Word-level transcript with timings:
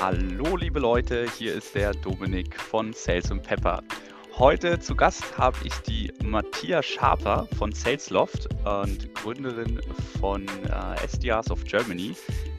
Hallo 0.00 0.56
liebe 0.56 0.80
Leute, 0.80 1.26
hier 1.36 1.54
ist 1.54 1.74
der 1.74 1.92
Dominik 1.92 2.58
von 2.58 2.94
Sales 2.94 3.28
Pepper. 3.42 3.82
Heute 4.38 4.78
zu 4.78 4.96
Gast 4.96 5.36
habe 5.36 5.58
ich 5.62 5.74
die 5.80 6.10
Matthias 6.24 6.86
Schaper 6.86 7.46
von 7.58 7.70
Salesloft 7.72 8.48
und 8.64 9.14
Gründerin 9.14 9.78
von 10.18 10.46
äh, 10.46 11.04
SDRs 11.04 11.50
of 11.50 11.62
Germany. 11.64 12.16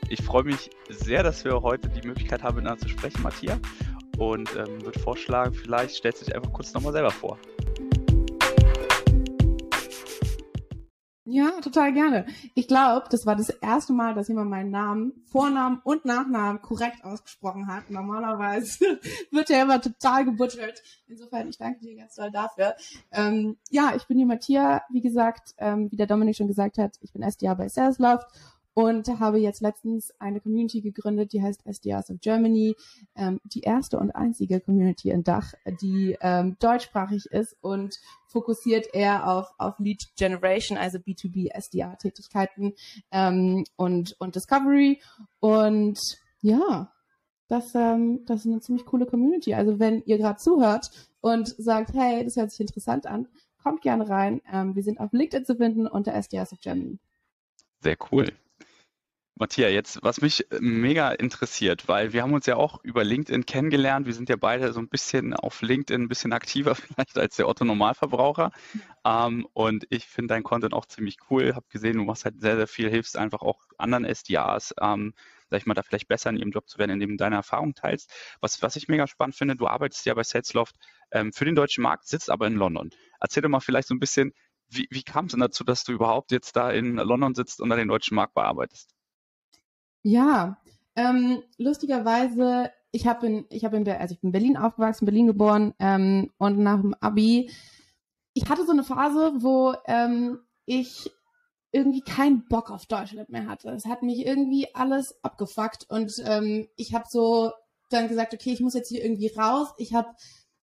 Ich 0.10 0.22
freue 0.22 0.44
mich 0.44 0.70
sehr, 0.90 1.24
dass 1.24 1.44
wir 1.44 1.60
heute 1.64 1.90
die 1.90 2.08
Möglichkeit 2.08 2.44
haben, 2.44 2.58
miteinander 2.58 2.84
zu 2.84 2.90
sprechen, 2.90 3.24
Matthias. 3.24 3.58
Und 4.20 4.56
ähm, 4.56 4.86
würde 4.86 5.00
vorschlagen, 5.00 5.52
vielleicht 5.56 5.96
stellst 5.96 6.22
du 6.22 6.26
dich 6.26 6.36
einfach 6.36 6.54
kurz 6.54 6.72
nochmal 6.76 6.94
selber 6.94 7.10
vor. 7.10 7.40
Ja, 11.32 11.50
total 11.62 11.94
gerne. 11.94 12.26
Ich 12.56 12.68
glaube, 12.68 13.06
das 13.10 13.26
war 13.26 13.38
das 13.38 13.50
erste 13.50 13.94
Mal, 13.94 14.14
dass 14.14 14.28
jemand 14.28 14.50
meinen 14.50 14.70
Namen, 14.70 15.14
Vornamen 15.32 15.80
und 15.86 16.04
Nachnamen 16.04 16.62
korrekt 16.62 17.06
ausgesprochen 17.06 17.68
hat. 17.68 17.90
Normalerweise 17.90 19.00
wird 19.32 19.50
er 19.50 19.62
immer 19.62 19.80
total 19.80 20.26
gebutschelt. 20.26 20.84
Insofern, 21.08 21.48
ich 21.48 21.58
danke 21.58 21.80
dir 21.80 21.96
ganz 21.96 22.16
doll 22.16 22.32
dafür. 22.32 22.76
Ähm, 23.14 23.56
ja, 23.70 23.94
ich 23.96 24.08
bin 24.08 24.18
die 24.18 24.26
Matthias, 24.26 24.82
wie 24.90 25.00
gesagt, 25.00 25.56
ähm, 25.58 25.90
wie 25.90 25.96
der 25.96 26.08
Dominik 26.08 26.36
schon 26.36 26.50
gesagt 26.50 26.78
hat, 26.78 26.98
ich 27.00 27.14
bin 27.14 27.24
SDA 27.24 27.54
bei 27.54 27.70
Salesloft 27.70 28.28
und 28.74 29.08
habe 29.20 29.40
jetzt 29.40 29.62
letztens 29.62 30.14
eine 30.20 30.40
Community 30.40 30.82
gegründet, 30.82 31.34
die 31.34 31.42
heißt 31.42 31.66
SDRs 31.66 32.10
of 32.10 32.20
Germany, 32.22 32.76
ähm, 33.16 33.40
die 33.44 33.62
erste 33.62 33.98
und 33.98 34.12
einzige 34.12 34.60
Community 34.62 35.10
in 35.10 35.24
Dach, 35.24 35.54
die 35.82 36.18
ähm, 36.22 36.56
deutschsprachig 36.60 37.26
ist 37.28 37.56
und 37.62 37.96
fokussiert 38.28 38.94
eher 38.94 39.28
auf, 39.28 39.54
auf 39.58 39.78
Lead 39.80 40.04
Generation, 40.16 40.78
also 40.78 41.00
B2B 41.00 41.52
SDR-Tätigkeiten 41.52 42.74
ähm, 43.12 43.66
und, 43.76 44.16
und 44.20 44.36
Discovery. 44.36 45.02
Und 45.40 46.00
ja, 46.42 46.92
das, 47.48 47.76
ähm, 47.76 48.24
das 48.26 48.42
ist 48.42 48.46
eine 48.46 48.62
ziemlich 48.62 48.86
coole 48.86 49.06
Community. 49.06 49.54
Also 49.54 49.80
wenn 49.80 50.02
ihr 50.06 50.18
gerade 50.18 50.38
zuhört 50.40 50.92
und 51.20 51.50
sagt, 51.58 51.94
hey, 51.94 52.24
das 52.24 52.38
hört 52.38 52.52
sich 52.52 52.62
interessant 52.62 53.06
an, 53.06 53.28
kommt 53.62 53.82
gerne 53.82 54.08
rein. 54.08 54.42
Ähm, 54.52 54.76
wir 54.76 54.84
sind 54.84 55.00
auf 55.00 55.12
LinkedIn 55.12 55.46
zu 55.46 55.58
finden 55.58 55.88
unter 55.88 56.14
SDRs 56.14 56.54
of 56.54 56.62
Germany. 56.62 56.98
Sehr 57.82 57.98
cool. 58.12 58.28
Matthias, 59.36 59.72
jetzt, 59.72 60.00
was 60.04 60.22
mich 60.22 60.52
äh, 60.52 60.60
mega 60.60 61.12
interessiert, 61.12 61.88
weil 61.88 62.14
wir 62.14 62.22
haben 62.22 62.34
uns 62.34 62.46
ja 62.46 62.58
auch 62.58 62.84
über 62.84 63.04
LinkedIn 63.04 63.46
kennengelernt. 63.46 64.06
Wir 64.06 64.14
sind 64.14 64.30
ja 64.30 64.36
beide 64.36 64.72
so 64.74 64.80
ein 64.80 64.88
bisschen 64.90 65.34
auf 65.34 65.62
LinkedIn 65.62 66.04
ein 66.04 66.08
bisschen 66.08 66.34
aktiver 66.34 66.76
vielleicht 66.76 67.18
als 67.18 67.38
der 67.38 67.48
Otto 67.48 67.66
Normalverbraucher. 67.66 68.52
Ähm, 69.06 69.48
und 69.54 69.88
ich 69.90 70.06
finde 70.06 70.36
dein 70.36 70.44
Content 70.44 70.74
auch 70.74 70.86
ziemlich 70.86 71.18
cool. 71.30 71.56
Habe 71.56 71.66
gesehen, 71.70 71.98
du 71.98 72.04
machst 72.04 72.26
halt 72.26 72.40
sehr, 72.40 72.56
sehr 72.56 72.68
viel, 72.68 72.90
hilfst 72.90 73.18
einfach 73.18 73.42
auch 73.42 73.60
anderen 73.78 74.06
SDAs, 74.06 74.76
ähm, 74.80 75.14
sag 75.50 75.60
ich 75.60 75.66
mal, 75.66 75.74
da 75.74 75.82
vielleicht 75.82 76.08
besser 76.08 76.30
in 76.30 76.38
ihrem 76.38 76.52
Job 76.52 76.70
zu 76.70 76.78
werden, 76.78 76.92
indem 76.92 77.12
du 77.12 77.18
deine 77.18 77.36
Erfahrung 77.38 77.74
teilst. 77.74 78.12
Was, 78.42 78.62
was 78.62 78.76
ich 78.76 78.88
mega 78.90 79.08
spannend 79.08 79.36
finde, 79.36 79.56
du 79.56 79.68
arbeitest 79.68 80.06
ja 80.06 80.14
bei 80.14 80.24
Salesloft 80.24 80.76
ähm, 81.12 81.34
für 81.34 81.46
den 81.46 81.56
deutschen 81.56 81.82
Markt, 81.82 82.08
sitzt 82.08 82.30
aber 82.30 82.48
in 82.48 82.56
London. 82.56 82.92
Erzähl 83.20 83.42
doch 83.42 83.50
mal 83.50 83.60
vielleicht 83.60 83.88
so 83.88 83.96
ein 83.96 84.00
bisschen, 84.00 84.34
wie, 84.70 84.88
wie 84.92 85.04
kam 85.04 85.26
es 85.26 85.32
denn 85.32 85.42
dazu, 85.42 85.64
dass 85.64 85.84
du 85.84 85.94
überhaupt 85.94 86.32
jetzt 86.32 86.56
da 86.56 86.72
in 86.72 86.96
London 86.96 87.34
sitzt 87.36 87.60
und 87.60 87.70
da 87.70 87.76
den 87.76 87.88
deutschen 87.88 88.16
Markt 88.16 88.34
bearbeitest? 88.36 88.96
Ja, 90.04 90.58
ähm, 90.96 91.44
lustigerweise, 91.58 92.72
ich 92.92 93.08
habe 93.08 93.28
in, 93.28 93.46
ich 93.50 93.64
habe 93.66 93.78
in, 93.78 93.88
also 93.88 94.14
ich 94.14 94.22
bin 94.22 94.30
in 94.30 94.32
Berlin 94.32 94.58
aufgewachsen, 94.58 95.06
Berlin 95.06 95.28
geboren 95.28 95.74
ähm, 95.80 96.32
und 96.38 96.60
nach 96.60 96.82
dem 96.82 96.96
Abi, 97.00 97.50
ich 98.34 98.50
hatte 98.50 98.66
so 98.66 98.72
eine 98.72 98.84
Phase, 98.84 99.34
wo 99.38 99.74
ähm, 99.86 100.40
ich 100.66 101.12
irgendwie 101.72 102.02
keinen 102.02 102.48
Bock 102.48 102.70
auf 102.70 102.86
Deutschland 102.86 103.30
mehr 103.30 103.48
hatte. 103.48 103.70
Es 103.70 103.86
hat 103.86 104.04
mich 104.04 104.26
irgendwie 104.26 104.74
alles 104.76 105.16
abgefuckt 105.24 105.90
und 105.90 106.22
ähm, 106.26 106.68
ich 106.76 106.94
habe 106.94 107.06
so 107.10 107.52
dann 107.90 108.08
gesagt, 108.08 108.34
okay, 108.34 108.52
ich 108.52 108.62
muss 108.62 108.74
jetzt 108.74 108.90
hier 108.90 109.04
irgendwie 109.04 109.32
raus. 109.38 109.70
Ich 109.78 109.94
habe 109.94 110.10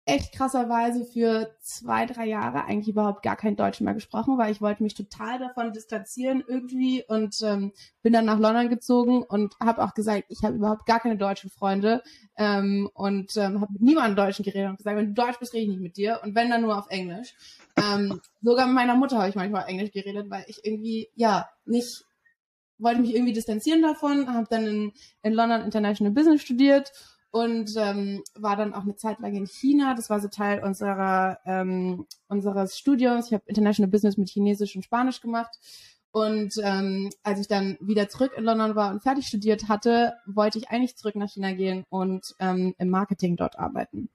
echt 0.06 0.32
krasserweise 0.32 1.04
für 1.04 1.56
zwei, 1.60 2.06
drei 2.06 2.26
Jahre 2.26 2.64
eigentlich 2.64 2.88
überhaupt 2.88 3.24
gar 3.24 3.34
kein 3.34 3.56
Deutsch 3.56 3.80
mehr 3.80 3.92
gesprochen, 3.92 4.38
weil 4.38 4.52
ich 4.52 4.60
wollte 4.60 4.84
mich 4.84 4.94
total 4.94 5.40
davon 5.40 5.72
distanzieren 5.72 6.44
irgendwie 6.46 7.02
und 7.06 7.36
ähm, 7.42 7.72
bin 8.02 8.12
dann 8.12 8.24
nach 8.24 8.38
London 8.38 8.68
gezogen 8.68 9.24
und 9.24 9.56
habe 9.60 9.82
auch 9.82 9.94
gesagt, 9.94 10.26
ich 10.28 10.44
habe 10.44 10.54
überhaupt 10.54 10.86
gar 10.86 11.00
keine 11.00 11.16
deutschen 11.16 11.50
Freunde 11.50 12.04
ähm, 12.36 12.88
und 12.94 13.36
ähm, 13.36 13.60
habe 13.60 13.72
mit 13.72 13.82
niemandem 13.82 14.14
Deutschen 14.14 14.44
geredet 14.44 14.70
und 14.70 14.76
gesagt, 14.76 14.96
wenn 14.96 15.12
du 15.12 15.20
Deutsch 15.20 15.40
bist, 15.40 15.54
rede 15.54 15.64
ich 15.64 15.70
nicht 15.70 15.82
mit 15.82 15.96
dir 15.96 16.20
und 16.22 16.36
wenn 16.36 16.50
dann 16.50 16.62
nur 16.62 16.78
auf 16.78 16.86
Englisch. 16.88 17.34
Ähm, 17.76 18.20
sogar 18.42 18.66
mit 18.66 18.76
meiner 18.76 18.94
Mutter 18.94 19.18
habe 19.18 19.28
ich 19.28 19.34
manchmal 19.34 19.66
Englisch 19.66 19.90
geredet, 19.90 20.30
weil 20.30 20.44
ich 20.46 20.64
irgendwie, 20.64 21.08
ja, 21.16 21.48
nicht 21.64 22.04
wollte 22.78 23.00
mich 23.00 23.14
irgendwie 23.14 23.32
distanzieren 23.32 23.82
davon, 23.82 24.32
habe 24.32 24.46
dann 24.48 24.66
in, 24.66 24.92
in 25.22 25.32
London 25.32 25.62
International 25.62 26.12
Business 26.12 26.42
studiert 26.42 26.92
und 27.36 27.74
ähm, 27.76 28.22
war 28.34 28.56
dann 28.56 28.72
auch 28.72 28.84
eine 28.84 28.96
Zeit 28.96 29.18
lang 29.20 29.34
in 29.34 29.46
China. 29.46 29.94
Das 29.94 30.08
war 30.08 30.20
so 30.20 30.28
Teil 30.28 30.64
unserer 30.64 31.38
ähm, 31.44 32.06
unseres 32.28 32.78
Studiums. 32.78 33.26
Ich 33.26 33.34
habe 33.34 33.42
International 33.44 33.90
Business 33.90 34.16
mit 34.16 34.30
Chinesisch 34.30 34.74
und 34.74 34.86
Spanisch 34.86 35.20
gemacht. 35.20 35.54
Und 36.12 36.54
ähm, 36.62 37.10
als 37.22 37.38
ich 37.38 37.46
dann 37.46 37.76
wieder 37.78 38.08
zurück 38.08 38.32
in 38.38 38.44
London 38.44 38.74
war 38.74 38.90
und 38.90 39.02
fertig 39.02 39.26
studiert 39.26 39.68
hatte, 39.68 40.14
wollte 40.24 40.56
ich 40.56 40.70
eigentlich 40.70 40.96
zurück 40.96 41.14
nach 41.14 41.28
China 41.28 41.52
gehen 41.52 41.84
und 41.90 42.34
ähm, 42.38 42.74
im 42.78 42.88
Marketing 42.88 43.36
dort 43.36 43.58
arbeiten. 43.58 44.08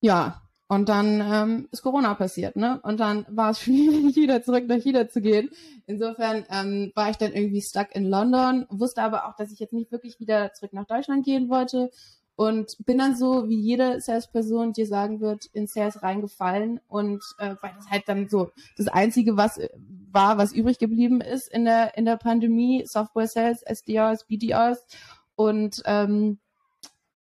Ja, 0.00 0.42
und 0.72 0.88
dann 0.88 1.20
ähm, 1.20 1.68
ist 1.70 1.82
Corona 1.82 2.14
passiert, 2.14 2.56
ne? 2.56 2.80
Und 2.82 2.98
dann 2.98 3.26
war 3.28 3.50
es 3.50 3.60
schwierig, 3.60 4.16
wieder 4.16 4.42
zurück 4.42 4.64
nach 4.68 4.80
China 4.80 5.06
zu 5.06 5.20
gehen. 5.20 5.50
Insofern 5.84 6.46
ähm, 6.48 6.92
war 6.94 7.10
ich 7.10 7.18
dann 7.18 7.34
irgendwie 7.34 7.60
stuck 7.60 7.94
in 7.94 8.06
London, 8.06 8.64
wusste 8.70 9.02
aber 9.02 9.26
auch, 9.26 9.36
dass 9.36 9.52
ich 9.52 9.58
jetzt 9.58 9.74
nicht 9.74 9.92
wirklich 9.92 10.18
wieder 10.18 10.54
zurück 10.54 10.72
nach 10.72 10.86
Deutschland 10.86 11.26
gehen 11.26 11.50
wollte. 11.50 11.90
Und 12.36 12.78
bin 12.86 12.96
dann 12.96 13.16
so, 13.16 13.50
wie 13.50 13.60
jede 13.60 14.00
Salesperson 14.00 14.72
dir 14.72 14.86
sagen 14.86 15.20
wird, 15.20 15.44
in 15.52 15.66
Sales 15.66 16.02
reingefallen. 16.02 16.80
Und 16.88 17.22
äh, 17.36 17.54
weil 17.60 17.74
das 17.76 17.90
halt 17.90 18.04
dann 18.06 18.30
so 18.30 18.50
das 18.78 18.88
Einzige, 18.88 19.36
was 19.36 19.58
äh, 19.58 19.68
war, 20.10 20.38
was 20.38 20.54
übrig 20.54 20.78
geblieben 20.78 21.20
ist 21.20 21.48
in 21.48 21.66
der 21.66 21.98
in 21.98 22.06
der 22.06 22.16
Pandemie, 22.16 22.86
Software 22.86 23.28
Sales, 23.28 23.60
SDRs, 23.62 24.24
BDRs 24.24 24.86
und 25.34 25.82
ähm, 25.84 26.38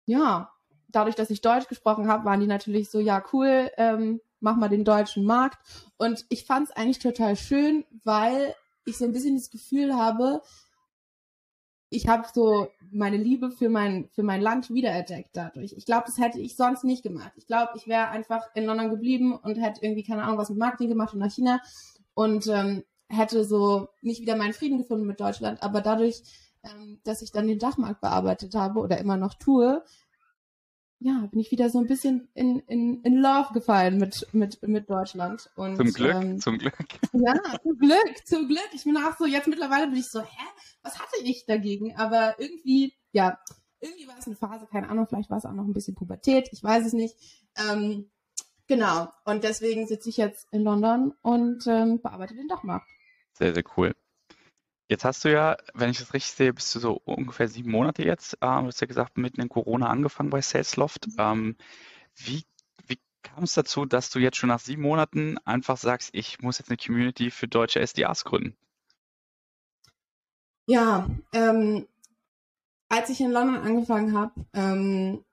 ja, 0.07 0.54
dadurch, 0.95 1.17
dass 1.17 1.31
ich 1.31 1.41
Deutsch 1.41 1.69
gesprochen 1.69 2.09
habe, 2.09 2.25
waren 2.25 2.41
die 2.41 2.47
natürlich 2.47 2.91
so, 2.91 3.01
ja, 3.01 3.23
cool, 3.33 3.71
ähm, 3.77 4.21
mach 4.41 4.57
mal 4.57 4.69
den 4.69 4.85
deutschen 4.85 5.25
Markt. 5.25 5.59
Und 5.97 6.25
ich 6.29 6.45
fand 6.45 6.69
es 6.69 6.77
eigentlich 6.77 6.99
total 6.99 7.37
schön, 7.37 7.85
weil 8.05 8.55
ich 8.85 8.99
so 8.99 9.05
ein 9.05 9.13
bisschen 9.13 9.37
das 9.37 9.51
Gefühl 9.51 9.97
habe, 9.97 10.43
ich 11.95 12.09
habe 12.09 12.27
so 12.33 12.69
meine 12.91 13.17
Liebe 13.17 13.51
für 13.51 13.69
mein, 13.69 14.09
für 14.11 14.23
mein 14.23 14.41
Land 14.41 14.71
wiederentdeckt 14.71 15.31
dadurch. 15.33 15.75
Ich 15.77 15.87
glaube, 15.87 16.05
das 16.07 16.19
hätte 16.19 16.41
ich 16.41 16.57
sonst 16.57 16.85
nicht 16.85 17.03
gemacht. 17.03 17.33
Ich 17.37 17.47
glaube, 17.47 17.73
ich 17.77 17.87
wäre 17.87 18.09
einfach 18.09 18.43
in 18.55 18.65
London 18.65 18.91
geblieben 18.91 19.37
und 19.37 19.57
hätte 19.57 19.83
irgendwie, 19.83 20.03
keine 20.03 20.25
Ahnung, 20.25 20.39
was 20.39 20.51
mit 20.51 20.59
Marketing 20.59 20.89
gemacht 20.89 21.15
und 21.15 21.21
nach 21.21 21.33
China 21.33 21.61
und 22.15 22.47
ähm, 22.49 22.85
hätte 23.09 23.45
so 23.45 23.89
nicht 24.03 24.21
wieder 24.21 24.37
meinen 24.37 24.55
Frieden 24.55 24.79
gefunden 24.79 25.07
mit 25.07 25.21
Deutschland. 25.21 25.63
Aber 25.63 25.81
dadurch, 25.81 26.23
ähm, 26.65 27.01
dass 27.05 27.23
ich 27.23 27.33
dann 27.33 27.47
den 27.47 27.59
Dachmarkt 27.59 28.01
bearbeitet 28.01 28.55
habe 28.55 28.81
oder 28.81 28.99
immer 28.99 29.17
noch 29.17 29.35
tue, 29.35 29.85
ja, 31.05 31.27
bin 31.31 31.39
ich 31.39 31.51
wieder 31.51 31.69
so 31.69 31.79
ein 31.79 31.87
bisschen 31.87 32.31
in, 32.33 32.61
in, 32.61 33.03
in 33.03 33.17
Love 33.17 33.53
gefallen 33.53 33.99
mit, 33.99 34.27
mit, 34.33 34.67
mit 34.67 34.89
Deutschland. 34.89 35.51
Und, 35.55 35.77
zum 35.77 35.93
Glück, 35.93 36.15
ähm, 36.15 36.41
zum 36.41 36.57
Glück. 36.57 36.79
Ja, 37.13 37.35
zum 37.63 37.79
Glück, 37.79 38.27
zum 38.27 38.49
Glück. 38.49 38.71
Ich 38.73 38.85
bin 38.85 38.97
auch 38.97 39.15
so, 39.19 39.27
jetzt 39.27 39.47
mittlerweile 39.47 39.87
bin 39.89 39.99
ich 39.99 40.09
so, 40.09 40.23
hä, 40.23 40.47
was 40.83 40.99
hatte 40.99 41.23
ich 41.23 41.45
dagegen? 41.45 41.95
Aber 41.97 42.37
irgendwie, 42.39 42.95
ja, 43.13 43.39
irgendwie 43.81 44.09
war 44.09 44.19
es 44.19 44.27
eine 44.27 44.37
Phase, 44.37 44.67
keine 44.67 44.89
Ahnung, 44.89 45.07
vielleicht 45.07 45.29
war 45.29 45.37
es 45.37 45.45
auch 45.45 45.53
noch 45.53 45.67
ein 45.67 45.75
bisschen 45.75 45.95
Pubertät, 45.95 46.49
ich 46.53 46.65
weiß 46.65 46.87
es 46.87 46.95
nicht. 46.95 47.15
Ähm, 47.71 48.11
genau, 48.67 49.09
und 49.27 49.45
deswegen 49.45 49.87
sitze 49.87 50.09
ich 50.09 50.17
jetzt 50.17 50.49
in 50.53 50.63
London 50.63 51.13
und 51.21 51.67
ähm, 51.67 52.01
bearbeite 52.01 52.35
den 52.35 52.49
Dachmarkt. 52.49 52.89
Sehr, 53.35 53.53
sehr 53.53 53.65
cool. 53.77 53.95
Jetzt 54.89 55.05
hast 55.05 55.25
du 55.25 55.33
ja, 55.33 55.57
wenn 55.73 55.91
ich 55.91 55.99
das 55.99 56.13
richtig 56.13 56.33
sehe, 56.33 56.53
bist 56.53 56.75
du 56.75 56.79
so 56.79 57.01
ungefähr 57.05 57.49
sieben 57.49 57.71
Monate 57.71 58.05
jetzt, 58.05 58.35
äh, 58.35 58.61
du 58.61 58.67
hast 58.67 58.81
ja 58.81 58.87
gesagt, 58.87 59.17
mitten 59.17 59.41
in 59.41 59.49
Corona 59.49 59.89
angefangen 59.89 60.31
bei 60.31 60.43
Salesloft. 60.43 61.07
Mhm. 61.07 61.15
Ähm, 61.19 61.57
wie, 62.17 62.45
wie 62.87 62.99
kam 63.23 63.45
es 63.45 63.55
dazu, 63.55 63.87
dass 63.87 64.11
du 64.11 64.19
jetzt 64.19 64.37
schon 64.37 64.49
nach 64.49 64.61
sieben 64.61 64.83
Monaten 64.83 65.39
einfach 65.45 65.79
sagst, 65.79 66.11
ich 66.13 66.41
muss 66.43 66.59
jetzt 66.59 66.69
eine 66.69 66.77
Community 66.77 67.31
für 67.31 67.49
deutsche 67.49 67.81
SDAs 67.81 68.25
gründen? 68.25 68.57
Ja, 70.67 71.09
ähm, 71.33 71.87
als 72.89 73.11
ich 73.11 73.21
in 73.21 73.33
London 73.33 73.57
angefangen 73.57 74.17
habe, 74.17 74.33
ähm, 74.53 75.25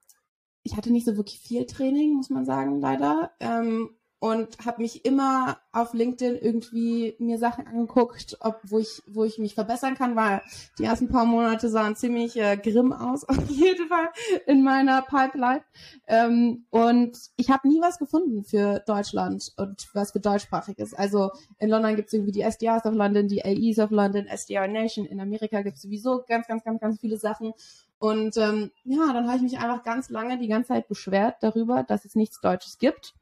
ich 0.63 0.75
hatte 0.77 0.92
nicht 0.92 1.06
so 1.06 1.18
wirklich 1.18 1.39
viel 1.39 1.65
Training, 1.65 2.13
muss 2.13 2.30
man 2.30 2.45
sagen, 2.45 2.80
leider. 2.80 3.31
Ähm, 3.39 3.95
und 4.21 4.63
habe 4.63 4.83
mich 4.83 5.03
immer 5.03 5.57
auf 5.71 5.95
LinkedIn 5.95 6.38
irgendwie 6.38 7.15
mir 7.18 7.39
Sachen 7.39 7.65
angeguckt, 7.65 8.38
ob 8.41 8.59
wo 8.62 8.77
ich 8.77 9.01
wo 9.07 9.23
ich 9.23 9.39
mich 9.39 9.56
verbessern 9.56 9.95
kann, 9.95 10.15
weil 10.15 10.44
die 10.77 10.83
ersten 10.83 11.09
paar 11.09 11.25
Monate 11.25 11.69
sahen 11.69 11.95
ziemlich 11.95 12.38
äh, 12.38 12.56
grimm 12.56 12.94
aus 12.94 13.23
auf 13.27 13.50
jeden 13.50 13.88
Fall 13.88 14.09
in 14.45 14.63
meiner 14.63 15.01
Pipeline 15.01 15.63
ähm, 16.06 16.65
und 16.69 17.18
ich 17.35 17.50
habe 17.50 17.68
nie 17.68 17.81
was 17.81 17.97
gefunden 17.97 18.44
für 18.44 18.83
Deutschland 18.85 19.53
und 19.57 19.89
was 19.95 20.12
für 20.12 20.19
deutschsprachig 20.19 20.77
ist. 20.77 20.94
Also 20.94 21.31
in 21.57 21.69
London 21.69 21.95
gibt 21.95 22.09
es 22.09 22.13
irgendwie 22.13 22.31
die 22.31 22.41
SDRs 22.41 22.85
of 22.85 22.94
London, 22.94 23.27
die 23.27 23.44
AEs 23.44 23.79
of 23.79 23.89
London, 23.89 24.27
SDR 24.27 24.67
Nation. 24.67 25.07
In 25.07 25.19
Amerika 25.19 25.63
gibt 25.63 25.77
es 25.77 25.81
sowieso 25.81 26.24
ganz 26.27 26.47
ganz 26.47 26.63
ganz 26.63 26.79
ganz 26.79 27.00
viele 27.00 27.17
Sachen 27.17 27.53
Und 27.97 28.38
ähm, 28.38 28.69
ja, 28.83 29.13
dann 29.13 29.25
habe 29.25 29.38
ich 29.38 29.41
mich 29.41 29.57
einfach 29.57 29.83
ganz 29.83 30.09
lange 30.12 30.38
die 30.38 30.47
ganze 30.47 30.67
Zeit 30.67 30.88
beschwert 30.88 31.38
darüber, 31.41 31.81
dass 31.81 32.06
es 32.06 32.13
nichts 32.13 32.39
Deutsches 32.39 32.77
gibt. 32.77 33.15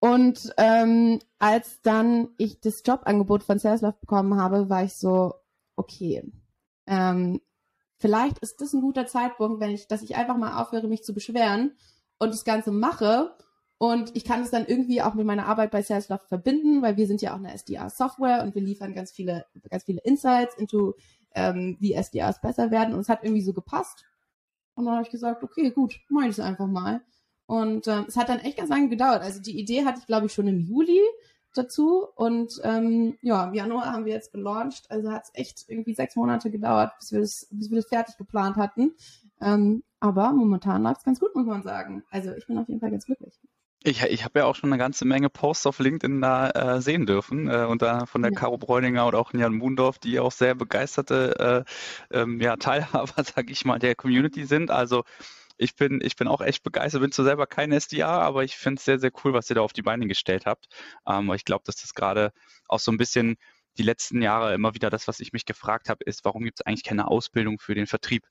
Und 0.00 0.52
ähm, 0.58 1.18
als 1.38 1.82
dann 1.82 2.28
ich 2.36 2.60
das 2.60 2.82
Jobangebot 2.86 3.42
von 3.42 3.58
Saleslove 3.58 3.96
bekommen 4.00 4.40
habe, 4.40 4.68
war 4.68 4.84
ich 4.84 4.94
so, 4.94 5.34
okay, 5.76 6.22
ähm, 6.86 7.40
vielleicht 7.98 8.38
ist 8.38 8.60
das 8.60 8.72
ein 8.72 8.80
guter 8.80 9.06
Zeitpunkt, 9.06 9.60
wenn 9.60 9.70
ich, 9.70 9.88
dass 9.88 10.02
ich 10.02 10.16
einfach 10.16 10.36
mal 10.36 10.62
aufhöre, 10.62 10.86
mich 10.86 11.02
zu 11.02 11.14
beschweren 11.14 11.76
und 12.18 12.32
das 12.32 12.44
Ganze 12.44 12.70
mache. 12.70 13.36
Und 13.78 14.16
ich 14.16 14.24
kann 14.24 14.42
es 14.42 14.50
dann 14.50 14.66
irgendwie 14.66 15.02
auch 15.02 15.14
mit 15.14 15.26
meiner 15.26 15.46
Arbeit 15.46 15.70
bei 15.70 15.82
Saleslove 15.82 16.26
verbinden, 16.26 16.82
weil 16.82 16.96
wir 16.96 17.06
sind 17.06 17.22
ja 17.22 17.32
auch 17.32 17.38
eine 17.38 17.54
SDR-Software 17.54 18.42
und 18.42 18.54
wir 18.54 18.62
liefern 18.62 18.94
ganz 18.94 19.12
viele, 19.12 19.46
ganz 19.70 19.84
viele 19.84 20.00
Insights 20.02 20.56
into, 20.56 20.94
ähm, 21.34 21.76
wie 21.80 21.92
SDRs 21.92 22.40
besser 22.40 22.70
werden. 22.70 22.94
Und 22.94 23.00
es 23.00 23.08
hat 23.08 23.22
irgendwie 23.22 23.42
so 23.42 23.52
gepasst. 23.52 24.04
Und 24.74 24.84
dann 24.84 24.94
habe 24.94 25.04
ich 25.04 25.10
gesagt, 25.10 25.42
okay, 25.42 25.70
gut, 25.70 26.00
mach 26.08 26.22
ich 26.22 26.30
es 26.30 26.40
einfach 26.40 26.66
mal. 26.66 27.02
Und 27.48 27.88
ähm, 27.88 28.04
es 28.06 28.18
hat 28.18 28.28
dann 28.28 28.40
echt 28.40 28.58
ganz 28.58 28.68
lange 28.68 28.90
gedauert. 28.90 29.22
Also 29.22 29.40
die 29.40 29.58
Idee 29.58 29.86
hatte 29.86 30.00
ich, 30.00 30.06
glaube 30.06 30.26
ich, 30.26 30.34
schon 30.34 30.46
im 30.46 30.60
Juli 30.60 31.00
dazu. 31.54 32.06
Und 32.14 32.60
ähm, 32.62 33.16
ja, 33.22 33.46
im 33.46 33.54
Januar 33.54 33.86
haben 33.86 34.04
wir 34.04 34.12
jetzt 34.12 34.32
gelauncht. 34.32 34.84
Also 34.90 35.10
hat 35.10 35.24
es 35.24 35.30
echt 35.32 35.64
irgendwie 35.66 35.94
sechs 35.94 36.14
Monate 36.14 36.50
gedauert, 36.50 36.92
bis 37.00 37.10
wir 37.10 37.20
das, 37.20 37.48
bis 37.50 37.70
wir 37.70 37.76
das 37.76 37.88
fertig 37.88 38.18
geplant 38.18 38.56
hatten. 38.56 38.92
Ähm, 39.40 39.82
aber 39.98 40.32
momentan 40.32 40.82
läuft 40.82 40.98
es 40.98 41.04
ganz 41.04 41.20
gut, 41.20 41.34
muss 41.34 41.46
man 41.46 41.62
sagen. 41.62 42.04
Also 42.10 42.32
ich 42.32 42.46
bin 42.46 42.58
auf 42.58 42.68
jeden 42.68 42.80
Fall 42.80 42.90
ganz 42.90 43.06
glücklich. 43.06 43.34
Ich, 43.82 44.02
ich 44.02 44.24
habe 44.24 44.40
ja 44.40 44.44
auch 44.44 44.54
schon 44.54 44.70
eine 44.70 44.78
ganze 44.78 45.06
Menge 45.06 45.30
Posts 45.30 45.68
auf 45.68 45.78
LinkedIn 45.78 46.20
da 46.20 46.50
äh, 46.50 46.82
sehen 46.82 47.06
dürfen, 47.06 47.48
äh, 47.48 47.64
und 47.64 47.80
da 47.80 48.04
von 48.04 48.20
der 48.20 48.32
ja. 48.32 48.38
Caro 48.38 48.58
Bräuninger 48.58 49.06
oder 49.06 49.18
auch 49.18 49.32
Jan 49.32 49.54
Mundorf, 49.54 49.98
die 49.98 50.20
auch 50.20 50.32
sehr 50.32 50.54
begeisterte 50.54 51.64
äh, 52.10 52.18
ähm, 52.18 52.42
ja, 52.42 52.56
Teilhaber, 52.58 53.24
sage 53.24 53.52
ich 53.52 53.64
mal, 53.64 53.78
der 53.78 53.94
Community 53.94 54.44
sind. 54.44 54.70
Also 54.70 55.04
ich 55.58 55.76
bin, 55.76 56.00
ich 56.02 56.16
bin 56.16 56.28
auch 56.28 56.40
echt 56.40 56.62
begeistert, 56.62 57.02
bin 57.02 57.12
zwar 57.12 57.24
selber 57.24 57.46
kein 57.46 57.72
SDA, 57.72 58.20
aber 58.20 58.44
ich 58.44 58.56
finde 58.56 58.78
es 58.78 58.84
sehr, 58.84 58.98
sehr 58.98 59.10
cool, 59.24 59.32
was 59.32 59.50
ihr 59.50 59.56
da 59.56 59.62
auf 59.62 59.72
die 59.72 59.82
Beine 59.82 60.06
gestellt 60.06 60.46
habt. 60.46 60.68
Ähm, 61.06 61.30
ich 61.34 61.44
glaube, 61.44 61.64
dass 61.66 61.76
das 61.76 61.94
gerade 61.94 62.32
auch 62.68 62.80
so 62.80 62.90
ein 62.92 62.96
bisschen 62.96 63.36
die 63.76 63.82
letzten 63.82 64.22
Jahre 64.22 64.54
immer 64.54 64.74
wieder 64.74 64.90
das, 64.90 65.06
was 65.08 65.20
ich 65.20 65.32
mich 65.32 65.44
gefragt 65.44 65.88
habe, 65.88 66.04
ist, 66.04 66.24
warum 66.24 66.44
gibt 66.44 66.60
es 66.60 66.66
eigentlich 66.66 66.84
keine 66.84 67.08
Ausbildung 67.08 67.58
für 67.58 67.74
den 67.74 67.86
Vertrieb? 67.86 68.24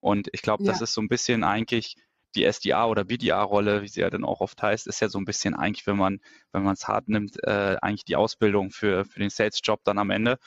Und 0.00 0.28
ich 0.32 0.42
glaube, 0.42 0.64
ja. 0.64 0.72
das 0.72 0.80
ist 0.80 0.94
so 0.94 1.00
ein 1.00 1.08
bisschen 1.08 1.44
eigentlich 1.44 1.96
die 2.34 2.44
SDA 2.50 2.86
oder 2.86 3.04
BDA-Rolle, 3.04 3.82
wie 3.82 3.88
sie 3.88 4.00
ja 4.00 4.10
dann 4.10 4.24
auch 4.24 4.40
oft 4.40 4.60
heißt, 4.60 4.86
ist 4.86 5.00
ja 5.00 5.08
so 5.08 5.18
ein 5.18 5.24
bisschen 5.24 5.54
eigentlich, 5.54 5.86
wenn 5.86 5.96
man, 5.96 6.20
wenn 6.52 6.62
man 6.62 6.74
es 6.74 6.88
hart 6.88 7.08
nimmt, 7.08 7.42
äh, 7.44 7.76
eigentlich 7.80 8.04
die 8.04 8.16
Ausbildung 8.16 8.70
für, 8.70 9.04
für 9.04 9.20
den 9.20 9.30
Sales-Job 9.30 9.80
dann 9.84 9.98
am 9.98 10.10
Ende. 10.10 10.38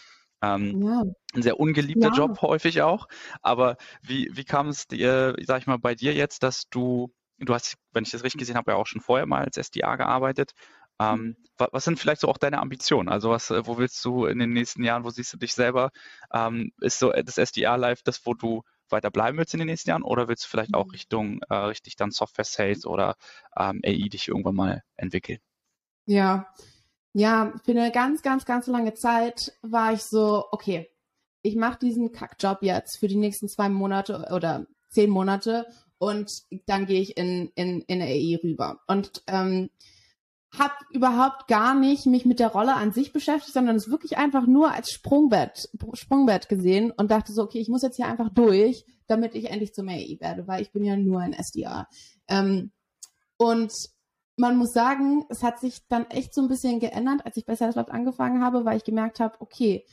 Ähm, 0.41 0.81
ja. 0.81 1.03
Ein 1.33 1.41
sehr 1.41 1.59
ungeliebter 1.59 2.09
ja. 2.09 2.13
Job 2.13 2.41
häufig 2.41 2.81
auch. 2.81 3.07
Aber 3.41 3.77
wie, 4.01 4.29
wie 4.33 4.43
kam 4.43 4.69
es 4.69 4.87
dir, 4.87 5.35
sag 5.45 5.61
ich 5.61 5.67
mal, 5.67 5.77
bei 5.77 5.95
dir 5.95 6.13
jetzt, 6.13 6.43
dass 6.43 6.69
du, 6.69 7.13
du 7.39 7.53
hast, 7.53 7.75
wenn 7.91 8.03
ich 8.03 8.11
das 8.11 8.23
richtig 8.23 8.39
gesehen 8.39 8.57
habe, 8.57 8.71
ja 8.71 8.77
auch 8.77 8.87
schon 8.87 9.01
vorher 9.01 9.25
mal 9.25 9.43
als 9.43 9.57
SDA 9.57 9.95
gearbeitet. 9.95 10.51
Ähm, 10.99 11.19
mhm. 11.19 11.35
was, 11.57 11.69
was 11.71 11.83
sind 11.83 11.99
vielleicht 11.99 12.21
so 12.21 12.27
auch 12.27 12.37
deine 12.37 12.59
Ambitionen? 12.59 13.09
Also 13.09 13.29
was, 13.29 13.51
äh, 13.51 13.65
wo 13.67 13.77
willst 13.77 14.03
du 14.03 14.25
in 14.25 14.39
den 14.39 14.51
nächsten 14.51 14.83
Jahren, 14.83 15.03
wo 15.03 15.09
siehst 15.09 15.33
du 15.33 15.37
dich 15.37 15.53
selber? 15.53 15.91
Ähm, 16.33 16.71
ist 16.81 16.99
so 16.99 17.11
das 17.11 17.37
SDA-Life 17.37 18.01
das, 18.03 18.25
wo 18.25 18.33
du 18.33 18.63
weiter 18.89 19.11
bleiben 19.11 19.37
willst 19.37 19.53
in 19.53 19.59
den 19.59 19.67
nächsten 19.67 19.89
Jahren 19.89 20.03
oder 20.03 20.27
willst 20.27 20.45
du 20.45 20.49
vielleicht 20.49 20.73
auch 20.73 20.85
mhm. 20.85 20.91
Richtung 20.91 21.39
äh, 21.49 21.55
richtig 21.55 21.95
dann 21.97 22.11
Software 22.11 22.45
Sales 22.45 22.85
oder 22.85 23.15
ähm, 23.57 23.81
AI 23.85 24.07
dich 24.09 24.27
irgendwann 24.27 24.55
mal 24.55 24.83
entwickeln? 24.95 25.39
Ja, 26.05 26.47
ja, 27.17 27.51
für 27.65 27.71
eine 27.71 27.91
ganz, 27.91 28.21
ganz, 28.21 28.45
ganz 28.45 28.67
lange 28.67 28.93
Zeit 28.93 29.51
war 29.63 29.91
ich 29.91 30.03
so, 30.03 30.45
okay, 30.51 30.87
ich 31.41 31.55
mache 31.55 31.79
diesen 31.79 32.11
Kackjob 32.11 32.59
jetzt 32.61 32.99
für 32.99 33.07
die 33.07 33.15
nächsten 33.15 33.49
zwei 33.49 33.69
Monate 33.69 34.27
oder 34.31 34.67
zehn 34.89 35.09
Monate 35.09 35.65
und 35.97 36.31
dann 36.67 36.85
gehe 36.85 37.01
ich 37.01 37.17
in, 37.17 37.51
in, 37.55 37.81
in 37.81 38.03
AI 38.03 38.37
rüber. 38.43 38.81
Und 38.85 39.23
ähm, 39.25 39.71
habe 40.55 40.75
überhaupt 40.91 41.47
gar 41.47 41.73
nicht 41.73 42.05
mich 42.05 42.25
mit 42.25 42.39
der 42.39 42.49
Rolle 42.49 42.75
an 42.75 42.91
sich 42.91 43.13
beschäftigt, 43.13 43.53
sondern 43.53 43.77
es 43.77 43.89
wirklich 43.89 44.19
einfach 44.19 44.45
nur 44.45 44.71
als 44.71 44.91
Sprungbett, 44.91 45.71
Sprungbett 45.93 46.49
gesehen 46.49 46.91
und 46.91 47.09
dachte 47.09 47.33
so, 47.33 47.41
okay, 47.41 47.57
ich 47.57 47.67
muss 47.67 47.81
jetzt 47.81 47.95
hier 47.95 48.05
einfach 48.05 48.29
durch, 48.29 48.85
damit 49.07 49.33
ich 49.33 49.49
endlich 49.49 49.73
zum 49.73 49.89
AI 49.89 50.17
werde, 50.19 50.47
weil 50.47 50.61
ich 50.61 50.71
bin 50.71 50.83
ja 50.83 50.95
nur 50.95 51.21
ein 51.21 51.33
SDA. 51.33 51.87
Ähm, 52.27 52.71
und 53.37 53.71
man 54.37 54.55
muss 54.55 54.71
sagen, 54.71 55.25
es 55.29 55.43
hat 55.43 55.59
sich 55.59 55.87
dann 55.87 56.05
echt 56.09 56.33
so 56.33 56.41
ein 56.41 56.47
bisschen 56.47 56.79
geändert, 56.79 57.25
als 57.25 57.37
ich 57.37 57.45
bei 57.45 57.55
Salesloft 57.55 57.89
angefangen 57.89 58.43
habe, 58.43 58.65
weil 58.65 58.77
ich 58.77 58.83
gemerkt 58.83 59.19
habe, 59.19 59.35
okay, 59.41 59.85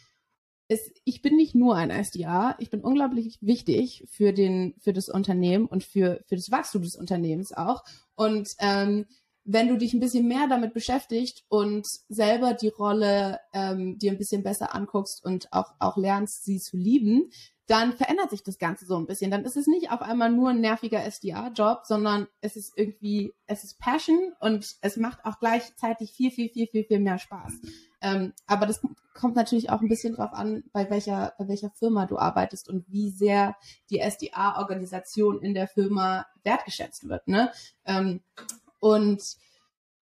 es, 0.68 0.92
ich 1.04 1.22
bin 1.22 1.36
nicht 1.36 1.54
nur 1.54 1.76
ein 1.76 1.90
SDA, 1.90 2.54
ich 2.58 2.70
bin 2.70 2.80
unglaublich 2.80 3.38
wichtig 3.40 4.04
für 4.08 4.32
den, 4.32 4.74
für 4.78 4.92
das 4.92 5.08
Unternehmen 5.08 5.66
und 5.66 5.82
für, 5.82 6.22
für 6.26 6.36
das 6.36 6.50
Wachstum 6.50 6.82
des 6.82 6.96
Unternehmens 6.96 7.52
auch. 7.52 7.84
Und 8.14 8.50
ähm, 8.58 9.06
wenn 9.44 9.68
du 9.68 9.76
dich 9.76 9.92
ein 9.92 10.00
bisschen 10.00 10.26
mehr 10.26 10.46
damit 10.48 10.72
beschäftigst 10.72 11.44
und 11.48 11.86
selber 12.08 12.54
die 12.54 12.68
Rolle 12.68 13.40
ähm, 13.52 13.98
dir 13.98 14.12
ein 14.12 14.18
bisschen 14.18 14.42
besser 14.42 14.74
anguckst 14.74 15.24
und 15.24 15.52
auch, 15.52 15.74
auch 15.78 15.96
lernst, 15.96 16.44
sie 16.44 16.58
zu 16.58 16.76
lieben, 16.76 17.30
dann 17.66 17.94
verändert 17.94 18.30
sich 18.30 18.42
das 18.42 18.58
Ganze 18.58 18.84
so 18.84 18.96
ein 18.96 19.06
bisschen. 19.06 19.30
Dann 19.30 19.44
ist 19.44 19.56
es 19.56 19.66
nicht 19.66 19.90
auf 19.90 20.02
einmal 20.02 20.30
nur 20.30 20.50
ein 20.50 20.60
nerviger 20.60 21.02
SDA-Job, 21.02 21.82
sondern 21.84 22.26
es 22.40 22.56
ist 22.56 22.74
irgendwie, 22.76 23.32
es 23.46 23.64
ist 23.64 23.78
Passion 23.78 24.34
und 24.40 24.76
es 24.82 24.96
macht 24.96 25.24
auch 25.24 25.38
gleichzeitig 25.40 26.12
viel, 26.12 26.30
viel, 26.30 26.50
viel, 26.50 26.66
viel, 26.66 26.84
viel 26.84 27.00
mehr 27.00 27.18
Spaß. 27.18 27.54
Ähm, 28.02 28.34
aber 28.46 28.66
das 28.66 28.82
kommt 29.14 29.34
natürlich 29.34 29.70
auch 29.70 29.80
ein 29.80 29.88
bisschen 29.88 30.14
drauf 30.14 30.34
an, 30.34 30.64
bei 30.72 30.90
welcher, 30.90 31.32
bei 31.38 31.48
welcher 31.48 31.70
Firma 31.70 32.04
du 32.04 32.18
arbeitest 32.18 32.68
und 32.68 32.84
wie 32.88 33.10
sehr 33.10 33.56
die 33.88 34.00
SDA-Organisation 34.00 35.40
in 35.40 35.54
der 35.54 35.68
Firma 35.68 36.26
wertgeschätzt 36.42 37.08
wird. 37.08 37.26
Ne? 37.28 37.50
Ähm, 37.86 38.20
und 38.78 39.22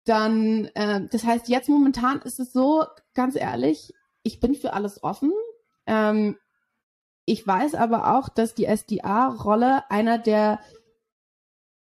dann, 0.04 0.66
äh, 0.76 1.08
das 1.10 1.24
heißt, 1.24 1.48
jetzt 1.48 1.70
momentan 1.70 2.22
ist 2.22 2.42
es 2.42 2.52
so, 2.52 2.84
ganz 3.14 3.36
ehrlich, 3.36 3.94
ich 4.24 4.42
bin 4.42 4.56
für 4.56 4.74
alles 4.74 5.02
offen. 5.02 5.32
Ähm, 5.88 6.38
ich 7.26 7.46
weiß 7.46 7.76
aber 7.76 8.18
auch, 8.18 8.30
dass 8.30 8.54
die 8.54 8.66
SDA-Rolle 8.66 9.90
einer 9.90 10.18
der 10.18 10.60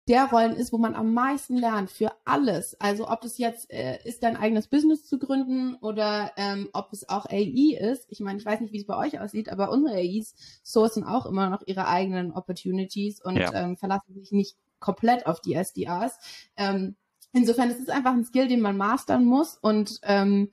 der 0.08 0.24
Rollen 0.24 0.56
ist, 0.56 0.72
wo 0.72 0.78
man 0.78 0.96
am 0.96 1.14
meisten 1.14 1.56
lernt 1.56 1.88
für 1.88 2.10
alles. 2.24 2.74
Also 2.80 3.08
ob 3.08 3.22
es 3.24 3.38
jetzt 3.38 3.70
äh, 3.70 3.98
ist, 4.02 4.24
dein 4.24 4.36
eigenes 4.36 4.66
Business 4.66 5.06
zu 5.06 5.20
gründen 5.20 5.76
oder 5.76 6.32
ähm, 6.36 6.68
ob 6.72 6.92
es 6.92 7.08
auch 7.08 7.26
AI 7.26 7.78
ist. 7.78 8.06
Ich 8.08 8.18
meine, 8.18 8.40
ich 8.40 8.44
weiß 8.44 8.60
nicht, 8.60 8.72
wie 8.72 8.78
es 8.78 8.86
bei 8.86 8.96
euch 8.96 9.20
aussieht, 9.20 9.50
aber 9.50 9.70
unsere 9.70 9.94
AIs 9.94 10.34
sourcen 10.64 11.04
auch 11.04 11.26
immer 11.26 11.48
noch 11.48 11.62
ihre 11.64 11.86
eigenen 11.86 12.32
Opportunities 12.32 13.20
und 13.20 13.36
ja. 13.36 13.54
ähm, 13.54 13.76
verlassen 13.76 14.14
sich 14.14 14.32
nicht 14.32 14.56
komplett 14.80 15.26
auf 15.26 15.40
die 15.40 15.54
SDAs. 15.54 16.18
Ähm, 16.56 16.96
insofern 17.32 17.70
ist 17.70 17.80
es 17.80 17.88
einfach 17.88 18.12
ein 18.12 18.24
Skill, 18.24 18.48
den 18.48 18.62
man 18.62 18.76
mastern 18.76 19.24
muss 19.24 19.58
und 19.58 20.00
ähm, 20.02 20.50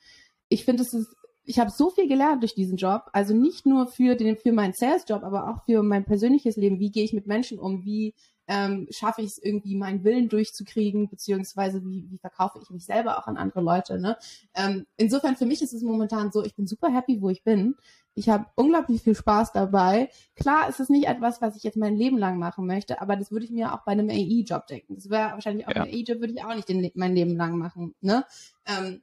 ich 0.49 0.65
finde, 0.65 0.83
es 0.83 0.93
ist 0.93 1.15
ich 1.47 1.59
habe 1.59 1.71
so 1.71 1.89
viel 1.89 2.07
gelernt 2.07 2.43
durch 2.43 2.53
diesen 2.53 2.77
Job, 2.77 3.09
also 3.13 3.33
nicht 3.33 3.65
nur 3.65 3.87
für 3.87 4.15
den 4.15 4.35
für 4.35 4.51
meinen 4.51 4.73
Sales 4.73 5.05
Job, 5.07 5.23
aber 5.23 5.49
auch 5.49 5.63
für 5.65 5.81
mein 5.81 6.03
persönliches 6.03 6.57
Leben. 6.57 6.79
Wie 6.79 6.91
gehe 6.91 7.05
ich 7.05 7.13
mit 7.13 7.25
Menschen 7.25 7.57
um? 7.57 7.85
Wie 7.85 8.13
ähm, 8.47 8.87
schaffe 8.91 9.21
ich 9.21 9.27
es 9.27 9.37
irgendwie, 9.37 9.75
meinen 9.75 10.03
Willen 10.03 10.29
durchzukriegen, 10.29 11.09
beziehungsweise 11.09 11.83
wie, 11.85 12.09
wie 12.09 12.17
verkaufe 12.17 12.59
ich 12.61 12.69
mich 12.69 12.85
selber 12.85 13.17
auch 13.17 13.27
an 13.27 13.37
andere 13.37 13.61
Leute. 13.61 13.99
Ne? 13.99 14.17
Ähm, 14.55 14.85
insofern 14.97 15.35
für 15.35 15.45
mich 15.45 15.61
ist 15.61 15.73
es 15.73 15.83
momentan 15.83 16.31
so, 16.31 16.43
ich 16.43 16.55
bin 16.55 16.67
super 16.67 16.93
happy, 16.93 17.21
wo 17.21 17.29
ich 17.29 17.43
bin. 17.43 17.75
Ich 18.13 18.29
habe 18.29 18.45
unglaublich 18.55 19.01
viel 19.01 19.15
Spaß 19.15 19.51
dabei. 19.51 20.09
Klar 20.35 20.67
ist 20.69 20.79
es 20.79 20.89
nicht 20.89 21.07
etwas, 21.07 21.41
was 21.41 21.55
ich 21.55 21.63
jetzt 21.63 21.77
mein 21.77 21.95
Leben 21.95 22.17
lang 22.17 22.39
machen 22.39 22.65
möchte, 22.65 23.01
aber 23.01 23.15
das 23.15 23.31
würde 23.31 23.45
ich 23.45 23.51
mir 23.51 23.73
auch 23.73 23.83
bei 23.83 23.91
einem 23.91 24.09
AI-Job 24.09 24.65
denken. 24.67 24.95
Das 24.95 25.09
wäre 25.09 25.31
wahrscheinlich 25.31 25.67
auch 25.67 25.75
ja. 25.75 25.83
ein 25.83 25.89
AI-Job, 25.89 26.19
würde 26.19 26.33
ich 26.33 26.43
auch 26.43 26.55
nicht 26.55 26.67
den, 26.67 26.89
mein 26.95 27.15
Leben 27.15 27.35
lang 27.35 27.57
machen. 27.57 27.95
Ne? 28.01 28.25
Ähm, 28.65 29.01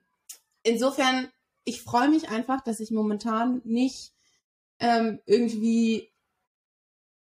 insofern, 0.63 1.29
ich 1.65 1.83
freue 1.83 2.09
mich 2.09 2.29
einfach, 2.29 2.61
dass 2.63 2.81
ich 2.81 2.91
momentan 2.91 3.63
nicht 3.65 4.13
ähm, 4.79 5.21
irgendwie 5.27 6.11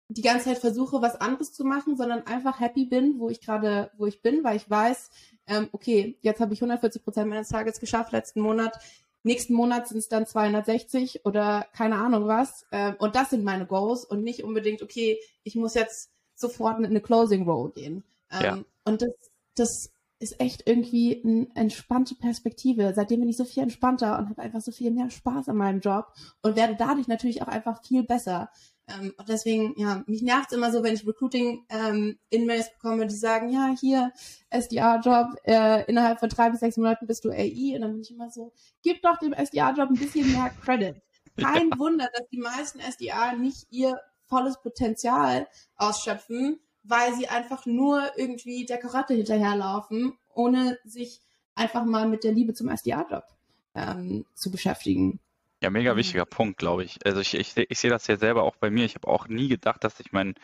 die 0.09 0.23
ganze 0.23 0.47
Zeit 0.47 0.59
versuche, 0.59 1.01
was 1.01 1.17
anderes 1.17 1.53
zu 1.53 1.65
machen, 1.65 1.97
sondern 1.97 2.27
einfach 2.27 2.61
happy 2.61 2.85
bin, 2.85 3.19
wo 3.19 3.31
ich 3.31 3.41
gerade, 3.41 3.91
wo 3.97 4.07
ich 4.07 4.23
bin, 4.23 4.45
weil 4.45 4.57
ich 4.57 4.69
weiß, 4.69 5.11
ähm, 5.47 5.69
okay, 5.73 6.17
jetzt 6.21 6.41
habe 6.41 6.53
ich 6.53 6.61
140 6.61 7.03
Prozent 7.03 7.31
meines 7.31 7.49
Tages 7.49 7.81
geschafft 7.81 8.13
letzten 8.13 8.41
Monat 8.41 8.79
nächsten 9.25 9.55
Monat 9.55 9.89
sind 9.89 9.99
es 9.99 10.09
dann 10.09 10.27
260 10.27 11.25
oder 11.25 11.67
keine 11.73 11.97
Ahnung 11.97 12.29
was. 12.29 12.67
Äh, 12.71 12.93
und 12.99 13.17
das 13.17 13.31
sind 13.31 13.43
meine 13.43 13.67
Goals 13.67 14.05
und 14.05 14.23
nicht 14.23 14.45
unbedingt, 14.45 14.83
okay, 14.83 15.19
ich 15.43 15.57
muss 15.57 15.75
jetzt 15.75 16.11
sofort 16.35 16.79
in 16.79 16.85
eine 16.85 17.01
Closing 17.01 17.49
Roll 17.49 17.71
gehen. 17.73 18.05
Ähm, 18.31 18.43
ja. 18.43 18.59
Und 18.85 19.03
das, 19.03 19.11
das 19.57 19.91
ist 20.19 20.41
echt 20.41 20.63
irgendwie 20.67 21.23
eine 21.25 21.49
entspannte 21.55 22.15
Perspektive. 22.15 22.93
Seitdem 22.95 23.21
bin 23.21 23.29
ich 23.29 23.37
so 23.37 23.45
viel 23.45 23.63
entspannter 23.63 24.19
und 24.19 24.31
habe 24.31 24.43
einfach 24.43 24.61
so 24.61 24.73
viel 24.73 24.91
mehr 24.91 25.11
Spaß 25.11 25.49
an 25.49 25.57
meinem 25.57 25.81
Job 25.81 26.13
und 26.43 26.57
werde 26.57 26.77
dadurch 26.77 27.09
natürlich 27.09 27.43
auch 27.43 27.49
einfach 27.49 27.83
viel 27.85 28.05
besser. 28.05 28.51
Ähm, 28.87 29.15
und 29.17 29.29
deswegen, 29.29 29.75
ja, 29.79 30.03
mich 30.07 30.23
nervt 30.23 30.51
es 30.51 30.57
immer 30.57 30.71
so, 30.71 30.83
wenn 30.83 30.95
ich 30.95 31.07
Recruiting-In-Mails 31.07 32.67
ähm, 32.67 32.73
bekomme, 32.75 33.07
die 33.07 33.17
sagen, 33.17 33.49
ja, 33.49 33.75
hier, 33.79 34.13
SDA-Job, 34.51 35.37
äh, 35.45 35.85
innerhalb 35.87 36.21
von 36.21 36.29
drei 36.29 36.51
bis 36.51 36.61
sechs 36.61 36.77
Monaten 36.77 37.07
bist 37.07 37.25
du 37.25 37.31
AI. 37.31 37.73
Und 37.75 37.83
dann 37.83 37.93
bin 37.93 38.03
ich 38.03 38.11
immer 38.11 38.31
so, 38.31 38.53
gib 38.83 39.03
doch 39.03 39.19
dem 39.19 39.33
SDA-Job 39.33 39.91
ein 39.91 39.99
bisschen 39.99 40.31
mehr 40.33 40.51
Credit. 40.63 40.97
Kein 41.41 41.69
ja. 41.71 41.79
Wunder, 41.79 42.09
dass 42.13 42.29
die 42.29 42.39
meisten 42.39 42.79
SDA 42.81 43.35
nicht 43.35 43.67
ihr 43.71 43.99
volles 44.27 44.61
Potenzial 44.61 45.47
ausschöpfen, 45.77 46.61
weil 46.85 47.15
sie 47.15 47.29
einfach 47.29 47.67
nur 47.67 48.11
irgendwie 48.17 48.67
der 48.67 48.79
Karotte 48.79 49.15
hinterherlaufen, 49.15 50.17
ohne 50.35 50.79
sich 50.85 51.21
einfach 51.55 51.85
mal 51.85 52.09
mit 52.09 52.25
der 52.25 52.33
Liebe 52.33 52.55
zum 52.55 52.69
SDA-Job 52.69 53.25
ähm, 53.75 54.27
zu 54.35 54.51
beschäftigen. 54.51 55.19
Ja, 55.63 55.71
mega 55.71 55.97
wichtiger 55.97 56.27
Punkt, 56.27 56.59
glaube 56.59 56.85
ich. 56.85 56.99
Also 57.07 57.21
ich, 57.21 57.35
ich, 57.35 57.57
ich 57.57 57.79
sehe 57.79 57.91
das 57.91 58.07
ja 58.07 58.17
selber 58.17 58.43
auch 58.43 58.57
bei 58.57 58.71
mir. 58.71 58.85
Ich 58.85 58.95
habe 58.97 59.09
auch 59.09 59.29
nie 59.29 59.49
gedacht, 59.49 59.83
dass 59.83 59.99
ich 59.99 60.13
mein, 60.13 60.35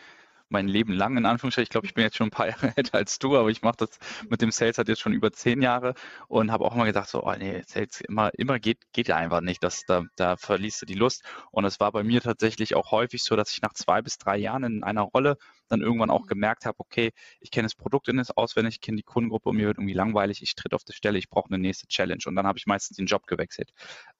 mein 0.51 0.67
Leben 0.67 0.93
lang, 0.93 1.17
in 1.17 1.25
Anführungsstrichen, 1.25 1.63
ich 1.63 1.69
glaube, 1.69 1.87
ich 1.87 1.93
bin 1.93 2.03
jetzt 2.03 2.17
schon 2.17 2.27
ein 2.27 2.31
paar 2.31 2.47
Jahre 2.49 2.73
älter 2.75 2.97
als 2.97 3.19
du, 3.19 3.37
aber 3.37 3.49
ich 3.49 3.61
mache 3.61 3.77
das 3.77 3.99
mit 4.29 4.41
dem 4.41 4.51
Sales 4.51 4.77
halt 4.77 4.87
jetzt 4.87 5.01
schon 5.01 5.13
über 5.13 5.31
zehn 5.31 5.61
Jahre 5.61 5.93
und 6.27 6.51
habe 6.51 6.65
auch 6.65 6.75
immer 6.75 6.85
gedacht, 6.85 7.09
so, 7.09 7.23
oh 7.23 7.33
nee, 7.37 7.61
Sales 7.67 8.01
immer, 8.01 8.31
immer 8.37 8.59
geht, 8.59 8.79
geht 8.93 9.07
ja 9.07 9.17
einfach 9.17 9.41
nicht, 9.41 9.63
das, 9.63 9.83
da, 9.85 10.03
da 10.15 10.37
verliest 10.37 10.81
du 10.81 10.85
die 10.85 10.93
Lust. 10.93 11.23
Und 11.51 11.65
es 11.65 11.79
war 11.79 11.91
bei 11.91 12.03
mir 12.03 12.21
tatsächlich 12.21 12.75
auch 12.75 12.91
häufig 12.91 13.23
so, 13.23 13.35
dass 13.35 13.51
ich 13.51 13.61
nach 13.61 13.73
zwei 13.73 14.01
bis 14.01 14.17
drei 14.17 14.37
Jahren 14.37 14.63
in 14.63 14.83
einer 14.83 15.01
Rolle 15.01 15.37
dann 15.69 15.81
irgendwann 15.81 16.09
auch 16.09 16.27
gemerkt 16.27 16.65
habe, 16.65 16.79
okay, 16.79 17.11
ich 17.39 17.51
kenne 17.51 17.65
das 17.65 17.75
Produkt 17.75 18.07
in 18.07 18.21
auswendig, 18.35 18.75
ich 18.75 18.81
kenne 18.81 18.97
die 18.97 19.03
Kundengruppe 19.03 19.49
und 19.49 19.55
mir 19.55 19.67
wird 19.67 19.77
irgendwie 19.77 19.93
langweilig, 19.93 20.41
ich 20.43 20.55
tritt 20.55 20.73
auf 20.73 20.83
die 20.83 20.93
Stelle, 20.93 21.17
ich 21.17 21.29
brauche 21.29 21.49
eine 21.49 21.57
nächste 21.57 21.87
Challenge 21.87 22.21
und 22.25 22.35
dann 22.35 22.45
habe 22.45 22.59
ich 22.59 22.67
meistens 22.67 22.97
den 22.97 23.07
Job 23.07 23.25
gewechselt. 23.25 23.71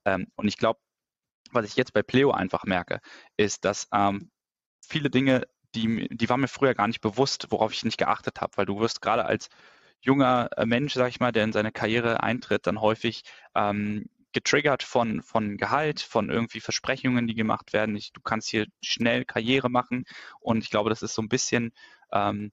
Ähm, 0.05 0.27
und 0.35 0.47
ich 0.47 0.57
glaube, 0.57 0.79
was 1.51 1.65
ich 1.65 1.75
jetzt 1.75 1.93
bei 1.93 2.01
Pleo 2.01 2.31
einfach 2.31 2.63
merke, 2.63 2.99
ist, 3.37 3.65
dass 3.65 3.87
ähm, 3.93 4.31
viele 4.81 5.09
Dinge, 5.09 5.43
die, 5.75 6.07
die 6.09 6.29
waren 6.29 6.41
mir 6.41 6.47
früher 6.47 6.73
gar 6.73 6.87
nicht 6.87 7.01
bewusst, 7.01 7.47
worauf 7.49 7.73
ich 7.73 7.83
nicht 7.83 7.97
geachtet 7.97 8.41
habe, 8.41 8.57
weil 8.57 8.65
du 8.65 8.79
wirst 8.79 9.01
gerade 9.01 9.25
als 9.25 9.49
junger 10.01 10.49
äh, 10.57 10.65
Mensch, 10.65 10.93
sag 10.93 11.09
ich 11.09 11.19
mal, 11.19 11.31
der 11.31 11.43
in 11.43 11.53
seine 11.53 11.71
Karriere 11.71 12.23
eintritt, 12.23 12.67
dann 12.67 12.81
häufig 12.81 13.23
ähm, 13.55 14.09
getriggert 14.33 14.83
von, 14.83 15.21
von 15.21 15.57
Gehalt, 15.57 16.01
von 16.01 16.29
irgendwie 16.29 16.61
Versprechungen, 16.61 17.27
die 17.27 17.35
gemacht 17.35 17.73
werden. 17.73 17.95
Ich, 17.95 18.13
du 18.13 18.21
kannst 18.21 18.49
hier 18.49 18.67
schnell 18.81 19.25
Karriere 19.25 19.69
machen 19.69 20.05
und 20.39 20.63
ich 20.63 20.69
glaube, 20.69 20.89
das 20.89 21.01
ist 21.01 21.13
so 21.13 21.21
ein 21.21 21.29
bisschen 21.29 21.71
ähm, 22.11 22.51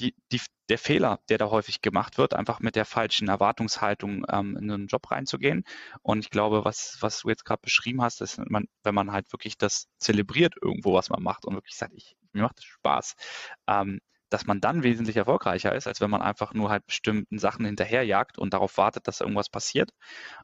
die, 0.00 0.14
die, 0.32 0.40
der 0.68 0.78
Fehler, 0.78 1.20
der 1.28 1.38
da 1.38 1.50
häufig 1.50 1.82
gemacht 1.82 2.16
wird, 2.16 2.34
einfach 2.34 2.60
mit 2.60 2.74
der 2.74 2.84
falschen 2.86 3.28
Erwartungshaltung 3.28 4.24
ähm, 4.30 4.56
in 4.56 4.70
einen 4.70 4.86
Job 4.86 5.10
reinzugehen. 5.10 5.64
Und 6.02 6.20
ich 6.20 6.30
glaube, 6.30 6.64
was, 6.64 6.96
was 7.00 7.20
du 7.20 7.28
jetzt 7.28 7.44
gerade 7.44 7.60
beschrieben 7.62 8.02
hast, 8.02 8.20
ist, 8.22 8.38
man, 8.48 8.66
wenn 8.82 8.94
man 8.94 9.12
halt 9.12 9.30
wirklich 9.32 9.58
das 9.58 9.88
zelebriert 9.98 10.54
irgendwo, 10.60 10.94
was 10.94 11.10
man 11.10 11.22
macht 11.22 11.44
und 11.44 11.54
wirklich 11.54 11.76
sagt, 11.76 11.92
ich, 11.94 12.16
mir 12.32 12.42
macht 12.42 12.58
das 12.58 12.64
Spaß, 12.64 13.14
ähm, 13.68 14.00
dass 14.30 14.46
man 14.46 14.60
dann 14.60 14.82
wesentlich 14.84 15.16
erfolgreicher 15.16 15.74
ist, 15.74 15.86
als 15.88 16.00
wenn 16.00 16.10
man 16.10 16.22
einfach 16.22 16.54
nur 16.54 16.70
halt 16.70 16.86
bestimmten 16.86 17.38
Sachen 17.38 17.64
hinterherjagt 17.66 18.38
und 18.38 18.54
darauf 18.54 18.76
wartet, 18.78 19.08
dass 19.08 19.20
irgendwas 19.20 19.48
passiert. 19.50 19.90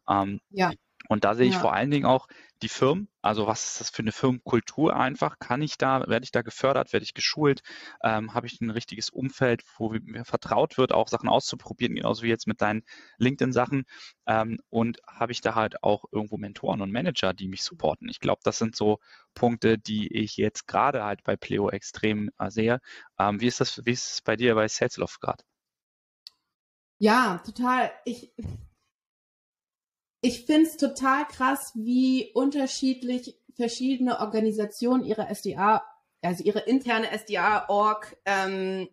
Ähm, 0.09 0.41
ja. 0.51 0.73
Und 1.09 1.25
da 1.25 1.35
sehe 1.35 1.49
ich 1.49 1.55
ja. 1.55 1.61
vor 1.61 1.73
allen 1.73 1.91
Dingen 1.91 2.07
auch 2.07 2.29
die 2.63 2.69
Firmen, 2.69 3.09
also 3.21 3.47
was 3.47 3.67
ist 3.67 3.81
das 3.81 3.91
für 3.91 4.03
eine 4.03 4.13
Firmenkultur 4.13 4.97
einfach? 4.97 5.39
Kann 5.39 5.61
ich 5.63 5.77
da, 5.77 6.07
werde 6.07 6.25
ich 6.25 6.33
da 6.33 6.43
gefördert, 6.43 6.93
werde 6.93 7.05
ich 7.05 7.13
geschult? 7.13 7.63
Ähm, 8.03 8.35
Habe 8.35 8.47
ich 8.47 8.61
ein 8.61 8.71
richtiges 8.71 9.11
Umfeld, 9.11 9.63
wo 9.77 9.91
mir 9.91 10.25
vertraut 10.25 10.79
wird, 10.79 10.93
auch 10.93 11.09
Sachen 11.09 11.29
auszuprobieren, 11.29 11.95
genauso 11.95 12.23
wie 12.23 12.29
jetzt 12.29 12.47
mit 12.47 12.63
deinen 12.63 12.83
LinkedIn-Sachen? 13.19 13.85
Ähm, 14.27 14.59
und 14.71 15.01
habe 15.07 15.33
ich 15.33 15.41
da 15.43 15.55
halt 15.55 15.83
auch 15.83 16.05
irgendwo 16.13 16.39
Mentoren 16.39 16.81
und 16.81 16.93
Manager, 16.93 17.35
die 17.35 17.49
mich 17.49 17.63
supporten? 17.63 18.09
Ich 18.09 18.21
glaube, 18.21 18.41
das 18.45 18.59
sind 18.59 18.75
so 18.75 18.99
Punkte, 19.35 19.79
die 19.79 20.13
ich 20.15 20.37
jetzt 20.37 20.67
gerade 20.67 21.05
halt 21.05 21.23
bei 21.25 21.37
Pleo 21.37 21.69
extrem 21.71 22.31
äh, 22.39 22.51
sehe. 22.51 22.81
Ähm, 23.19 23.41
wie 23.41 23.47
ist 23.47 23.61
das, 23.61 23.85
wie 23.85 23.93
ist 23.93 24.13
es 24.15 24.23
bei 24.23 24.37
dir 24.37 24.55
bei 24.55 24.67
Salesloft 24.69 25.21
gerade? 25.21 25.45
Ja, 26.99 27.43
total. 27.45 27.93
Ich, 28.05 28.33
ich 30.27 30.45
finde 30.45 30.69
es 30.69 30.77
total 30.77 31.25
krass, 31.29 31.71
wie 31.77 32.33
unterschiedlich 32.35 33.39
verschiedene 33.55 34.19
Organisationen 34.19 35.05
ihre 35.05 35.33
SDA, 35.33 35.85
also 36.21 36.43
ihre 36.43 36.59
interne 36.59 37.17
SDA-Org 37.17 38.17
ähm, 38.25 38.89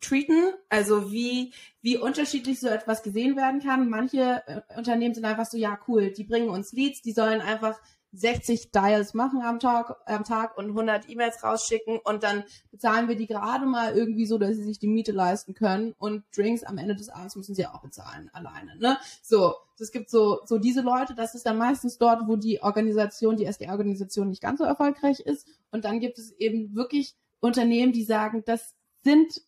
treaten, 0.00 0.54
also 0.70 1.12
wie, 1.12 1.52
wie 1.82 1.98
unterschiedlich 1.98 2.58
so 2.58 2.68
etwas 2.68 3.02
gesehen 3.02 3.36
werden 3.36 3.60
kann. 3.60 3.90
Manche 3.90 4.42
äh, 4.46 4.62
Unternehmen 4.78 5.14
sind 5.14 5.26
einfach 5.26 5.44
so, 5.44 5.58
ja 5.58 5.78
cool, 5.88 6.10
die 6.10 6.24
bringen 6.24 6.48
uns 6.48 6.72
Leads, 6.72 7.02
die 7.02 7.12
sollen 7.12 7.42
einfach 7.42 7.78
60 8.16 8.70
Dials 8.70 9.14
machen 9.14 9.42
am 9.42 9.58
Tag, 9.58 9.96
am 10.06 10.24
Tag 10.24 10.56
und 10.56 10.66
100 10.66 11.08
E-Mails 11.08 11.42
rausschicken 11.42 11.98
und 12.02 12.22
dann 12.22 12.44
bezahlen 12.70 13.08
wir 13.08 13.16
die 13.16 13.26
gerade 13.26 13.66
mal 13.66 13.94
irgendwie 13.94 14.26
so, 14.26 14.38
dass 14.38 14.56
sie 14.56 14.64
sich 14.64 14.78
die 14.78 14.88
Miete 14.88 15.12
leisten 15.12 15.54
können. 15.54 15.94
Und 15.98 16.24
Drinks 16.34 16.62
am 16.62 16.78
Ende 16.78 16.96
des 16.96 17.08
Abends 17.08 17.36
müssen 17.36 17.54
sie 17.54 17.66
auch 17.66 17.82
bezahlen 17.82 18.30
alleine, 18.32 18.76
ne? 18.78 18.98
So, 19.22 19.54
es 19.78 19.92
gibt 19.92 20.08
so, 20.10 20.40
so 20.46 20.58
diese 20.58 20.80
Leute, 20.80 21.14
das 21.14 21.34
ist 21.34 21.44
dann 21.44 21.58
meistens 21.58 21.98
dort, 21.98 22.26
wo 22.26 22.36
die 22.36 22.62
Organisation, 22.62 23.36
die 23.36 23.44
SDA-Organisation 23.44 24.28
nicht 24.28 24.42
ganz 24.42 24.58
so 24.58 24.64
erfolgreich 24.64 25.20
ist. 25.20 25.46
Und 25.70 25.84
dann 25.84 26.00
gibt 26.00 26.18
es 26.18 26.32
eben 26.38 26.74
wirklich 26.74 27.14
Unternehmen, 27.40 27.92
die 27.92 28.04
sagen, 28.04 28.42
das 28.46 28.74
sind 29.04 29.42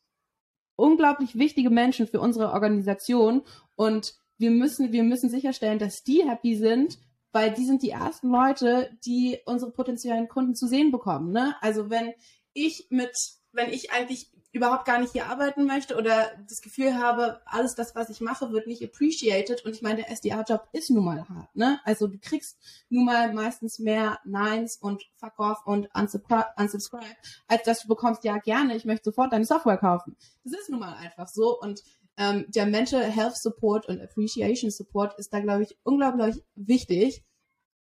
unglaublich 0.76 1.38
wichtige 1.38 1.70
Menschen 1.70 2.06
für 2.06 2.20
unsere 2.20 2.52
Organisation. 2.52 3.42
Und 3.75 4.14
wir 4.37 4.50
müssen, 4.50 4.92
wir 4.92 5.02
müssen 5.02 5.30
sicherstellen, 5.30 5.78
dass 5.78 6.04
die 6.04 6.28
happy 6.28 6.54
sind 6.54 6.98
weil 7.32 7.52
die 7.52 7.64
sind 7.64 7.82
die 7.82 7.90
ersten 7.90 8.30
Leute, 8.30 8.90
die 9.04 9.40
unsere 9.47 9.70
potenziellen 9.70 10.28
Kunden 10.28 10.54
zu 10.54 10.66
sehen 10.66 10.90
bekommen. 10.90 11.32
Ne? 11.32 11.54
Also 11.61 11.90
wenn 11.90 12.12
ich 12.52 12.87
mit, 12.90 13.12
wenn 13.52 13.70
ich 13.70 13.92
eigentlich 13.92 14.30
überhaupt 14.52 14.87
gar 14.87 14.99
nicht 14.99 15.12
hier 15.12 15.26
arbeiten 15.26 15.66
möchte 15.66 15.97
oder 15.97 16.32
das 16.49 16.62
Gefühl 16.62 16.99
habe, 16.99 17.40
alles 17.44 17.75
das, 17.75 17.94
was 17.94 18.08
ich 18.08 18.20
mache, 18.20 18.50
wird 18.50 18.66
nicht 18.66 18.82
appreciated 18.82 19.64
und 19.64 19.75
ich 19.75 19.82
meine, 19.82 20.02
der 20.02 20.11
SDA-Job 20.11 20.68
ist 20.73 20.90
nun 20.90 21.04
mal 21.04 21.28
hart, 21.28 21.54
ne? 21.54 21.80
Also 21.85 22.06
du 22.06 22.18
kriegst 22.18 22.58
nun 22.88 23.04
mal 23.04 23.32
meistens 23.35 23.78
mehr 23.78 24.18
Nines 24.25 24.78
und 24.80 25.04
Fuck 25.16 25.38
off 25.38 25.66
und 25.66 25.88
unsubscribe, 25.94 27.16
als 27.47 27.62
dass 27.64 27.82
du 27.82 27.88
bekommst, 27.88 28.25
ja 28.25 28.38
gerne, 28.38 28.75
ich 28.75 28.87
möchte 28.87 29.11
sofort 29.11 29.32
deine 29.32 29.44
Software 29.44 29.76
kaufen. 29.76 30.16
Das 30.44 30.58
ist 30.58 30.70
nun 30.70 30.80
mal 30.80 30.94
einfach 30.94 31.28
so 31.28 31.58
und 31.61 31.82
ähm, 32.18 32.44
der 32.48 32.66
Mental 32.66 33.02
Health 33.02 33.37
Support 33.37 33.88
und 33.88 34.00
Appreciation 34.00 34.70
Support 34.70 35.18
ist 35.18 35.32
da, 35.32 35.40
glaube 35.40 35.62
ich, 35.62 35.78
unglaublich 35.84 36.42
wichtig. 36.56 37.25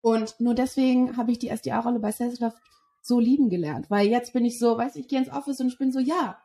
Und 0.01 0.39
nur 0.39 0.55
deswegen 0.55 1.17
habe 1.17 1.31
ich 1.31 1.39
die 1.39 1.49
SDA-Rolle 1.49 1.99
bei 1.99 2.11
Salesloft 2.11 2.57
so 3.01 3.19
lieben 3.19 3.49
gelernt, 3.49 3.89
weil 3.89 4.07
jetzt 4.07 4.33
bin 4.33 4.45
ich 4.45 4.57
so, 4.57 4.77
weißt 4.77 4.95
du, 4.95 4.99
ich 4.99 5.07
gehe 5.09 5.19
ins 5.19 5.29
Office 5.31 5.59
und 5.59 5.67
ich 5.67 5.77
bin 5.77 5.91
so, 5.91 5.99
ja, 5.99 6.39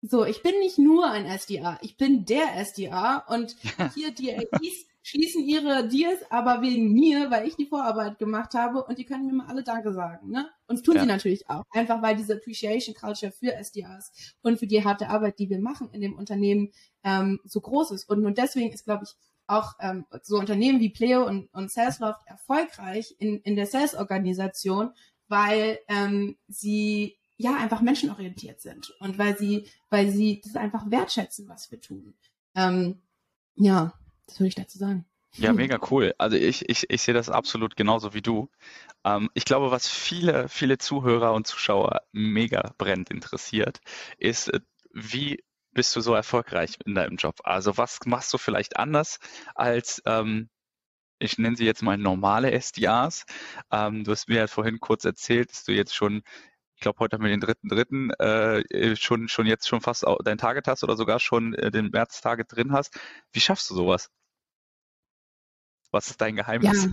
so, 0.00 0.24
ich 0.24 0.42
bin 0.42 0.58
nicht 0.58 0.78
nur 0.78 1.08
ein 1.08 1.26
SDA, 1.26 1.78
ich 1.82 1.96
bin 1.96 2.24
der 2.24 2.56
SDA 2.64 3.18
und 3.28 3.56
hier 3.94 4.10
die 4.10 4.32
AIs 4.32 4.86
schließen 5.02 5.44
ihre 5.44 5.88
Deals 5.88 6.20
aber 6.30 6.62
wegen 6.62 6.92
mir, 6.92 7.30
weil 7.30 7.46
ich 7.46 7.56
die 7.56 7.66
Vorarbeit 7.66 8.18
gemacht 8.18 8.54
habe 8.54 8.84
und 8.84 8.98
die 8.98 9.04
können 9.04 9.26
mir 9.26 9.32
mal 9.32 9.46
alle 9.46 9.64
Danke 9.64 9.92
sagen, 9.92 10.30
ne? 10.30 10.48
Und 10.66 10.84
tun 10.84 10.94
ja. 10.94 11.02
sie 11.02 11.08
natürlich 11.08 11.50
auch, 11.50 11.64
einfach 11.70 12.02
weil 12.02 12.16
diese 12.16 12.34
Appreciation 12.34 12.94
Culture 12.94 13.32
für 13.32 13.52
SDAs 13.62 14.34
und 14.42 14.58
für 14.58 14.66
die 14.66 14.84
harte 14.84 15.08
Arbeit, 15.08 15.38
die 15.38 15.50
wir 15.50 15.60
machen 15.60 15.90
in 15.92 16.00
dem 16.00 16.14
Unternehmen, 16.14 16.70
ähm, 17.04 17.40
so 17.44 17.60
groß 17.60 17.90
ist. 17.90 18.08
Und 18.08 18.22
nur 18.22 18.30
deswegen 18.30 18.72
ist, 18.72 18.84
glaube 18.84 19.04
ich, 19.04 19.14
auch 19.46 19.74
ähm, 19.80 20.06
so 20.22 20.38
Unternehmen 20.38 20.80
wie 20.80 20.90
Pleo 20.90 21.26
und, 21.26 21.52
und 21.52 21.70
Salesloft 21.70 22.20
erfolgreich 22.26 23.14
in, 23.18 23.40
in 23.40 23.56
der 23.56 23.66
Sales-Organisation, 23.66 24.92
weil 25.28 25.78
ähm, 25.88 26.36
sie 26.48 27.16
ja 27.36 27.56
einfach 27.56 27.80
menschenorientiert 27.80 28.60
sind 28.60 28.94
und 29.00 29.18
weil 29.18 29.36
sie, 29.36 29.68
weil 29.90 30.10
sie 30.10 30.40
das 30.44 30.54
einfach 30.54 30.90
wertschätzen, 30.90 31.48
was 31.48 31.70
wir 31.70 31.80
tun. 31.80 32.14
Ähm, 32.54 33.02
ja, 33.56 33.92
das 34.32 34.40
würde 34.40 34.48
ich 34.48 34.54
dazu 34.54 34.78
sagen. 34.78 35.04
Ja, 35.36 35.52
mega 35.52 35.78
cool. 35.90 36.14
Also 36.18 36.36
ich, 36.36 36.68
ich, 36.68 36.90
ich 36.90 37.02
sehe 37.02 37.14
das 37.14 37.30
absolut 37.30 37.76
genauso 37.76 38.12
wie 38.12 38.20
du. 38.20 38.50
Ähm, 39.04 39.30
ich 39.34 39.44
glaube, 39.44 39.70
was 39.70 39.88
viele, 39.88 40.48
viele 40.48 40.78
Zuhörer 40.78 41.32
und 41.32 41.46
Zuschauer 41.46 42.02
mega 42.12 42.74
brennend 42.76 43.10
interessiert, 43.10 43.80
ist, 44.18 44.48
äh, 44.48 44.60
wie 44.92 45.42
bist 45.72 45.96
du 45.96 46.00
so 46.02 46.14
erfolgreich 46.14 46.78
in 46.84 46.94
deinem 46.94 47.16
Job? 47.16 47.40
Also 47.44 47.78
was 47.78 48.00
machst 48.04 48.32
du 48.34 48.38
vielleicht 48.38 48.76
anders 48.76 49.20
als, 49.54 50.02
ähm, 50.04 50.50
ich 51.18 51.38
nenne 51.38 51.56
sie 51.56 51.64
jetzt 51.66 51.82
mal 51.82 51.96
normale 51.98 52.52
SDAs? 52.60 53.24
Ähm, 53.70 54.04
du 54.04 54.12
hast 54.12 54.28
mir 54.28 54.36
ja 54.38 54.46
vorhin 54.48 54.80
kurz 54.80 55.04
erzählt, 55.06 55.50
dass 55.50 55.64
du 55.64 55.72
jetzt 55.72 55.94
schon, 55.94 56.22
ich 56.76 56.82
glaube 56.82 56.98
heute 57.00 57.16
haben 57.16 57.24
wir 57.24 57.30
den 57.30 57.40
dritten 57.40 57.68
dritten, 57.68 58.10
äh, 58.12 58.96
schon, 58.96 59.28
schon 59.28 59.46
jetzt 59.46 59.68
schon 59.68 59.80
fast 59.80 60.04
dein 60.24 60.38
Target 60.38 60.68
hast 60.68 60.84
oder 60.84 60.96
sogar 60.96 61.20
schon 61.20 61.54
äh, 61.54 61.70
den 61.70 61.90
März-Target 61.90 62.48
drin 62.54 62.72
hast. 62.72 62.98
Wie 63.32 63.40
schaffst 63.40 63.70
du 63.70 63.74
sowas? 63.74 64.10
Was 65.92 66.10
ist 66.10 66.20
dein 66.20 66.34
Geheimnis? 66.34 66.88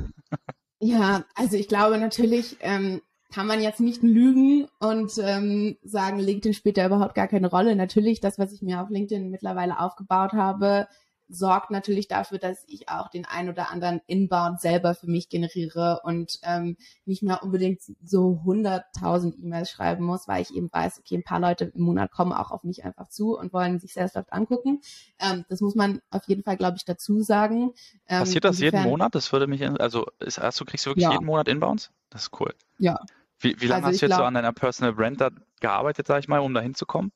Ja, 0.79 0.97
ja 0.97 1.25
also 1.35 1.57
ich 1.57 1.67
glaube 1.67 1.97
natürlich, 1.97 2.57
ähm, 2.59 3.01
kann 3.31 3.47
man 3.47 3.61
jetzt 3.61 3.79
nicht 3.79 4.01
lügen 4.01 4.67
und 4.79 5.11
ähm, 5.19 5.77
sagen, 5.83 6.19
LinkedIn 6.19 6.53
spielt 6.53 6.77
da 6.77 6.85
überhaupt 6.85 7.15
gar 7.15 7.27
keine 7.27 7.49
Rolle. 7.49 7.75
Natürlich, 7.75 8.19
das, 8.19 8.39
was 8.39 8.51
ich 8.51 8.61
mir 8.61 8.81
auf 8.81 8.89
LinkedIn 8.89 9.29
mittlerweile 9.29 9.79
aufgebaut 9.79 10.33
habe, 10.33 10.87
sorgt 11.29 11.69
natürlich 11.69 12.07
dafür, 12.07 12.39
dass 12.39 12.63
ich 12.67 12.89
auch 12.89 13.09
den 13.09 13.25
ein 13.25 13.49
oder 13.49 13.71
anderen 13.71 14.01
Inbound 14.07 14.59
selber 14.59 14.95
für 14.95 15.07
mich 15.07 15.29
generiere 15.29 16.01
und 16.03 16.39
ähm, 16.41 16.75
nicht 17.05 17.21
mehr 17.21 17.43
unbedingt 17.43 17.81
so 18.03 18.41
100.000 18.45 19.37
E-Mails 19.37 19.69
schreiben 19.69 20.03
muss, 20.03 20.27
weil 20.27 20.41
ich 20.41 20.53
eben 20.53 20.69
weiß, 20.71 20.99
okay, 20.99 21.17
ein 21.17 21.23
paar 21.23 21.39
Leute 21.39 21.65
im 21.75 21.83
Monat 21.83 22.11
kommen 22.11 22.33
auch 22.33 22.49
auf 22.49 22.63
mich 22.63 22.83
einfach 22.83 23.09
zu 23.09 23.37
und 23.37 23.53
wollen 23.53 23.79
sich 23.79 23.93
Salesloft 23.93 24.33
angucken. 24.33 24.81
Ähm, 25.19 25.45
das 25.49 25.61
muss 25.61 25.75
man 25.75 26.01
auf 26.09 26.23
jeden 26.27 26.43
Fall, 26.43 26.57
glaube 26.57 26.77
ich, 26.77 26.85
dazu 26.85 27.21
sagen. 27.21 27.73
Ähm, 28.07 28.19
Passiert 28.19 28.43
das 28.43 28.59
jeden 28.59 28.81
Monat? 28.81 29.13
Das 29.13 29.31
würde 29.31 29.45
mich, 29.45 29.63
also 29.79 30.07
ist, 30.19 30.39
hast 30.39 30.59
du, 30.59 30.65
kriegst 30.65 30.85
du 30.87 30.89
wirklich 30.89 31.03
ja. 31.03 31.11
jeden 31.11 31.25
Monat 31.25 31.47
Inbounds? 31.47 31.91
Das 32.09 32.23
ist 32.23 32.39
cool. 32.39 32.53
Ja, 32.79 32.99
Wie, 33.37 33.55
wie 33.61 33.67
lange 33.67 33.85
also 33.85 33.93
hast 33.93 34.01
du 34.01 34.05
jetzt 34.07 34.09
glaub, 34.09 34.21
so 34.21 34.25
an 34.25 34.33
deiner 34.33 34.51
Personal 34.51 34.93
Brand 34.93 35.21
da 35.21 35.29
gearbeitet, 35.59 36.07
sag 36.07 36.19
ich 36.19 36.27
mal, 36.27 36.39
um 36.39 36.53
da 36.55 36.61
hinzukommen? 36.61 37.11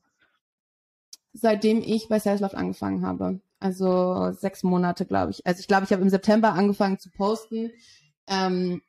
Seitdem 1.33 1.81
ich 1.81 2.09
bei 2.09 2.19
Salesloft 2.19 2.53
angefangen 2.53 3.03
habe. 3.05 3.39
Also 3.63 4.33
sechs 4.33 4.61
Monate, 4.61 5.05
glaube 5.05 5.31
ich. 5.31 5.47
Also 5.47 5.61
ich 5.61 5.67
glaube, 5.67 5.85
ich 5.85 5.93
habe 5.93 6.01
im 6.01 6.09
September 6.09 6.51
angefangen 6.51 6.99
zu 6.99 7.09
posten. 7.09 7.71
Ähm, 8.27 8.81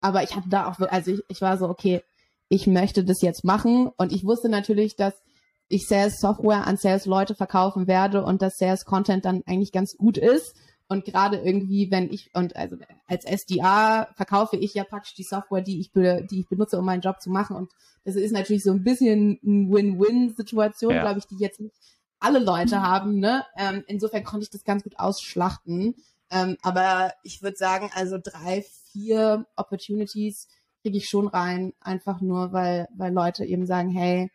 aber 0.00 0.22
ich 0.22 0.34
hatte 0.34 0.48
da 0.48 0.66
auch, 0.66 0.80
also 0.80 1.12
ich, 1.12 1.20
ich 1.28 1.42
war 1.42 1.58
so, 1.58 1.68
okay, 1.68 2.02
ich 2.48 2.66
möchte 2.66 3.04
das 3.04 3.20
jetzt 3.20 3.44
machen. 3.44 3.90
Und 3.98 4.10
ich 4.12 4.24
wusste 4.24 4.48
natürlich, 4.48 4.96
dass 4.96 5.12
ich 5.68 5.86
Sales 5.86 6.20
Software 6.20 6.66
an 6.66 6.78
Sales 6.78 7.04
Leute 7.04 7.34
verkaufen 7.34 7.86
werde 7.86 8.24
und 8.24 8.40
dass 8.40 8.56
Sales 8.56 8.86
Content 8.86 9.26
dann 9.26 9.42
eigentlich 9.44 9.72
ganz 9.72 9.94
gut 9.98 10.16
ist. 10.16 10.56
Und 10.88 11.04
gerade 11.04 11.36
irgendwie, 11.36 11.90
wenn 11.90 12.10
ich, 12.10 12.30
und 12.32 12.56
also 12.56 12.76
als 13.06 13.26
SDA 13.26 14.08
verkaufe 14.16 14.56
ich 14.56 14.72
ja 14.72 14.84
praktisch 14.84 15.16
die 15.16 15.22
Software, 15.22 15.60
die 15.60 15.80
ich, 15.80 15.92
be, 15.92 16.26
die 16.30 16.40
ich 16.40 16.48
benutze, 16.48 16.78
um 16.78 16.86
meinen 16.86 17.02
Job 17.02 17.20
zu 17.20 17.28
machen. 17.28 17.56
Und 17.56 17.70
das 18.06 18.16
ist 18.16 18.32
natürlich 18.32 18.62
so 18.62 18.70
ein 18.70 18.84
bisschen 18.84 19.38
eine 19.44 19.68
Win-Win-Situation, 19.70 20.94
ja. 20.94 21.02
glaube 21.02 21.18
ich, 21.18 21.26
die 21.26 21.36
jetzt 21.36 21.60
nicht 21.60 21.74
alle 22.20 22.38
Leute 22.38 22.82
haben. 22.82 23.18
Ne? 23.18 23.44
Ähm, 23.56 23.84
insofern 23.86 24.24
konnte 24.24 24.44
ich 24.44 24.50
das 24.50 24.64
ganz 24.64 24.82
gut 24.82 24.98
ausschlachten. 24.98 25.94
Ähm, 26.30 26.56
aber 26.62 27.12
ich 27.22 27.42
würde 27.42 27.56
sagen, 27.56 27.90
also 27.94 28.18
drei, 28.22 28.64
vier 28.92 29.46
Opportunities 29.56 30.48
kriege 30.82 30.98
ich 30.98 31.08
schon 31.08 31.28
rein, 31.28 31.72
einfach 31.80 32.20
nur, 32.20 32.52
weil, 32.52 32.88
weil 32.96 33.12
Leute 33.12 33.44
eben 33.44 33.66
sagen, 33.66 33.90
hey, 33.90 34.30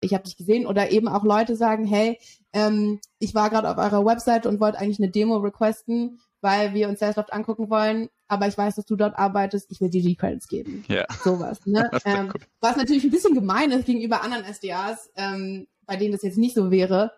ich 0.00 0.14
habe 0.14 0.24
dich 0.24 0.36
gesehen 0.36 0.66
oder 0.66 0.90
eben 0.90 1.08
auch 1.08 1.24
Leute 1.24 1.56
sagen, 1.56 1.84
hey, 1.84 2.18
ähm, 2.52 3.00
ich 3.18 3.34
war 3.34 3.50
gerade 3.50 3.70
auf 3.70 3.78
eurer 3.78 4.04
Website 4.04 4.46
und 4.46 4.60
wollte 4.60 4.78
eigentlich 4.78 4.98
eine 4.98 5.10
Demo 5.10 5.36
requesten, 5.36 6.20
weil 6.40 6.74
wir 6.74 6.88
uns 6.88 6.98
Salesloft 6.98 7.32
angucken 7.32 7.70
wollen, 7.70 8.08
aber 8.26 8.48
ich 8.48 8.58
weiß, 8.58 8.74
dass 8.74 8.86
du 8.86 8.96
dort 8.96 9.16
arbeitest, 9.16 9.70
ich 9.70 9.80
will 9.80 9.90
dir 9.90 10.02
die 10.02 10.16
Credits 10.16 10.48
geben. 10.48 10.84
Ja. 10.88 11.06
Sowas. 11.22 11.64
Ne? 11.66 11.88
ähm, 12.04 12.30
cool. 12.34 12.40
Was 12.60 12.76
natürlich 12.76 13.04
ein 13.04 13.10
bisschen 13.10 13.34
gemein 13.34 13.70
ist 13.70 13.86
gegenüber 13.86 14.22
anderen 14.22 14.44
SDAs, 14.44 15.10
ähm, 15.16 15.68
bei 15.86 15.96
denen 15.96 16.12
das 16.12 16.22
jetzt 16.22 16.38
nicht 16.38 16.54
so 16.54 16.70
wäre. 16.70 17.12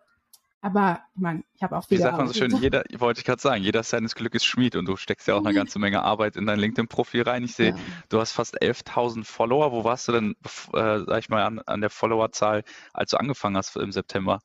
Aber 0.65 1.01
ich 1.15 1.21
meine, 1.21 1.45
ich 1.53 1.63
habe 1.63 1.77
auch 1.77 1.85
viele. 1.85 1.99
Wie 1.99 2.03
sagt 2.05 2.17
man 2.17 2.27
so 2.27 2.33
schön, 2.33 2.57
jeder, 2.57 2.85
wollte 2.97 3.19
ich 3.21 3.27
gerade 3.27 3.41
sagen, 3.41 3.63
jeder 3.63 3.83
seines 3.83 4.15
Glückes 4.15 4.47
Schmied 4.47 4.77
und 4.77 4.87
du 4.87 4.97
steckst 4.97 5.29
ja 5.29 5.35
auch 5.35 5.41
eine 5.41 5.51
mhm. 5.51 5.57
ganze 5.57 5.79
Menge 5.79 6.03
Arbeit 6.03 6.37
in 6.37 6.47
dein 6.47 6.59
LinkedIn-Profil 6.59 7.21
rein. 7.21 7.45
Ich 7.45 7.55
sehe, 7.55 7.73
ja. 7.73 7.77
du 8.09 8.19
hast 8.19 8.33
fast 8.33 8.63
11.000 8.63 9.25
Follower. 9.25 9.73
Wo 9.73 9.85
warst 9.85 10.09
du 10.09 10.13
denn, 10.13 10.37
äh, 10.73 11.01
sag 11.05 11.19
ich 11.19 11.29
mal, 11.29 11.45
an, 11.45 11.59
an 11.67 11.83
der 11.83 11.91
Followerzahl, 11.91 12.65
als 12.95 13.11
du 13.11 13.19
angefangen 13.19 13.59
hast 13.59 13.77
im 13.77 13.93
September? 13.93 14.41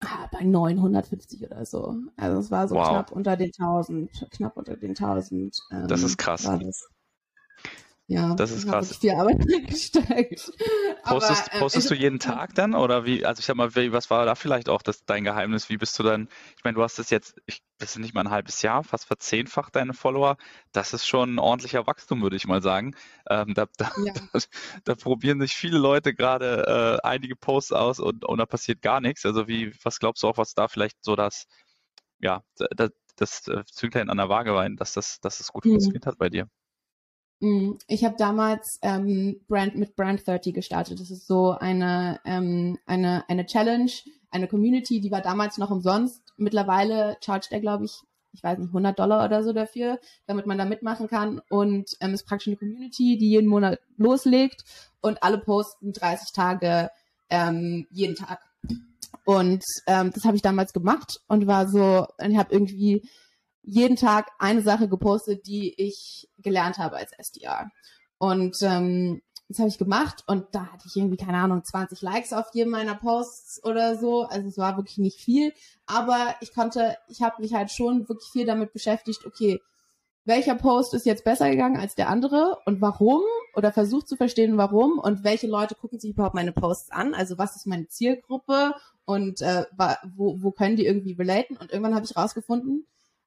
Ah, 0.00 0.28
bei 0.30 0.44
950 0.44 1.46
oder 1.46 1.64
so. 1.64 1.96
Also 2.18 2.38
es 2.38 2.50
war 2.50 2.68
so 2.68 2.74
wow. 2.74 2.90
knapp 2.90 3.12
unter 3.12 3.38
den 3.38 3.52
1000, 3.58 4.28
knapp 4.30 4.58
unter 4.58 4.76
den 4.76 4.90
1000. 4.90 5.58
Ähm, 5.72 5.88
das 5.88 6.02
ist 6.02 6.18
krass. 6.18 6.46
Ja, 8.10 8.34
das 8.34 8.50
ist 8.50 8.66
krass. 8.68 8.96
viel 8.96 9.12
Arbeit 9.12 9.38
gesteckt. 9.68 10.50
Postest, 11.04 11.44
Aber, 11.44 11.54
äh, 11.54 11.58
postest 11.60 11.90
du 11.92 11.94
jeden 11.94 12.18
Tag 12.18 12.56
dann 12.56 12.74
oder 12.74 13.04
wie? 13.04 13.24
Also 13.24 13.38
ich 13.38 13.46
sag 13.46 13.54
mal, 13.54 13.72
was 13.72 14.10
war 14.10 14.26
da 14.26 14.34
vielleicht 14.34 14.68
auch 14.68 14.82
das, 14.82 15.04
dein 15.04 15.22
Geheimnis? 15.22 15.68
Wie 15.68 15.76
bist 15.76 15.96
du 15.96 16.02
dann? 16.02 16.28
Ich 16.56 16.64
meine, 16.64 16.74
du 16.74 16.82
hast 16.82 16.98
das 16.98 17.10
jetzt, 17.10 17.40
ich, 17.46 17.62
das 17.78 17.90
ist 17.90 17.98
nicht 17.98 18.12
mal 18.12 18.22
ein 18.22 18.30
halbes 18.30 18.62
Jahr, 18.62 18.82
fast 18.82 19.04
verzehnfacht 19.04 19.76
deine 19.76 19.94
Follower. 19.94 20.38
Das 20.72 20.92
ist 20.92 21.06
schon 21.06 21.36
ein 21.36 21.38
ordentlicher 21.38 21.86
Wachstum, 21.86 22.20
würde 22.20 22.34
ich 22.34 22.48
mal 22.48 22.60
sagen. 22.62 22.96
Ähm, 23.28 23.54
da, 23.54 23.66
da, 23.76 23.92
ja. 24.04 24.12
da, 24.32 24.40
da, 24.82 24.94
probieren 24.96 25.40
sich 25.40 25.52
viele 25.52 25.78
Leute 25.78 26.12
gerade 26.12 26.98
äh, 27.04 27.06
einige 27.06 27.36
Posts 27.36 27.72
aus 27.74 28.00
und, 28.00 28.24
und 28.24 28.38
da 28.38 28.46
passiert 28.46 28.82
gar 28.82 29.00
nichts. 29.00 29.24
Also 29.24 29.46
wie, 29.46 29.72
was 29.84 30.00
glaubst 30.00 30.24
du 30.24 30.26
auch, 30.26 30.36
was 30.36 30.54
da 30.54 30.66
vielleicht 30.66 30.96
so 31.04 31.14
das, 31.14 31.46
ja, 32.18 32.42
das, 32.56 32.90
das 33.14 33.46
äh, 33.46 33.62
Zünglein 33.66 34.10
an 34.10 34.16
der 34.16 34.28
Waage 34.28 34.52
war, 34.52 34.68
dass 34.70 34.94
das, 34.94 35.20
dass 35.20 35.38
das 35.38 35.52
gut 35.52 35.64
mhm. 35.64 35.70
funktioniert 35.70 36.06
hat 36.06 36.18
bei 36.18 36.28
dir? 36.28 36.48
Mm, 37.40 37.72
ich 37.88 38.04
habe 38.04 38.16
damals 38.18 38.78
ähm, 38.82 39.40
Brand 39.48 39.76
mit 39.76 39.96
Brand 39.96 40.26
30 40.26 40.54
gestartet. 40.54 41.00
Das 41.00 41.10
ist 41.10 41.26
so 41.26 41.52
eine, 41.52 42.20
ähm, 42.24 42.78
eine, 42.86 43.24
eine 43.28 43.46
Challenge, 43.46 43.90
eine 44.30 44.46
Community, 44.46 45.00
die 45.00 45.10
war 45.10 45.22
damals 45.22 45.58
noch 45.58 45.70
umsonst. 45.70 46.22
Mittlerweile 46.36 47.16
chargt 47.24 47.50
er, 47.50 47.60
glaube 47.60 47.86
ich, 47.86 48.02
ich 48.32 48.42
weiß 48.42 48.58
nicht, 48.58 48.68
100 48.68 48.98
Dollar 48.98 49.24
oder 49.24 49.42
so 49.42 49.52
dafür, 49.52 49.98
damit 50.26 50.46
man 50.46 50.58
da 50.58 50.64
mitmachen 50.64 51.08
kann. 51.08 51.40
Und 51.48 51.90
ähm, 52.00 52.14
ist 52.14 52.26
praktisch 52.26 52.48
eine 52.48 52.56
Community, 52.56 53.16
die 53.18 53.30
jeden 53.30 53.48
Monat 53.48 53.80
loslegt 53.96 54.64
und 55.00 55.22
alle 55.22 55.38
posten 55.38 55.92
30 55.92 56.32
Tage 56.32 56.90
ähm, 57.30 57.86
jeden 57.90 58.16
Tag. 58.16 58.38
Und 59.24 59.64
ähm, 59.86 60.10
das 60.14 60.24
habe 60.24 60.36
ich 60.36 60.42
damals 60.42 60.72
gemacht 60.72 61.20
und 61.26 61.46
war 61.46 61.68
so, 61.68 62.06
ich 62.22 62.36
habe 62.36 62.52
irgendwie 62.52 63.02
jeden 63.62 63.96
Tag 63.96 64.30
eine 64.38 64.62
Sache 64.62 64.88
gepostet, 64.88 65.46
die 65.46 65.74
ich 65.80 66.28
gelernt 66.38 66.78
habe 66.78 66.96
als 66.96 67.12
SDR. 67.12 67.70
Und 68.18 68.56
ähm, 68.62 69.22
das 69.50 69.58
habe 69.58 69.68
ich 69.68 69.78
gemacht 69.78 70.22
und 70.28 70.46
da 70.52 70.66
hatte 70.66 70.86
ich 70.86 70.96
irgendwie, 70.96 71.16
keine 71.16 71.38
Ahnung, 71.38 71.64
20 71.64 72.02
Likes 72.02 72.32
auf 72.32 72.46
jedem 72.54 72.70
meiner 72.70 72.94
Posts 72.94 73.64
oder 73.64 73.96
so. 73.96 74.22
Also 74.22 74.46
es 74.46 74.58
war 74.58 74.76
wirklich 74.76 74.98
nicht 74.98 75.18
viel. 75.18 75.52
Aber 75.86 76.36
ich 76.40 76.54
konnte, 76.54 76.96
ich 77.08 77.20
habe 77.20 77.42
mich 77.42 77.52
halt 77.52 77.72
schon 77.72 78.08
wirklich 78.08 78.30
viel 78.30 78.46
damit 78.46 78.72
beschäftigt, 78.72 79.26
okay, 79.26 79.60
welcher 80.24 80.54
Post 80.54 80.94
ist 80.94 81.06
jetzt 81.06 81.24
besser 81.24 81.50
gegangen 81.50 81.78
als 81.78 81.96
der 81.96 82.08
andere 82.08 82.58
und 82.64 82.80
warum? 82.80 83.22
Oder 83.56 83.72
versucht 83.72 84.06
zu 84.06 84.16
verstehen, 84.16 84.56
warum 84.56 85.00
und 85.00 85.24
welche 85.24 85.48
Leute 85.48 85.74
gucken 85.74 85.98
sich 85.98 86.10
überhaupt 86.12 86.36
meine 86.36 86.52
Posts 86.52 86.92
an? 86.92 87.14
Also 87.14 87.36
was 87.36 87.56
ist 87.56 87.66
meine 87.66 87.88
Zielgruppe 87.88 88.74
und 89.04 89.40
äh, 89.40 89.64
wo, 90.14 90.40
wo 90.40 90.52
können 90.52 90.76
die 90.76 90.86
irgendwie 90.86 91.14
relaten? 91.14 91.56
Und 91.56 91.72
irgendwann 91.72 91.96
habe 91.96 92.04
ich 92.04 92.16
rausgefunden, 92.16 92.86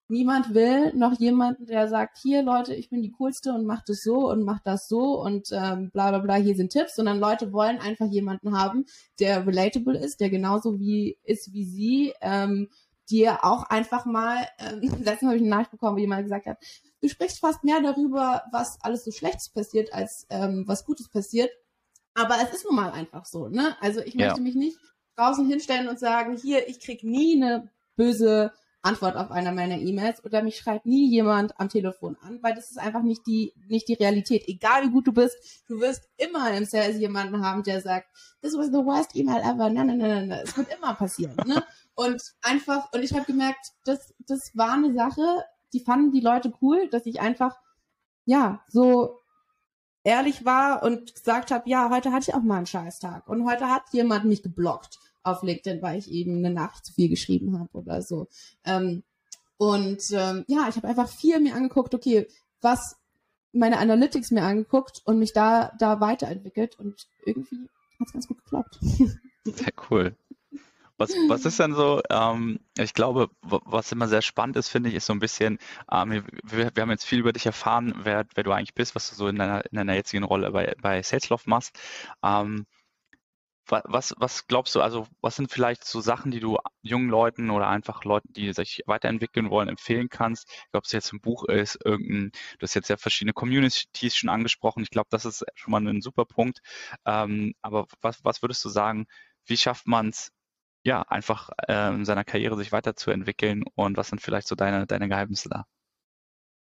Niemand 0.10 0.54
will 0.54 0.94
noch 0.94 1.18
jemanden, 1.20 1.66
der 1.66 1.88
sagt, 1.88 2.18
hier 2.22 2.44
Leute, 2.44 2.76
ich 2.76 2.90
bin 2.90 3.02
die 3.02 3.12
coolste 3.12 3.54
und 3.54 3.66
macht 3.66 3.90
es 3.90 4.04
so 4.04 4.30
und 4.30 4.44
macht 4.44 4.68
das 4.68 4.88
so 4.88 5.22
und 5.22 5.50
ähm, 5.52 5.92
bla 5.92 6.10
bla 6.10 6.20
bla, 6.20 6.36
hier 6.36 6.56
sind 6.56 6.72
Tipps, 6.72 6.96
sondern 6.96 7.20
Leute 7.20 7.54
wollen 7.54 7.80
einfach 7.80 8.08
jemanden 8.08 8.58
haben, 8.58 8.86
der 9.20 9.48
relatable 9.48 9.98
ist, 9.98 10.20
der 10.20 10.30
genauso 10.30 10.80
wie 10.80 11.18
ist 11.24 11.54
wie 11.54 11.66
sie, 11.66 12.14
ähm, 12.22 12.70
dir 13.10 13.44
auch 13.44 13.64
einfach 13.64 14.06
mal, 14.06 14.48
ähm, 14.60 14.82
letztens 15.04 15.24
habe 15.24 15.36
ich 15.36 15.42
eine 15.42 15.50
Nachricht 15.50 15.72
bekommen, 15.72 15.96
wo 15.96 16.02
jemand 16.02 16.24
gesagt 16.24 16.46
hat, 16.48 16.58
du 17.02 17.08
sprichst 17.08 17.40
fast 17.40 17.64
mehr 17.64 17.82
darüber, 17.82 18.44
was 18.52 18.80
alles 18.82 19.06
so 19.06 19.12
Schlechtes 19.12 19.50
passiert, 19.50 19.94
als 19.94 20.26
ähm, 20.30 20.64
was 20.68 20.86
Gutes 20.86 21.10
passiert. 21.10 21.50
Aber 22.14 22.36
es 22.44 22.54
ist 22.54 22.66
nun 22.66 22.76
mal 22.76 22.92
einfach 22.92 23.26
so, 23.26 23.48
ne? 23.48 23.76
Also 23.82 24.02
ich 24.02 24.16
möchte 24.16 24.38
ja. 24.38 24.44
mich 24.44 24.56
nicht 24.56 24.78
draußen 25.16 25.48
hinstellen 25.48 25.88
und 25.88 26.00
sagen, 26.00 26.38
hier, 26.38 26.68
ich 26.68 26.80
krieg 26.80 27.04
nie 27.04 27.36
eine 27.36 27.70
böse 27.96 28.52
Antwort 28.84 29.16
auf 29.16 29.32
einer 29.32 29.54
meiner 29.54 29.78
E-Mails 29.78 30.24
oder 30.26 30.44
mich 30.44 30.58
schreibt 30.58 30.86
nie 30.86 31.10
jemand 31.10 31.58
am 31.60 31.70
Telefon 31.70 32.18
an, 32.22 32.40
weil 32.44 32.54
das 32.54 32.70
ist 32.70 32.78
einfach 32.78 33.02
nicht 33.02 33.26
die, 33.26 33.54
nicht 33.68 33.88
die 33.88 33.94
Realität. 33.94 34.44
Egal 34.48 34.84
wie 34.84 34.92
gut 34.92 35.08
du 35.08 35.14
bist, 35.14 35.64
du 35.68 35.80
wirst 35.80 36.10
immer 36.18 36.52
im 36.52 36.66
Sales 36.66 37.00
jemanden 37.00 37.44
haben, 37.46 37.64
der 37.64 37.82
sagt, 37.82 38.08
this 38.42 38.58
was 38.58 38.68
the 38.68 38.74
worst 38.74 39.16
email 39.16 39.42
ever. 39.42 39.70
Nein, 39.70 39.88
nein, 39.88 39.98
nein, 39.98 40.28
nein. 40.28 40.42
Es 40.44 40.58
wird 40.58 40.68
immer 40.76 40.94
passieren, 40.94 41.36
ne? 41.46 41.64
Und 41.96 42.24
einfach, 42.42 42.92
und 42.92 43.04
ich 43.04 43.14
habe 43.14 43.26
gemerkt, 43.26 43.68
das, 43.86 44.16
das 44.26 44.50
war 44.56 44.74
eine 44.74 44.96
Sache, 44.96 45.22
die 45.74 45.80
fanden 45.80 46.12
die 46.12 46.22
Leute 46.22 46.52
cool, 46.60 46.90
dass 46.90 47.06
ich 47.06 47.22
einfach, 47.22 47.56
ja, 48.26 48.64
so 48.68 49.20
ehrlich 50.04 50.44
war 50.44 50.82
und 50.82 51.14
gesagt 51.14 51.52
habe, 51.52 51.70
ja, 51.70 51.92
heute 51.92 52.12
hatte 52.12 52.32
ich 52.32 52.36
auch 52.36 52.42
mal 52.42 52.58
einen 52.58 52.66
Scheißtag 52.66 53.28
und 53.28 53.46
heute 53.46 53.70
hat 53.70 53.84
jemand 53.92 54.26
mich 54.26 54.42
geblockt 54.42 54.98
auf 55.24 55.44
LinkedIn, 55.44 55.82
weil 55.82 56.00
ich 56.00 56.12
eben 56.12 56.38
eine 56.38 56.52
Nachricht 56.52 56.86
zu 56.86 56.94
viel 56.94 57.10
geschrieben 57.10 57.60
habe 57.60 57.70
oder 57.74 58.02
so. 58.02 58.28
Ähm, 58.66 59.04
und 59.58 60.04
ähm, 60.12 60.44
ja, 60.48 60.68
ich 60.70 60.76
habe 60.76 60.88
einfach 60.88 61.10
viel 61.10 61.40
mir 61.40 61.56
angeguckt, 61.56 61.94
okay, 61.94 62.28
was 62.62 62.98
meine 63.54 63.78
Analytics 63.78 64.32
mir 64.32 64.44
angeguckt 64.44 65.02
und 65.06 65.20
mich 65.20 65.32
da, 65.34 65.72
da 65.80 66.00
weiterentwickelt 66.00 66.78
und 66.80 67.08
irgendwie 67.26 67.70
hat 68.00 68.08
es 68.08 68.14
ganz 68.14 68.28
gut 68.28 68.44
geklappt. 68.44 68.80
Sehr 69.46 69.74
cool. 69.90 70.16
Was, 70.98 71.12
was 71.28 71.46
ist 71.46 71.60
denn 71.60 71.74
so, 71.74 72.02
ähm, 72.10 72.60
ich 72.78 72.94
glaube, 72.94 73.30
was 73.42 73.92
immer 73.92 74.08
sehr 74.08 74.22
spannend 74.22 74.56
ist, 74.58 74.70
finde 74.70 74.90
ich, 74.90 74.96
ist 74.96 75.08
so 75.08 75.14
ein 75.14 75.20
bisschen, 75.20 75.58
ähm, 75.92 76.24
wir, 76.44 76.72
wir, 76.74 76.82
haben 76.82 76.92
jetzt 76.92 77.06
viel 77.06 77.20
über 77.20 77.34
dich 77.34 77.46
erfahren, 77.46 77.96
wer, 78.04 78.26
wer 78.36 78.44
du 78.44 78.52
eigentlich 78.52 78.76
bist, 78.76 78.96
was 78.96 79.10
du 79.10 79.16
so 79.16 79.28
in 79.28 79.38
deiner, 79.38 79.66
in 79.66 79.76
deiner 79.76 79.96
jetzigen 79.96 80.24
Rolle 80.24 80.52
bei, 80.52 80.76
bei 80.82 81.02
Salesloft 81.02 81.48
machst. 81.48 81.78
Ähm, 82.24 82.68
was, 83.68 84.14
was 84.18 84.48
glaubst 84.48 84.76
du, 84.76 84.82
also 84.82 85.08
was 85.22 85.36
sind 85.36 85.52
vielleicht 85.52 85.86
so 85.86 86.02
Sachen, 86.02 86.32
die 86.32 86.40
du 86.40 86.58
jungen 86.82 87.10
Leuten 87.10 87.50
oder 87.50 87.68
einfach 87.68 88.04
Leuten, 88.04 88.34
die 88.34 88.54
sich 88.54 88.84
weiterentwickeln 88.86 89.50
wollen, 89.50 89.70
empfehlen 89.70 90.10
kannst? 90.10 90.50
Ich 90.50 90.72
glaube, 90.72 90.86
es 90.86 90.92
jetzt 90.92 91.14
ein 91.14 91.22
Buch 91.22 91.46
ist, 91.46 91.80
irgendein, 91.84 92.32
du 92.60 92.64
hast 92.64 92.74
jetzt 92.74 92.90
ja 92.90 92.98
verschiedene 92.98 93.34
Communities 93.34 94.16
schon 94.16 94.30
angesprochen. 94.30 94.84
Ich 94.84 94.90
glaube, 94.90 95.08
das 95.12 95.26
ist 95.26 95.46
schon 95.56 95.72
mal 95.72 95.86
ein 95.88 96.02
super 96.02 96.26
Punkt. 96.26 96.60
Ähm, 97.06 97.54
aber 97.62 97.88
was, 98.02 98.24
was 98.24 98.42
würdest 98.42 98.64
du 98.66 98.70
sagen, 98.70 99.06
wie 99.46 99.58
schafft 99.58 99.88
man 99.88 100.10
es, 100.10 100.32
ja, 100.84 101.02
einfach 101.04 101.50
äh, 101.68 101.94
in 101.94 102.06
seiner 102.06 102.26
Karriere 102.26 102.58
sich 102.58 102.72
weiterzuentwickeln 102.72 103.64
und 103.76 103.96
was 103.98 104.10
sind 104.10 104.22
vielleicht 104.22 104.48
so 104.48 104.56
deine, 104.56 104.86
deine 104.86 105.08
Geheimnisse 105.08 105.50
da? 105.50 105.66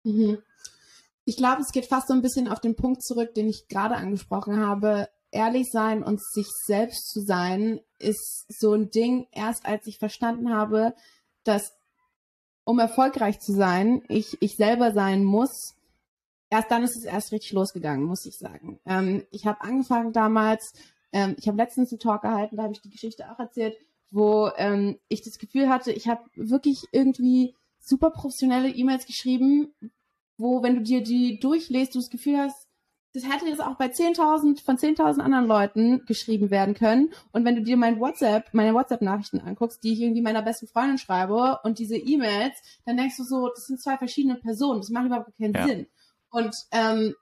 Mhm. 0.03 0.41
Ich 1.25 1.37
glaube, 1.37 1.61
es 1.61 1.71
geht 1.71 1.87
fast 1.87 2.07
so 2.07 2.13
ein 2.13 2.21
bisschen 2.21 2.47
auf 2.47 2.61
den 2.61 2.75
Punkt 2.75 3.03
zurück, 3.03 3.33
den 3.33 3.49
ich 3.49 3.67
gerade 3.67 3.95
angesprochen 3.95 4.59
habe 4.59 5.09
ehrlich 5.35 5.69
sein 5.69 6.01
und 6.03 6.23
sich 6.23 6.47
selbst 6.65 7.09
zu 7.09 7.21
sein, 7.21 7.81
ist 7.99 8.45
so 8.47 8.73
ein 8.73 8.89
Ding, 8.89 9.27
erst 9.31 9.65
als 9.65 9.85
ich 9.85 9.99
verstanden 9.99 10.53
habe, 10.53 10.95
dass 11.43 11.73
um 12.63 12.79
erfolgreich 12.79 13.39
zu 13.39 13.53
sein, 13.53 14.01
ich, 14.07 14.41
ich 14.41 14.55
selber 14.55 14.91
sein 14.91 15.23
muss, 15.23 15.75
erst 16.49 16.71
dann 16.71 16.83
ist 16.83 16.97
es 16.97 17.03
erst 17.03 17.31
richtig 17.31 17.51
losgegangen, 17.51 18.05
muss 18.05 18.25
ich 18.25 18.37
sagen. 18.37 18.79
Ähm, 18.85 19.23
ich 19.29 19.45
habe 19.45 19.61
angefangen 19.61 20.13
damals, 20.13 20.73
ähm, 21.11 21.35
ich 21.37 21.47
habe 21.47 21.57
letztens 21.57 21.91
einen 21.91 21.99
Talk 21.99 22.23
gehalten, 22.23 22.57
da 22.57 22.63
habe 22.63 22.73
ich 22.73 22.81
die 22.81 22.89
Geschichte 22.89 23.29
auch 23.29 23.37
erzählt, 23.37 23.77
wo 24.09 24.49
ähm, 24.57 24.97
ich 25.09 25.21
das 25.21 25.37
Gefühl 25.37 25.69
hatte, 25.69 25.91
ich 25.91 26.07
habe 26.07 26.23
wirklich 26.35 26.85
irgendwie 26.91 27.53
super 27.79 28.09
professionelle 28.09 28.69
E-Mails 28.69 29.05
geschrieben, 29.05 29.73
wo, 30.37 30.63
wenn 30.63 30.75
du 30.75 30.81
dir 30.81 31.03
die 31.03 31.39
durchlässt, 31.39 31.93
du 31.93 31.99
das 31.99 32.09
Gefühl 32.09 32.37
hast, 32.37 32.64
das 33.15 33.23
hätte 33.23 33.47
jetzt 33.47 33.61
auch 33.61 33.75
bei 33.75 33.85
10.000 33.85 34.61
von 34.61 34.77
10.000 34.77 35.19
anderen 35.19 35.47
Leuten 35.47 36.05
geschrieben 36.05 36.51
werden 36.51 36.73
können. 36.73 37.13
Und 37.31 37.45
wenn 37.45 37.55
du 37.55 37.61
dir 37.61 37.77
mein 37.77 37.99
WhatsApp, 37.99 38.53
meine 38.53 38.73
WhatsApp-Nachrichten 38.73 39.39
anguckst, 39.39 39.81
die 39.83 39.93
ich 39.93 40.01
irgendwie 40.01 40.21
meiner 40.21 40.41
besten 40.41 40.67
Freundin 40.67 40.97
schreibe 40.97 41.59
und 41.63 41.79
diese 41.79 41.95
E-Mails, 41.95 42.57
dann 42.85 42.97
denkst 42.97 43.15
du 43.15 43.23
so, 43.23 43.47
das 43.47 43.67
sind 43.67 43.81
zwei 43.81 43.97
verschiedene 43.97 44.35
Personen. 44.35 44.81
Das 44.81 44.89
macht 44.89 45.05
überhaupt 45.05 45.37
keinen 45.37 45.53
ja. 45.53 45.65
Sinn. 45.65 45.87
Und 46.29 46.53
ähm, 46.71 47.15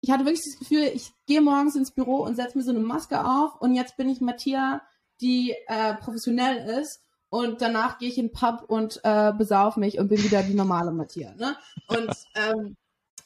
ich 0.00 0.12
hatte 0.12 0.24
wirklich 0.24 0.44
das 0.44 0.58
Gefühl, 0.60 0.88
ich 0.94 1.10
gehe 1.26 1.40
morgens 1.40 1.74
ins 1.74 1.90
Büro 1.90 2.18
und 2.22 2.36
setze 2.36 2.56
mir 2.56 2.62
so 2.62 2.70
eine 2.70 2.78
Maske 2.78 3.24
auf 3.24 3.60
und 3.60 3.74
jetzt 3.74 3.96
bin 3.96 4.08
ich 4.08 4.20
Matthias, 4.20 4.80
die 5.20 5.52
äh, 5.66 5.94
professionell 5.94 6.80
ist 6.80 7.02
und 7.28 7.60
danach 7.60 7.98
gehe 7.98 8.08
ich 8.08 8.18
in 8.18 8.28
den 8.28 8.32
Pub 8.32 8.66
und 8.68 9.00
äh, 9.02 9.32
besauf 9.32 9.76
mich 9.76 9.98
und 9.98 10.06
bin 10.06 10.22
wieder 10.22 10.44
die 10.44 10.54
normale 10.54 10.92
Matthias. 10.92 11.34
Ne? 11.36 11.56
Und 11.88 12.12
ähm, 12.36 12.76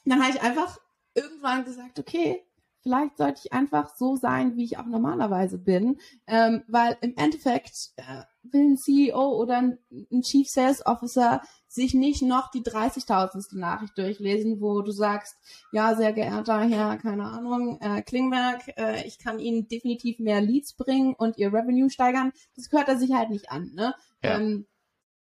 dann 0.07 0.22
habe 0.22 0.35
ich 0.35 0.42
einfach 0.42 0.78
irgendwann 1.14 1.64
gesagt, 1.64 1.98
okay, 1.98 2.44
vielleicht 2.83 3.16
sollte 3.16 3.40
ich 3.44 3.53
einfach 3.53 3.94
so 3.96 4.16
sein, 4.16 4.57
wie 4.57 4.64
ich 4.64 4.79
auch 4.79 4.87
normalerweise 4.87 5.59
bin, 5.59 5.98
ähm, 6.27 6.62
weil 6.66 6.96
im 7.01 7.14
Endeffekt 7.16 7.92
äh, 7.96 8.22
will 8.42 8.72
ein 8.72 8.77
CEO 8.77 9.40
oder 9.40 9.59
ein, 9.59 9.79
ein 10.11 10.22
Chief 10.22 10.48
Sales 10.48 10.85
Officer 10.85 11.42
sich 11.68 11.94
nicht 11.94 12.22
noch 12.22 12.51
die 12.51 12.62
30.000. 12.62 13.57
Nachricht 13.59 13.96
durchlesen, 13.96 14.61
wo 14.61 14.83
du 14.83 14.90
sagst, 14.90 15.37
ja, 15.70 15.94
sehr 15.94 16.12
geehrter 16.12 16.61
Herr, 16.61 16.96
keine 16.98 17.25
Ahnung, 17.25 17.81
äh, 17.81 18.03
Klingberg, 18.03 18.77
äh, 18.77 19.07
ich 19.07 19.18
kann 19.18 19.38
Ihnen 19.38 19.68
definitiv 19.68 20.18
mehr 20.18 20.40
Leads 20.40 20.75
bringen 20.75 21.14
und 21.14 21.38
Ihr 21.38 21.53
Revenue 21.53 21.88
steigern. 21.88 22.33
Das 22.57 22.68
gehört 22.68 22.88
er 22.88 22.98
sich 22.98 23.12
halt 23.12 23.31
nicht 23.31 23.51
an. 23.51 23.70
Ne? 23.75 23.94
Ja. 24.22 24.38
Ähm, 24.38 24.66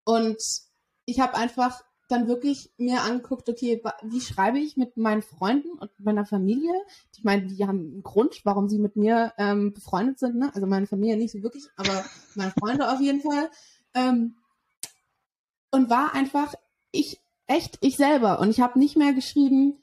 und 0.05 0.38
ich 1.05 1.20
habe 1.20 1.35
einfach 1.35 1.83
dann 2.11 2.29
wirklich 2.29 2.70
mir 2.77 3.03
angeguckt, 3.03 3.49
okay, 3.49 3.83
wie 4.03 4.20
schreibe 4.20 4.59
ich 4.59 4.77
mit 4.77 4.96
meinen 4.96 5.23
Freunden 5.23 5.73
und 5.79 5.90
meiner 5.99 6.27
Familie? 6.27 6.73
Ich 7.16 7.25
meine, 7.25 7.46
die 7.46 7.66
haben 7.66 7.79
einen 7.79 8.03
Grund, 8.03 8.40
warum 8.44 8.68
sie 8.68 8.79
mit 8.79 8.96
mir 8.96 9.33
ähm, 9.38 9.73
befreundet 9.73 10.18
sind. 10.18 10.37
Ne? 10.37 10.51
Also 10.55 10.66
meine 10.66 10.87
Familie 10.87 11.16
nicht 11.16 11.33
so 11.33 11.42
wirklich, 11.42 11.68
aber 11.77 12.05
meine 12.35 12.53
Freunde 12.53 12.90
auf 12.92 13.01
jeden 13.01 13.20
Fall. 13.20 13.51
Ähm, 13.94 14.37
und 15.70 15.90
war 15.90 16.14
einfach 16.14 16.55
ich, 16.90 17.20
echt 17.46 17.79
ich 17.81 17.96
selber. 17.96 18.40
Und 18.40 18.51
ich 18.51 18.61
habe 18.61 18.79
nicht 18.79 18.96
mehr 18.96 19.12
geschrieben, 19.12 19.83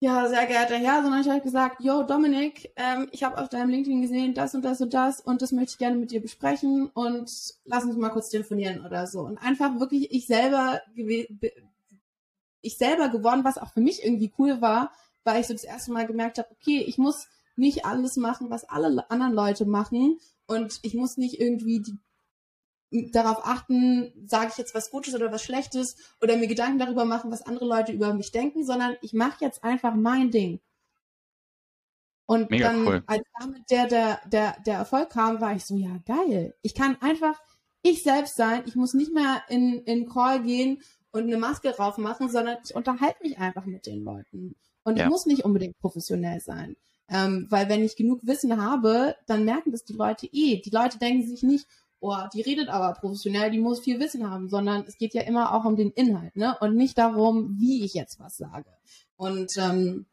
ja, 0.00 0.28
sehr 0.28 0.46
geehrter 0.46 0.76
Herr, 0.76 1.02
sondern 1.02 1.20
ich 1.20 1.28
habe 1.28 1.40
gesagt, 1.40 1.82
yo, 1.82 2.04
Dominik, 2.04 2.70
ähm, 2.76 3.08
ich 3.10 3.24
habe 3.24 3.38
auf 3.38 3.48
deinem 3.48 3.70
LinkedIn 3.70 4.00
gesehen, 4.00 4.34
das 4.34 4.54
und 4.54 4.64
das 4.64 4.80
und 4.80 4.94
das 4.94 5.20
und 5.20 5.42
das 5.42 5.50
möchte 5.50 5.72
ich 5.72 5.78
gerne 5.78 5.96
mit 5.96 6.12
dir 6.12 6.22
besprechen 6.22 6.88
und 6.94 7.30
lass 7.64 7.84
uns 7.84 7.96
mal 7.96 8.10
kurz 8.10 8.28
telefonieren 8.28 8.84
oder 8.86 9.06
so. 9.08 9.20
Und 9.20 9.38
einfach 9.38 9.80
wirklich 9.80 10.12
ich 10.12 10.26
selber 10.26 10.80
ich 12.60 12.78
selber 12.78 13.08
geworden, 13.08 13.44
was 13.44 13.58
auch 13.58 13.72
für 13.72 13.80
mich 13.80 14.04
irgendwie 14.04 14.32
cool 14.38 14.60
war, 14.60 14.92
weil 15.24 15.40
ich 15.40 15.48
so 15.48 15.52
das 15.52 15.64
erste 15.64 15.92
Mal 15.92 16.06
gemerkt 16.06 16.38
habe, 16.38 16.48
okay, 16.52 16.84
ich 16.86 16.98
muss 16.98 17.26
nicht 17.56 17.84
alles 17.84 18.16
machen, 18.16 18.50
was 18.50 18.68
alle 18.68 19.10
anderen 19.10 19.32
Leute 19.32 19.66
machen 19.66 20.20
und 20.46 20.78
ich 20.82 20.94
muss 20.94 21.16
nicht 21.16 21.40
irgendwie 21.40 21.80
die 21.80 21.98
darauf 22.90 23.44
achten, 23.44 24.12
sage 24.26 24.48
ich 24.52 24.58
jetzt 24.58 24.74
was 24.74 24.90
Gutes 24.90 25.14
oder 25.14 25.30
was 25.30 25.42
Schlechtes 25.42 25.96
oder 26.22 26.36
mir 26.36 26.46
Gedanken 26.46 26.78
darüber 26.78 27.04
machen, 27.04 27.30
was 27.30 27.42
andere 27.42 27.66
Leute 27.66 27.92
über 27.92 28.14
mich 28.14 28.32
denken, 28.32 28.64
sondern 28.64 28.96
ich 29.02 29.12
mache 29.12 29.44
jetzt 29.44 29.62
einfach 29.62 29.94
mein 29.94 30.30
Ding. 30.30 30.60
Und 32.26 32.50
Mega 32.50 32.72
dann, 32.72 32.86
cool. 32.86 33.02
als 33.06 33.22
damit 33.40 33.70
der, 33.70 33.86
der, 33.86 34.20
der, 34.26 34.56
der 34.66 34.74
Erfolg 34.74 35.10
kam, 35.10 35.40
war 35.40 35.54
ich 35.54 35.64
so, 35.64 35.76
ja, 35.76 35.98
geil. 36.04 36.54
Ich 36.62 36.74
kann 36.74 37.00
einfach 37.00 37.40
ich 37.82 38.02
selbst 38.02 38.36
sein. 38.36 38.62
Ich 38.66 38.76
muss 38.76 38.94
nicht 38.94 39.12
mehr 39.12 39.42
in, 39.48 39.82
in 39.84 40.08
Call 40.08 40.42
gehen 40.42 40.82
und 41.10 41.22
eine 41.22 41.38
Maske 41.38 41.70
drauf 41.70 41.96
machen, 41.96 42.28
sondern 42.28 42.58
ich 42.64 42.74
unterhalte 42.74 43.22
mich 43.22 43.38
einfach 43.38 43.64
mit 43.64 43.86
den 43.86 44.04
Leuten. 44.04 44.56
Und 44.84 44.98
ja. 44.98 45.04
ich 45.04 45.10
muss 45.10 45.26
nicht 45.26 45.44
unbedingt 45.44 45.78
professionell 45.78 46.40
sein. 46.40 46.76
Ähm, 47.08 47.46
weil 47.48 47.68
wenn 47.70 47.82
ich 47.82 47.96
genug 47.96 48.20
Wissen 48.22 48.62
habe, 48.62 49.16
dann 49.26 49.44
merken 49.44 49.72
das 49.72 49.84
die 49.84 49.94
Leute 49.94 50.26
eh. 50.26 50.60
Die 50.60 50.70
Leute 50.70 50.98
denken 50.98 51.26
sich 51.26 51.42
nicht, 51.42 51.66
oh, 52.00 52.16
die 52.32 52.42
redet 52.42 52.68
aber 52.68 52.92
professionell, 52.94 53.50
die 53.50 53.58
muss 53.58 53.80
viel 53.80 54.00
Wissen 54.00 54.30
haben, 54.30 54.48
sondern 54.48 54.84
es 54.86 54.96
geht 54.96 55.14
ja 55.14 55.22
immer 55.22 55.54
auch 55.54 55.64
um 55.64 55.76
den 55.76 55.90
Inhalt, 55.90 56.36
ne? 56.36 56.56
Und 56.60 56.76
nicht 56.76 56.98
darum, 56.98 57.56
wie 57.58 57.84
ich 57.84 57.94
jetzt 57.94 58.20
was 58.20 58.36
sage. 58.36 58.70
Und 59.16 59.56
ähm, 59.56 60.06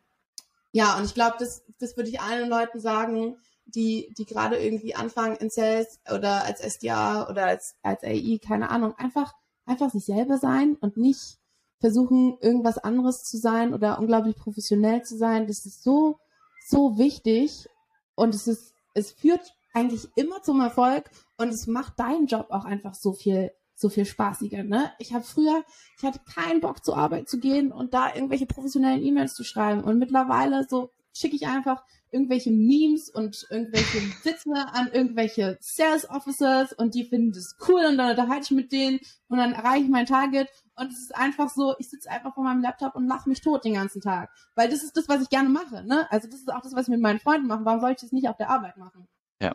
ja, 0.72 0.98
und 0.98 1.06
ich 1.06 1.14
glaube, 1.14 1.36
das, 1.40 1.64
das 1.80 1.96
würde 1.96 2.10
ich 2.10 2.20
allen 2.20 2.50
Leuten 2.50 2.80
sagen, 2.80 3.38
die, 3.66 4.14
die 4.18 4.26
gerade 4.26 4.58
irgendwie 4.58 4.96
anfangen 4.96 5.38
in 5.38 5.50
Sales 5.50 6.00
oder 6.14 6.44
als 6.44 6.60
SDA 6.60 7.30
oder 7.30 7.46
als, 7.46 7.76
als 7.82 8.04
AI, 8.04 8.40
keine 8.46 8.70
Ahnung, 8.70 8.94
einfach, 8.98 9.34
einfach 9.66 9.90
sich 9.92 10.06
selber 10.06 10.38
sein 10.38 10.76
und 10.80 10.98
nicht 10.98 11.40
versuchen, 11.80 12.38
irgendwas 12.42 12.78
anderes 12.78 13.24
zu 13.24 13.38
sein 13.38 13.74
oder 13.74 14.00
unglaublich 14.00 14.36
professionell 14.36 15.04
zu 15.04 15.18
sein. 15.18 15.48
Das 15.48 15.66
ist 15.66 15.84
so, 15.84 16.20
so 16.68 16.98
wichtig 16.98 17.68
und 18.16 18.34
es 18.34 18.48
ist, 18.48 18.74
es 18.94 19.12
führt 19.12 19.56
eigentlich 19.74 20.08
immer 20.16 20.42
zum 20.42 20.62
Erfolg 20.62 21.10
und 21.38 21.50
es 21.50 21.68
macht 21.68 22.00
deinen 22.00 22.28
Job 22.28 22.48
auch 22.50 22.66
einfach 22.66 22.94
so 22.94 23.14
viel 23.14 23.52
so 23.76 23.90
viel 23.90 24.06
spaßiger, 24.06 24.64
ne? 24.64 24.92
Ich 25.00 25.14
habe 25.14 25.26
früher, 25.26 25.64
ich 25.98 26.04
hatte 26.06 26.22
keinen 26.34 26.62
Bock 26.62 26.84
zur 26.84 26.98
Arbeit 26.98 27.28
zu 27.28 27.40
gehen 27.40 27.74
und 27.74 27.94
da 27.94 28.16
irgendwelche 28.16 28.46
professionellen 28.46 29.04
E-Mails 29.04 29.34
zu 29.34 29.44
schreiben 29.44 29.84
und 29.84 30.00
mittlerweile 30.00 30.66
so 30.70 30.92
schicke 31.14 31.36
ich 31.36 31.48
einfach 31.48 31.84
irgendwelche 32.12 32.52
Memes 32.52 33.10
und 33.10 33.46
irgendwelche 33.50 34.00
Witze 34.24 34.54
an 34.54 34.90
irgendwelche 34.92 35.58
Sales 35.60 36.10
Officers 36.10 36.72
und 36.74 36.96
die 36.96 37.04
finden 37.04 37.34
das 37.34 37.56
cool 37.68 37.86
und 37.86 37.98
dann 37.98 38.12
unterhalte 38.12 38.44
ich 38.44 38.52
mit 38.52 38.72
denen 38.72 39.00
und 39.28 39.38
dann 39.38 39.54
erreiche 39.54 39.84
ich 39.84 39.90
mein 39.90 40.06
Target 40.06 40.50
und 40.76 40.92
es 40.92 41.00
ist 41.00 41.16
einfach 41.16 41.50
so, 41.50 41.76
ich 41.78 41.90
sitze 41.90 42.10
einfach 42.10 42.34
vor 42.34 42.44
meinem 42.44 42.62
Laptop 42.62 42.96
und 42.96 43.08
lache 43.08 43.28
mich 43.28 43.42
tot 43.42 43.66
den 43.66 43.74
ganzen 43.74 44.02
Tag, 44.02 44.30
weil 44.56 44.70
das 44.70 44.84
ist 44.84 44.96
das, 44.96 45.10
was 45.10 45.22
ich 45.22 45.30
gerne 45.30 45.50
mache, 45.50 45.84
ne? 45.86 46.10
Also 46.12 46.28
das 46.30 46.40
ist 46.40 46.52
auch 46.52 46.62
das, 46.62 46.74
was 46.74 46.84
ich 46.84 46.92
mit 46.92 47.02
meinen 47.02 47.20
Freunden 47.20 47.48
mache. 47.48 47.66
Warum 47.66 47.82
soll 47.82 47.92
ich 47.92 48.02
das 48.02 48.12
nicht 48.12 48.30
auf 48.30 48.38
der 48.38 48.50
Arbeit 48.50 48.78
machen? 48.78 49.08
Ja, 49.42 49.54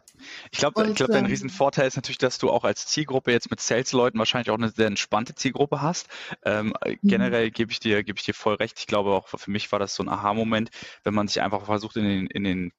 ich 0.50 0.58
glaube, 0.58 0.86
ich 0.88 0.94
glaube, 0.94 1.12
dein 1.14 1.24
ähm, 1.24 1.30
Riesenvorteil 1.30 1.86
ist 1.86 1.96
natürlich, 1.96 2.18
dass 2.18 2.36
du 2.36 2.50
auch 2.50 2.64
als 2.64 2.86
Zielgruppe 2.86 3.32
jetzt 3.32 3.50
mit 3.50 3.60
Sales-Leuten 3.60 4.18
wahrscheinlich 4.18 4.50
auch 4.50 4.58
eine 4.58 4.68
sehr 4.68 4.86
entspannte 4.86 5.34
Zielgruppe 5.34 5.80
hast. 5.80 6.08
Ähm, 6.44 6.74
äh, 6.82 6.98
mhm. 7.00 7.08
Generell 7.08 7.50
gebe 7.50 7.72
ich 7.72 7.80
dir, 7.80 8.04
gebe 8.04 8.18
ich 8.18 8.24
dir 8.24 8.34
voll 8.34 8.56
recht. 8.56 8.78
Ich 8.78 8.86
glaube 8.86 9.10
auch 9.10 9.28
für 9.28 9.50
mich 9.50 9.72
war 9.72 9.78
das 9.78 9.94
so 9.94 10.02
ein 10.02 10.10
Aha-Moment, 10.10 10.70
wenn 11.02 11.14
man 11.14 11.28
sich 11.28 11.40
einfach 11.40 11.64
versucht, 11.64 11.96
in 11.96 12.04
den, 12.04 12.26
in 12.26 12.44
den 12.44 12.72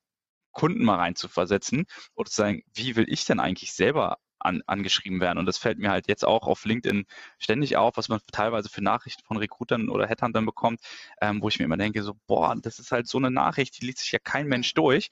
Kunden 0.52 0.84
mal 0.84 0.98
reinzuversetzen 0.98 1.86
oder 2.14 2.30
zu 2.30 2.36
sagen, 2.36 2.62
wie 2.74 2.96
will 2.96 3.06
ich 3.08 3.26
denn 3.26 3.40
eigentlich 3.40 3.74
selber 3.74 4.20
an, 4.44 4.62
angeschrieben 4.66 5.22
werden. 5.22 5.40
Und 5.40 5.46
das 5.46 5.58
fällt 5.58 5.80
mir 5.80 5.92
halt 5.92 6.08
jetzt 6.08 6.26
auch 6.26 6.48
auf 6.48 6.66
LinkedIn 6.66 7.06
ständig 7.40 7.78
auf, 7.78 7.98
was 7.98 8.10
man 8.10 8.20
teilweise 8.32 8.70
für 8.70 8.84
Nachrichten 8.84 9.24
von 9.24 9.38
Recruitern 9.38 9.90
oder 9.90 10.08
Headhuntern 10.08 10.46
bekommt, 10.46 10.82
ähm, 11.22 11.42
wo 11.42 11.50
ich 11.50 11.60
mir 11.60 11.66
immer 11.66 11.78
denke, 11.78 12.04
so, 12.04 12.16
boah, 12.28 12.56
das 12.60 12.80
ist 12.80 12.92
halt 12.92 13.08
so 13.08 13.18
eine 13.18 13.32
Nachricht, 13.32 13.80
die 13.80 13.86
liest 13.86 14.00
sich 14.00 14.12
ja 14.12 14.20
kein 14.20 14.48
Mensch 14.48 14.74
durch. 14.74 15.10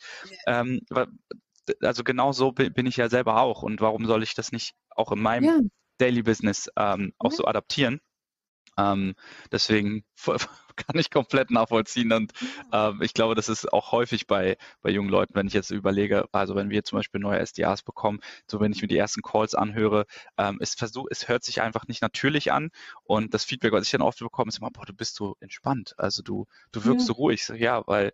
Ähm, 0.47 0.81
also 1.81 2.03
genau 2.03 2.31
so 2.31 2.51
bin 2.51 2.85
ich 2.85 2.97
ja 2.97 3.09
selber 3.09 3.41
auch. 3.41 3.63
Und 3.63 3.81
warum 3.81 4.05
soll 4.05 4.23
ich 4.23 4.33
das 4.35 4.51
nicht 4.51 4.73
auch 4.89 5.11
in 5.11 5.21
meinem 5.21 5.45
ja. 5.45 5.59
Daily 5.97 6.23
Business 6.23 6.69
ähm, 6.77 7.13
auch 7.19 7.31
ja. 7.31 7.37
so 7.37 7.45
adaptieren? 7.45 8.01
Ähm, 8.79 9.15
deswegen 9.51 10.03
kann 10.75 10.97
ich 10.97 11.11
komplett 11.11 11.51
nachvollziehen 11.51 12.13
und 12.13 12.31
ähm, 12.71 13.01
ich 13.01 13.13
glaube, 13.13 13.35
das 13.35 13.49
ist 13.49 13.71
auch 13.73 13.91
häufig 13.91 14.25
bei, 14.25 14.57
bei 14.81 14.89
jungen 14.89 15.09
Leuten, 15.09 15.35
wenn 15.35 15.47
ich 15.47 15.53
jetzt 15.53 15.71
überlege, 15.71 16.25
also 16.31 16.55
wenn 16.55 16.69
wir 16.69 16.83
zum 16.85 16.97
Beispiel 16.97 17.19
neue 17.19 17.45
SDAs 17.45 17.83
bekommen, 17.83 18.19
so 18.47 18.61
wenn 18.61 18.71
ich 18.71 18.81
mir 18.81 18.87
die 18.87 18.97
ersten 18.97 19.21
Calls 19.21 19.53
anhöre, 19.53 20.05
ähm, 20.37 20.57
es, 20.61 20.75
versuch, 20.75 21.07
es 21.09 21.27
hört 21.27 21.43
sich 21.43 21.61
einfach 21.61 21.87
nicht 21.87 22.01
natürlich 22.01 22.53
an 22.53 22.69
und 23.03 23.33
das 23.33 23.43
Feedback, 23.43 23.73
was 23.73 23.83
ich 23.83 23.91
dann 23.91 24.01
oft 24.01 24.19
bekomme, 24.19 24.49
ist 24.49 24.59
immer, 24.59 24.71
boah, 24.71 24.85
du 24.85 24.93
bist 24.93 25.15
so 25.15 25.35
entspannt, 25.41 25.93
also 25.97 26.21
du, 26.23 26.45
du 26.71 26.85
wirkst 26.85 27.07
ja. 27.07 27.13
so 27.13 27.13
ruhig. 27.13 27.45
So, 27.45 27.55
ja, 27.55 27.83
weil 27.85 28.13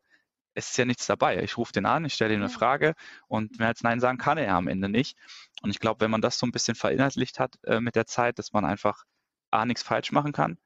es 0.56 0.70
ist 0.70 0.78
ja 0.78 0.86
nichts 0.86 1.06
dabei. 1.06 1.44
Ich 1.44 1.58
rufe 1.58 1.74
den 1.74 1.86
an, 1.86 2.06
ich 2.06 2.14
stelle 2.14 2.34
ihm 2.34 2.42
eine 2.42 2.50
Frage 2.50 2.96
und 3.28 3.60
mehr 3.60 3.68
als 3.68 3.84
Nein 3.84 4.00
sagen 4.00 4.18
kann 4.18 4.38
er 4.38 4.56
am 4.56 4.68
Ende 4.68 4.90
nicht. 4.90 5.18
Und 5.62 5.70
ich 5.70 5.80
glaube, 5.80 6.00
wenn 6.00 6.12
man 6.12 6.22
das 6.22 6.40
so 6.40 6.48
ein 6.48 6.52
bisschen 6.52 6.76
verinnerlicht 6.76 7.40
hat 7.40 7.58
äh, 7.66 7.80
mit 7.80 7.96
der 7.96 8.08
Zeit, 8.08 8.40
dass 8.40 8.54
man 8.54 8.66
einfach 8.66 9.04
A, 9.52 9.66
nichts 9.66 9.84
falsch 9.84 10.12
machen 10.12 10.32
kann 10.32 10.58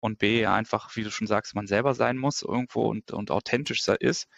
und 0.00 0.18
B, 0.18 0.46
einfach, 0.46 0.94
wie 0.96 1.02
du 1.02 1.10
schon 1.10 1.26
sagst, 1.26 1.54
man 1.54 1.66
selber 1.66 1.94
sein 1.94 2.18
muss 2.18 2.42
irgendwo 2.42 2.88
und, 2.88 3.10
und 3.10 3.30
authentisch 3.30 3.86
ist, 3.88 4.28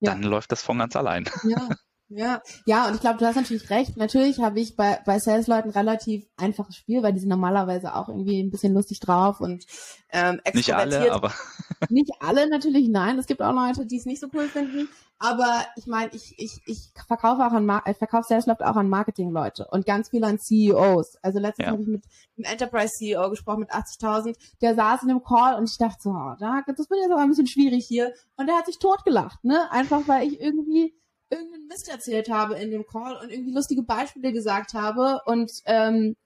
ja. 0.00 0.10
dann 0.10 0.22
läuft 0.22 0.52
das 0.52 0.62
von 0.62 0.78
ganz 0.78 0.96
allein. 0.96 1.30
Ja, 1.44 1.68
Ja, 2.16 2.42
ja, 2.64 2.86
und 2.86 2.94
ich 2.94 3.00
glaube, 3.00 3.18
du 3.18 3.26
hast 3.26 3.34
natürlich 3.34 3.70
recht. 3.70 3.96
Natürlich 3.96 4.38
habe 4.38 4.60
ich 4.60 4.76
bei, 4.76 5.00
bei 5.04 5.18
Sales-Leuten 5.18 5.70
relativ 5.70 6.24
einfaches 6.36 6.76
Spiel, 6.76 7.02
weil 7.02 7.12
die 7.12 7.18
sind 7.18 7.28
normalerweise 7.28 7.94
auch 7.94 8.08
irgendwie 8.08 8.40
ein 8.40 8.52
bisschen 8.52 8.72
lustig 8.72 9.00
drauf 9.00 9.40
und 9.40 9.64
ähm, 10.10 10.40
Nicht 10.52 10.72
alle, 10.72 11.10
aber. 11.10 11.32
Nicht 11.90 12.12
alle 12.20 12.48
natürlich, 12.48 12.88
nein. 12.88 13.18
Es 13.18 13.26
gibt 13.26 13.42
auch 13.42 13.52
Leute, 13.52 13.84
die 13.84 13.96
es 13.96 14.06
nicht 14.06 14.20
so 14.20 14.28
cool 14.32 14.46
finden. 14.46 14.88
Aber 15.18 15.64
ich 15.76 15.86
meine, 15.86 16.10
ich, 16.14 16.34
ich, 16.38 16.60
ich 16.66 16.92
verkaufe 17.06 17.44
auch 17.44 17.52
an 17.52 17.66
Mar 17.66 17.82
ich 17.88 17.96
verkaufe 17.96 18.26
Sales-Leute 18.28 18.68
auch 18.68 18.76
an 18.76 18.88
Marketing-Leute 18.88 19.66
und 19.72 19.84
ganz 19.84 20.10
viel 20.10 20.22
an 20.22 20.38
CEOs. 20.38 21.16
Also 21.20 21.40
letztens 21.40 21.66
ja. 21.66 21.72
habe 21.72 21.82
ich 21.82 21.88
mit 21.88 22.04
einem 22.36 22.44
Enterprise-CEO 22.44 23.28
gesprochen 23.30 23.60
mit 23.60 23.72
80.000. 23.72 24.36
Der 24.60 24.76
saß 24.76 25.02
in 25.02 25.10
einem 25.10 25.24
Call 25.24 25.56
und 25.56 25.68
ich 25.68 25.78
dachte 25.78 25.98
so, 26.00 26.10
oh, 26.10 26.34
das 26.38 26.90
wird 26.90 27.00
jetzt 27.00 27.10
aber 27.10 27.22
ein 27.22 27.30
bisschen 27.30 27.48
schwierig 27.48 27.86
hier. 27.86 28.12
Und 28.36 28.46
der 28.46 28.56
hat 28.56 28.66
sich 28.66 28.78
totgelacht, 28.78 29.44
ne? 29.44 29.68
Einfach 29.72 30.02
weil 30.06 30.28
ich 30.28 30.40
irgendwie 30.40 30.94
irgendeinen 31.30 31.66
Mist 31.66 31.88
erzählt 31.88 32.30
habe 32.30 32.54
in 32.54 32.70
dem 32.70 32.86
Call 32.86 33.16
und 33.16 33.30
irgendwie 33.30 33.52
lustige 33.52 33.82
Beispiele 33.82 34.32
gesagt 34.32 34.74
habe 34.74 35.20
und 35.26 35.50
ähm, 35.66 36.16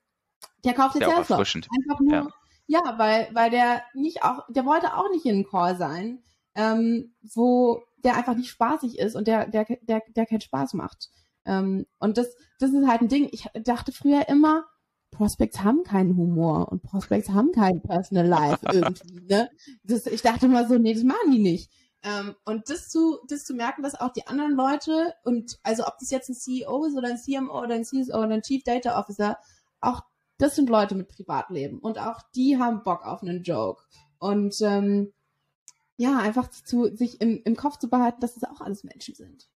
der 0.65 0.75
kauft 0.75 0.97
jetzt 0.97 1.09
erfrischend. 1.09 1.69
Einfach 1.77 2.01
nur, 2.01 2.13
ja. 2.13 2.29
ja, 2.67 2.99
weil, 2.99 3.29
weil 3.33 3.51
der 3.51 3.83
nicht 3.95 4.23
auch, 4.23 4.45
der 4.49 4.65
wollte 4.65 4.95
auch 4.97 5.11
nicht 5.11 5.25
in 5.25 5.37
einem 5.37 5.49
Call 5.49 5.77
sein, 5.77 6.23
ähm, 6.55 7.15
wo 7.35 7.83
der 8.05 8.17
einfach 8.17 8.35
nicht 8.37 8.51
spaßig 8.51 8.99
ist 8.99 9.17
und 9.17 9.27
der, 9.27 9.47
der, 9.47 9.67
der, 9.83 10.03
der 10.09 10.27
keinen 10.27 10.41
Spaß 10.41 10.75
macht. 10.75 11.09
Ähm, 11.45 11.87
und 11.99 12.19
das, 12.19 12.29
das 12.59 12.71
ist 12.73 12.87
halt 12.87 13.01
ein 13.01 13.09
Ding. 13.09 13.29
Ich 13.33 13.47
dachte 13.65 13.93
früher 13.93 14.29
immer, 14.29 14.65
Prospects 15.11 15.63
haben 15.65 15.83
keinen 15.85 16.17
Humor 16.17 16.71
und 16.71 16.83
Prospects 16.83 17.31
haben 17.31 17.53
kein 17.53 17.83
Personal 17.83 18.27
Life 18.27 18.67
irgendwie. 18.73 19.27
Ne? 19.27 19.51
Das, 19.83 20.07
ich 20.07 20.23
dachte 20.23 20.47
immer 20.47 20.67
so, 20.69 20.79
nee, 20.79 20.95
das 20.95 21.05
machen 21.05 21.33
die 21.33 21.39
nicht. 21.39 21.71
Ähm, 22.03 22.37
und 22.45 22.71
das 22.71 22.89
zu, 22.89 23.19
das 23.29 23.45
zu 23.45 23.55
merken, 23.55 23.83
dass 23.83 23.99
auch 23.99 24.13
die 24.13 24.27
anderen 24.27 24.53
Leute 24.53 25.15
und 25.25 25.59
also 25.63 25.87
ob 25.87 25.99
das 25.99 26.11
jetzt 26.11 26.29
ein 26.29 26.35
CEO 26.35 26.85
ist 26.85 26.97
oder 26.97 27.09
ein 27.09 27.19
CMO 27.19 27.61
oder 27.63 27.75
ein 27.75 27.85
CSO 27.85 28.19
oder 28.19 28.31
ein 28.31 28.43
Chief 28.43 28.63
Data 28.63 28.99
Officer, 28.99 29.39
auch 29.81 30.03
das 30.39 30.55
sind 30.55 30.71
Leute 30.71 30.95
mit 30.95 31.09
Privatleben 31.09 31.81
und 31.81 31.99
auch 31.99 32.23
die 32.35 32.59
haben 32.59 32.85
Bock 32.85 33.05
auf 33.05 33.23
einen 33.23 33.43
Joke. 33.43 33.83
Und 34.19 34.61
ähm, 34.61 35.13
ja, 35.97 36.19
einfach 36.19 36.49
zu, 36.49 36.95
sich 36.97 37.21
im, 37.21 37.43
im 37.45 37.57
Kopf 37.57 37.79
zu 37.79 37.91
behalten, 37.91 38.21
dass 38.21 38.37
es 38.37 38.45
auch 38.45 38.61
alles 38.61 38.85
Menschen 38.85 39.17
sind. 39.17 39.49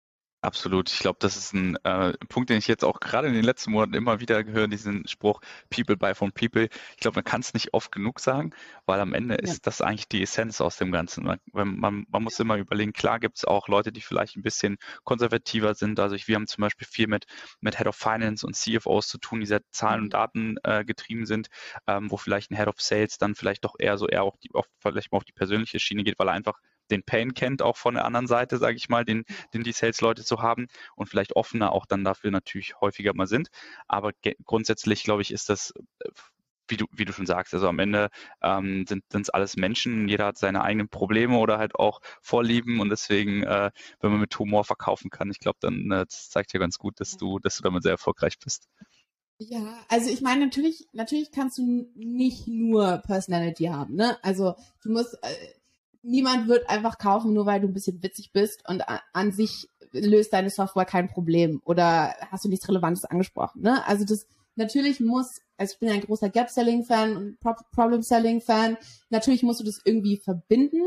Absolut. 0.44 0.90
Ich 0.90 0.98
glaube, 0.98 1.18
das 1.20 1.36
ist 1.36 1.54
ein 1.54 1.76
äh, 1.84 2.14
Punkt, 2.28 2.50
den 2.50 2.58
ich 2.58 2.66
jetzt 2.66 2.84
auch 2.84 2.98
gerade 2.98 3.28
in 3.28 3.34
den 3.34 3.44
letzten 3.44 3.70
Monaten 3.70 3.94
immer 3.94 4.18
wieder 4.18 4.44
höre, 4.44 4.66
diesen 4.66 5.06
Spruch 5.06 5.40
People 5.70 5.96
buy 5.96 6.16
from 6.16 6.32
people. 6.32 6.64
Ich 6.64 6.96
glaube, 6.96 7.14
man 7.14 7.24
kann 7.24 7.42
es 7.42 7.54
nicht 7.54 7.72
oft 7.74 7.92
genug 7.92 8.18
sagen, 8.18 8.50
weil 8.84 8.98
am 8.98 9.14
Ende 9.14 9.34
ja. 9.36 9.40
ist 9.40 9.68
das 9.68 9.80
eigentlich 9.80 10.08
die 10.08 10.20
Essenz 10.20 10.60
aus 10.60 10.78
dem 10.78 10.90
Ganzen. 10.90 11.24
Man, 11.24 11.38
man, 11.52 12.06
man 12.08 12.22
muss 12.24 12.40
immer 12.40 12.56
überlegen, 12.56 12.92
klar 12.92 13.20
gibt 13.20 13.36
es 13.36 13.44
auch 13.44 13.68
Leute, 13.68 13.92
die 13.92 14.00
vielleicht 14.00 14.36
ein 14.36 14.42
bisschen 14.42 14.78
konservativer 15.04 15.76
sind. 15.76 16.00
Also 16.00 16.16
ich, 16.16 16.26
wir 16.26 16.34
haben 16.34 16.48
zum 16.48 16.62
Beispiel 16.62 16.88
viel 16.88 17.06
mit, 17.06 17.26
mit 17.60 17.78
Head 17.78 17.86
of 17.86 17.94
Finance 17.94 18.44
und 18.44 18.56
CFOs 18.56 19.06
zu 19.06 19.18
tun, 19.18 19.38
die 19.38 19.46
sehr 19.46 19.62
Zahlen 19.70 20.00
und 20.00 20.06
mhm. 20.06 20.10
Daten 20.10 20.56
äh, 20.64 20.84
getrieben 20.84 21.24
sind, 21.24 21.50
ähm, 21.86 22.10
wo 22.10 22.16
vielleicht 22.16 22.50
ein 22.50 22.56
Head 22.56 22.66
of 22.66 22.80
Sales 22.80 23.16
dann 23.16 23.36
vielleicht 23.36 23.64
doch 23.64 23.76
eher 23.78 23.96
so 23.96 24.08
eher 24.08 24.24
auch 24.24 24.36
die, 24.38 24.50
auf, 24.54 24.66
vielleicht 24.80 25.12
mal 25.12 25.18
auf 25.18 25.24
die 25.24 25.32
persönliche 25.32 25.78
Schiene 25.78 26.02
geht, 26.02 26.18
weil 26.18 26.26
er 26.26 26.34
einfach 26.34 26.58
den 26.92 27.02
Pain 27.02 27.34
kennt, 27.34 27.62
auch 27.62 27.76
von 27.76 27.94
der 27.94 28.04
anderen 28.04 28.26
Seite, 28.26 28.58
sage 28.58 28.76
ich 28.76 28.88
mal, 28.88 29.04
den, 29.04 29.24
den 29.54 29.64
die 29.64 29.72
Sales-Leute 29.72 30.24
zu 30.24 30.42
haben 30.42 30.68
und 30.94 31.08
vielleicht 31.08 31.34
offener 31.36 31.72
auch 31.72 31.86
dann 31.86 32.04
dafür 32.04 32.30
natürlich 32.30 32.80
häufiger 32.80 33.14
mal 33.14 33.26
sind. 33.26 33.48
Aber 33.88 34.12
grundsätzlich, 34.44 35.04
glaube 35.04 35.22
ich, 35.22 35.32
ist 35.32 35.48
das 35.48 35.72
äh, 36.00 36.10
wie 36.68 36.76
du, 36.76 36.86
wie 36.92 37.04
du 37.04 37.12
schon 37.12 37.26
sagst, 37.26 37.52
also 37.54 37.68
am 37.68 37.78
Ende 37.78 38.08
ähm, 38.42 38.86
sind 38.88 39.04
es 39.12 39.30
alles 39.30 39.56
Menschen, 39.56 40.08
jeder 40.08 40.26
hat 40.26 40.38
seine 40.38 40.62
eigenen 40.62 40.88
Probleme 40.88 41.36
oder 41.38 41.58
halt 41.58 41.74
auch 41.74 42.00
Vorlieben 42.20 42.80
und 42.80 42.88
deswegen, 42.88 43.42
äh, 43.42 43.70
wenn 44.00 44.10
man 44.10 44.20
mit 44.20 44.38
Humor 44.38 44.64
verkaufen 44.64 45.10
kann, 45.10 45.30
ich 45.30 45.38
glaube, 45.38 45.58
dann 45.60 45.90
äh, 45.90 46.06
zeigt 46.08 46.52
ja 46.52 46.60
ganz 46.60 46.78
gut, 46.78 46.98
dass 47.00 47.16
du, 47.16 47.38
dass 47.38 47.56
du 47.56 47.62
damit 47.62 47.82
sehr 47.82 47.92
erfolgreich 47.92 48.38
bist. 48.38 48.68
Ja, 49.38 49.76
also 49.88 50.08
ich 50.08 50.20
meine, 50.20 50.44
natürlich, 50.44 50.86
natürlich 50.92 51.32
kannst 51.32 51.58
du 51.58 51.90
nicht 51.94 52.46
nur 52.46 52.98
Personality 52.98 53.64
haben, 53.64 53.96
ne? 53.96 54.16
Also 54.22 54.54
du 54.82 54.92
musst, 54.92 55.14
äh, 55.22 55.34
niemand 56.02 56.48
wird 56.48 56.68
einfach 56.68 56.98
kaufen, 56.98 57.32
nur 57.32 57.46
weil 57.46 57.60
du 57.60 57.68
ein 57.68 57.72
bisschen 57.72 58.02
witzig 58.02 58.32
bist 58.32 58.68
und 58.68 58.82
an 59.12 59.32
sich 59.32 59.68
löst 59.92 60.32
deine 60.32 60.50
Software 60.50 60.84
kein 60.84 61.08
Problem 61.08 61.60
oder 61.64 62.14
hast 62.30 62.44
du 62.44 62.48
nichts 62.48 62.68
Relevantes 62.68 63.04
angesprochen. 63.04 63.62
Ne? 63.62 63.86
Also 63.86 64.04
das 64.04 64.26
natürlich 64.56 65.00
muss, 65.00 65.40
also 65.56 65.74
ich 65.74 65.78
bin 65.78 65.90
ein 65.90 66.00
großer 66.00 66.30
Gap-Selling-Fan 66.30 67.16
und 67.16 67.38
Problem-Selling-Fan, 67.40 68.76
natürlich 69.10 69.42
musst 69.42 69.60
du 69.60 69.64
das 69.64 69.80
irgendwie 69.84 70.16
verbinden. 70.16 70.82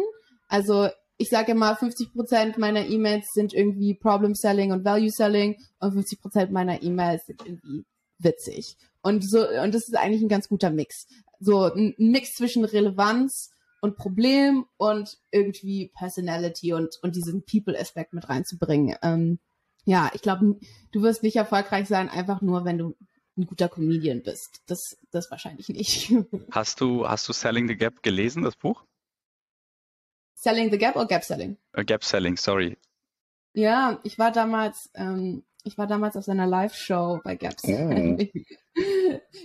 Also 0.48 0.90
ich 1.18 1.30
sage 1.30 1.54
immer, 1.54 1.78
50% 1.78 2.60
meiner 2.60 2.86
E-Mails 2.88 3.28
sind 3.34 3.54
irgendwie 3.54 3.94
Problem-Selling 3.94 4.72
und 4.72 4.84
Value-Selling 4.84 5.56
und 5.80 5.94
50% 5.94 6.52
meiner 6.52 6.84
E-Mails 6.84 7.26
sind 7.26 7.42
irgendwie 7.46 7.86
witzig. 8.20 8.76
Und 9.02 9.30
so, 9.30 9.48
und 9.48 9.74
das 9.74 9.88
ist 9.88 9.96
eigentlich 9.96 10.22
ein 10.22 10.30
ganz 10.30 10.50
guter 10.50 10.72
Mix. 10.72 11.08
So 11.40 11.66
ein 11.66 11.94
Mix 11.98 12.34
zwischen 12.34 12.66
Relevanz 12.66 13.52
und 13.86 13.98
Problem 13.98 14.66
und 14.78 15.18
irgendwie 15.32 15.92
Personality 15.96 16.74
und, 16.74 16.98
und 17.04 17.16
diesen 17.16 17.46
People-Aspekt 17.46 18.14
mit 18.14 18.28
reinzubringen. 18.28 18.96
Ähm, 19.04 19.40
ja, 19.86 20.10
ich 20.14 20.22
glaube, 20.24 20.60
du 20.92 21.02
wirst 21.04 21.22
nicht 21.22 21.36
erfolgreich 21.36 21.88
sein, 21.88 22.10
einfach 22.10 22.42
nur, 22.42 22.66
wenn 22.66 22.80
du 22.80 22.96
ein 23.38 23.46
guter 23.46 23.70
Comedian 23.70 24.24
bist. 24.24 24.64
Das, 24.66 24.98
das 25.12 25.30
wahrscheinlich 25.30 25.70
nicht. 25.70 26.12
Hast 26.52 26.82
du, 26.82 27.08
hast 27.08 27.30
du 27.30 27.34
Selling 27.34 27.68
the 27.68 27.76
Gap 27.76 28.02
gelesen, 28.02 28.44
das 28.44 28.56
Buch? 28.56 28.84
Selling 30.34 30.72
the 30.72 30.78
Gap 30.78 30.96
oder 30.96 31.06
Gap 31.06 31.24
Selling? 31.24 31.58
Uh, 31.78 31.84
Gap 31.84 32.04
Selling, 32.04 32.38
sorry. 32.38 32.78
Ja, 33.54 34.00
ich 34.04 34.18
war 34.18 34.32
damals 34.32 34.90
ähm, 34.96 35.44
ich 35.66 35.78
war 35.78 35.88
damals 35.88 36.16
auf 36.16 36.24
seiner 36.24 36.48
Live-Show 36.48 37.20
bei 37.24 37.36
Gaps. 37.36 37.64
Oh. 37.66 38.18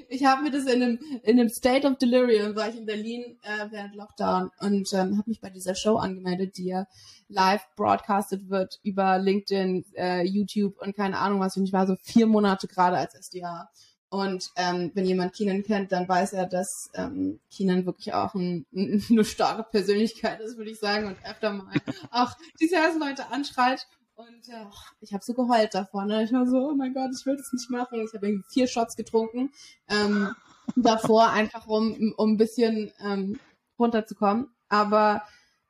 Ich 0.08 0.24
habe 0.24 0.42
mir 0.42 0.50
das 0.50 0.64
in 0.64 0.82
einem, 0.82 0.98
in 1.22 1.38
einem 1.38 1.48
State 1.48 1.86
of 1.86 1.98
Delirium, 1.98 2.56
war 2.56 2.68
ich 2.68 2.76
in 2.76 2.84
Berlin 2.84 3.38
äh, 3.42 3.70
während 3.70 3.94
Lockdown 3.94 4.50
und 4.58 4.92
ähm, 4.92 5.18
habe 5.18 5.30
mich 5.30 5.40
bei 5.40 5.50
dieser 5.50 5.76
Show 5.76 5.96
angemeldet, 5.98 6.56
die 6.56 6.66
ja 6.66 6.88
live 7.28 7.62
broadcastet 7.76 8.50
wird 8.50 8.80
über 8.82 9.18
LinkedIn, 9.18 9.84
äh, 9.94 10.26
YouTube 10.26 10.80
und 10.80 10.96
keine 10.96 11.18
Ahnung 11.18 11.38
was. 11.38 11.56
Und 11.56 11.62
ich 11.62 11.72
war 11.72 11.86
so 11.86 11.94
vier 12.02 12.26
Monate 12.26 12.66
gerade 12.66 12.96
als 12.96 13.14
SDA. 13.14 13.70
Und 14.08 14.50
ähm, 14.56 14.90
wenn 14.94 15.04
jemand 15.04 15.32
Keenan 15.32 15.62
kennt, 15.62 15.92
dann 15.92 16.08
weiß 16.08 16.32
er, 16.32 16.46
dass 16.46 16.90
ähm, 16.94 17.38
Keenan 17.48 17.86
wirklich 17.86 18.12
auch 18.12 18.34
ein, 18.34 18.66
eine 18.74 19.24
starke 19.24 19.62
Persönlichkeit 19.70 20.40
ist, 20.40 20.58
würde 20.58 20.72
ich 20.72 20.80
sagen, 20.80 21.06
und 21.06 21.16
öfter 21.24 21.52
mal 21.52 21.72
auch 22.10 22.32
die 22.60 22.66
Sales-Leute 22.66 23.30
anschreit. 23.30 23.86
Und 24.20 24.48
äh, 24.48 24.66
ich 25.00 25.14
habe 25.14 25.24
so 25.24 25.32
geheult 25.32 25.74
davor. 25.74 26.04
Ne? 26.04 26.24
Ich 26.24 26.32
war 26.32 26.46
so, 26.46 26.58
oh 26.58 26.74
mein 26.74 26.92
Gott, 26.92 27.10
ich 27.18 27.24
will 27.24 27.36
das 27.36 27.52
nicht 27.52 27.70
machen. 27.70 28.04
Ich 28.04 28.12
habe 28.14 28.26
irgendwie 28.26 28.48
vier 28.52 28.66
Shots 28.66 28.94
getrunken 28.94 29.50
ähm, 29.88 30.34
davor, 30.76 31.30
einfach 31.30 31.66
um, 31.66 32.12
um 32.18 32.32
ein 32.32 32.36
bisschen 32.36 32.92
ähm, 33.02 33.40
runterzukommen. 33.78 34.48
Aber 34.68 35.22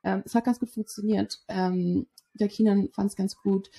ähm, 0.03 0.23
es 0.25 0.35
hat 0.35 0.43
ganz 0.43 0.59
gut 0.59 0.69
funktioniert. 0.69 1.39
Ähm, 1.47 2.07
der 2.33 2.49
Keenan 2.49 2.89
fand 2.93 3.11
es 3.11 3.15
ganz 3.15 3.37
gut. 3.37 3.69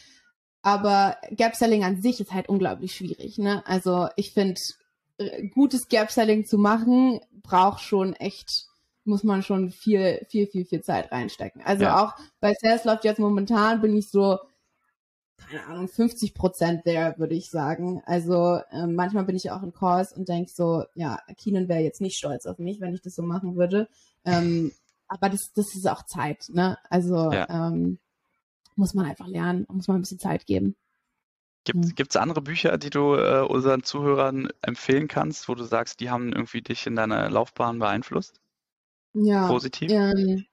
Aber 0.63 1.19
Gap-Selling 1.33 1.85
an 1.85 2.01
sich 2.01 2.21
ist 2.21 2.33
halt 2.33 2.49
unglaublich 2.49 2.95
schwierig. 2.95 3.37
Ne? 3.37 3.63
Also 3.67 4.09
ich 4.17 4.33
finde, 4.33 4.61
äh, 5.19 5.49
gutes 5.49 5.89
Gap-Selling 5.89 6.47
zu 6.47 6.57
machen, 6.57 7.21
braucht 7.43 7.83
schon 7.83 8.15
echt 8.15 8.69
muss 9.05 9.25
man 9.25 9.43
schon 9.43 9.71
viel, 9.71 10.25
viel, 10.31 10.47
viel, 10.47 10.65
viel 10.65 10.81
Zeit 10.81 11.11
reinstecken. 11.11 11.61
Also 11.63 11.85
ja. 11.85 12.05
auch 12.05 12.15
bei 12.41 12.55
Sales 12.55 12.85
läuft 12.85 13.05
jetzt 13.05 13.19
momentan 13.19 13.81
bin 13.81 13.97
ich 13.97 14.09
so 14.09 14.39
keine 15.39 15.67
Ahnung, 15.67 15.89
50 15.89 16.35
Prozent 16.35 16.85
there, 16.85 17.15
würde 17.19 17.35
ich 17.35 17.51
sagen. 17.51 18.03
Also 18.07 18.61
äh, 18.71 18.87
manchmal 18.87 19.25
bin 19.25 19.37
ich 19.37 19.51
auch 19.51 19.63
in 19.63 19.73
Calls 19.73 20.13
und 20.13 20.29
denke 20.29 20.51
so, 20.51 20.85
ja, 20.95 21.19
Keenan 21.37 21.69
wäre 21.69 21.81
jetzt 21.81 22.01
nicht 22.01 22.17
stolz 22.17 22.47
auf 22.47 22.59
mich, 22.59 22.81
wenn 22.81 22.95
ich 22.95 23.03
das 23.03 23.15
so 23.15 23.23
machen 23.23 23.57
würde. 23.57 23.89
Ähm, 24.25 24.73
aber 25.09 25.29
das, 25.29 25.53
das 25.55 25.75
ist 25.75 25.89
auch 25.89 26.05
Zeit, 26.07 26.47
ne? 26.49 26.79
Also 26.89 27.31
ja. 27.33 27.47
ähm, 27.51 27.99
muss 28.77 28.95
man 28.95 29.07
einfach 29.07 29.27
lernen, 29.27 29.67
muss 29.69 29.89
man 29.89 29.99
ein 29.99 30.03
bisschen 30.03 30.19
Zeit 30.19 30.47
geben. 30.47 30.77
Gibt 31.65 32.11
es 32.11 32.17
andere 32.17 32.43
Bücher, 32.43 32.77
die 32.77 32.91
du 32.91 33.15
äh, 33.15 33.47
unseren 33.47 33.85
Zuhörern 33.85 34.49
empfehlen 34.63 35.07
kannst, 35.07 35.49
wo 35.49 35.55
du 35.55 35.63
sagst, 35.63 36.01
die 36.01 36.11
haben 36.11 36.33
irgendwie 36.33 36.61
dich 36.61 36.87
in 36.87 36.97
deiner 36.97 37.31
Laufbahn 37.31 37.79
beeinflusst? 37.79 38.41
Ja. 39.13 39.47
Positiv? 39.47 39.93
Ähm, 39.93 40.47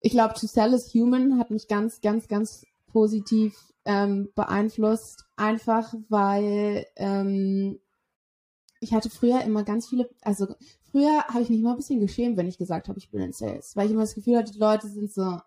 ich 0.00 0.12
glaube, 0.12 0.34
To 0.34 0.46
Sell 0.46 0.72
is 0.72 0.94
Human 0.94 1.40
hat 1.40 1.50
mich 1.50 1.66
ganz, 1.66 2.00
ganz, 2.00 2.28
ganz 2.28 2.64
positiv 2.86 3.54
ähm, 3.84 4.30
beeinflusst, 4.34 5.24
einfach 5.36 5.94
weil 6.08 6.86
ähm, 6.96 7.78
ich 8.80 8.92
hatte 8.92 9.10
früher 9.10 9.42
immer 9.42 9.64
ganz 9.64 9.88
viele, 9.88 10.08
also 10.22 10.54
früher 10.90 11.24
habe 11.28 11.42
ich 11.42 11.50
mich 11.50 11.60
immer 11.60 11.70
ein 11.70 11.76
bisschen 11.76 12.00
geschämt, 12.00 12.36
wenn 12.36 12.48
ich 12.48 12.58
gesagt 12.58 12.88
habe, 12.88 12.98
ich 12.98 13.10
bin 13.10 13.20
in 13.20 13.32
Sales, 13.32 13.76
weil 13.76 13.86
ich 13.86 13.92
immer 13.92 14.02
das 14.02 14.14
Gefühl 14.14 14.36
hatte, 14.36 14.52
die 14.52 14.58
Leute 14.58 14.88
sind 14.88 15.12
so, 15.12 15.38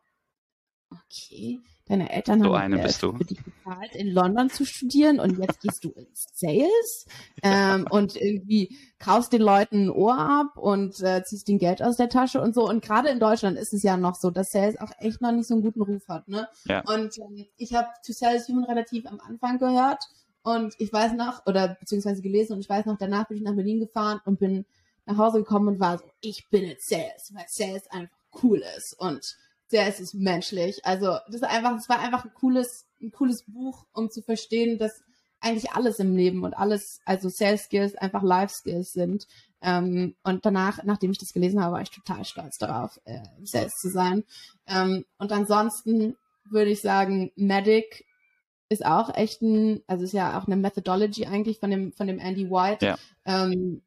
okay, 0.90 1.60
deine 1.90 2.12
Eltern 2.12 2.42
so 2.42 2.58
haben 2.58 2.72
du. 2.72 3.18
für 3.18 3.26
dich 3.26 3.44
bezahlt, 3.44 3.96
in 3.96 4.12
London 4.12 4.50
zu 4.50 4.64
studieren 4.64 5.20
und 5.20 5.40
jetzt 5.40 5.60
gehst 5.62 5.84
du 5.84 5.90
ins 5.90 6.28
Sales 6.36 7.08
ähm, 7.42 7.88
und 7.90 8.16
irgendwie 8.16 8.78
kaufst 9.00 9.34
den 9.34 9.42
Leuten 9.42 9.86
ein 9.86 9.90
Ohr 9.90 10.18
ab 10.18 10.58
und 10.58 11.02
äh, 11.02 11.24
ziehst 11.24 11.48
den 11.48 11.58
Geld 11.58 11.82
aus 11.82 11.98
der 11.98 12.10
Tasche 12.10 12.42
und 12.42 12.54
so. 12.54 12.70
Und 12.70 12.84
gerade 12.84 13.10
in 13.10 13.20
Deutschland 13.20 13.58
ist 13.58 13.74
es 13.74 13.82
ja 13.84 13.98
noch 13.98 14.16
so, 14.16 14.30
dass 14.30 14.52
Sales 14.52 14.80
auch 14.80 14.92
echt 15.00 15.20
noch 15.22 15.32
nicht 15.32 15.48
so 15.48 15.56
einen 15.56 15.64
guten 15.64 15.82
Ruf 15.82 16.08
hat. 16.08 16.28
Ne? 16.28 16.48
Ja. 16.66 16.82
Und 16.82 17.18
ähm, 17.18 17.46
ich 17.58 17.74
habe 17.74 17.88
To 18.06 18.14
Sales 18.14 18.48
Human 18.48 18.66
relativ 18.66 19.08
am 19.08 19.20
Anfang 19.20 19.58
gehört 19.58 20.04
und 20.44 20.76
ich 20.78 20.94
weiß 20.94 21.14
noch, 21.14 21.46
oder 21.48 21.76
beziehungsweise 21.80 22.22
gelesen 22.22 22.54
und 22.54 22.60
ich 22.60 22.70
weiß 22.70 22.86
noch, 22.86 22.98
danach 22.98 23.28
bin 23.28 23.38
ich 23.38 23.44
nach 23.44 23.56
Berlin 23.56 23.80
gefahren 23.80 24.22
und 24.26 24.40
bin 24.40 24.66
nach 25.06 25.18
Hause 25.18 25.40
gekommen 25.40 25.68
und 25.68 25.80
war 25.80 25.98
so, 25.98 26.06
ich 26.22 26.50
bin 26.50 26.66
jetzt 26.66 26.88
Sales, 26.88 27.34
weil 27.34 27.46
Sales 27.48 27.90
einfach 27.90 28.16
cool 28.44 28.62
ist 28.78 28.94
und 28.94 29.38
Sales 29.70 30.00
ist 30.00 30.14
menschlich. 30.16 30.84
Also 30.86 31.18
das 31.28 31.36
ist 31.36 31.44
einfach, 31.44 31.78
es 31.78 31.90
war 31.90 32.00
einfach 32.00 32.26
ein 32.26 32.34
cooles, 32.34 32.88
ein 33.02 33.12
cooles 33.12 33.44
Buch, 33.44 33.86
um 33.94 34.10
zu 34.10 34.22
verstehen, 34.22 34.78
dass 34.78 35.02
eigentlich 35.42 35.72
alles 35.72 36.00
im 36.00 36.16
Leben 36.16 36.44
und 36.44 36.54
alles, 36.54 37.00
also 37.06 37.30
Sales 37.30 37.64
Skills 37.64 37.96
einfach 37.96 38.24
Life 38.24 38.54
Skills 38.54 38.92
sind. 38.94 39.28
Ähm, 39.62 40.16
und 40.24 40.46
danach, 40.46 40.84
nachdem 40.84 41.12
ich 41.12 41.18
das 41.18 41.34
gelesen 41.34 41.62
habe, 41.62 41.74
war 41.76 41.82
ich 41.82 41.92
total 41.92 42.26
stolz 42.26 42.58
darauf, 42.58 43.00
äh, 43.06 43.22
Sales 43.44 43.76
zu 43.76 43.90
sein. 43.90 44.24
Ähm, 44.68 45.06
und 45.18 45.32
ansonsten 45.32 46.18
würde 46.50 46.72
ich 46.72 46.82
sagen, 46.82 47.32
Medic 47.36 48.06
ist 48.70 48.86
auch 48.86 49.14
echt 49.16 49.42
ein, 49.42 49.82
also 49.88 50.04
ist 50.04 50.14
ja 50.14 50.40
auch 50.40 50.48
eine 50.48 50.56
Methodology 50.56 51.26
eigentlich 51.26 51.60
von 51.60 51.72
dem, 51.72 51.94
von 51.94 52.08
dem 52.08 52.20
Andy 52.20 52.50
White. 52.50 52.86
Ja. 52.86 52.98
Ähm, 53.26 53.82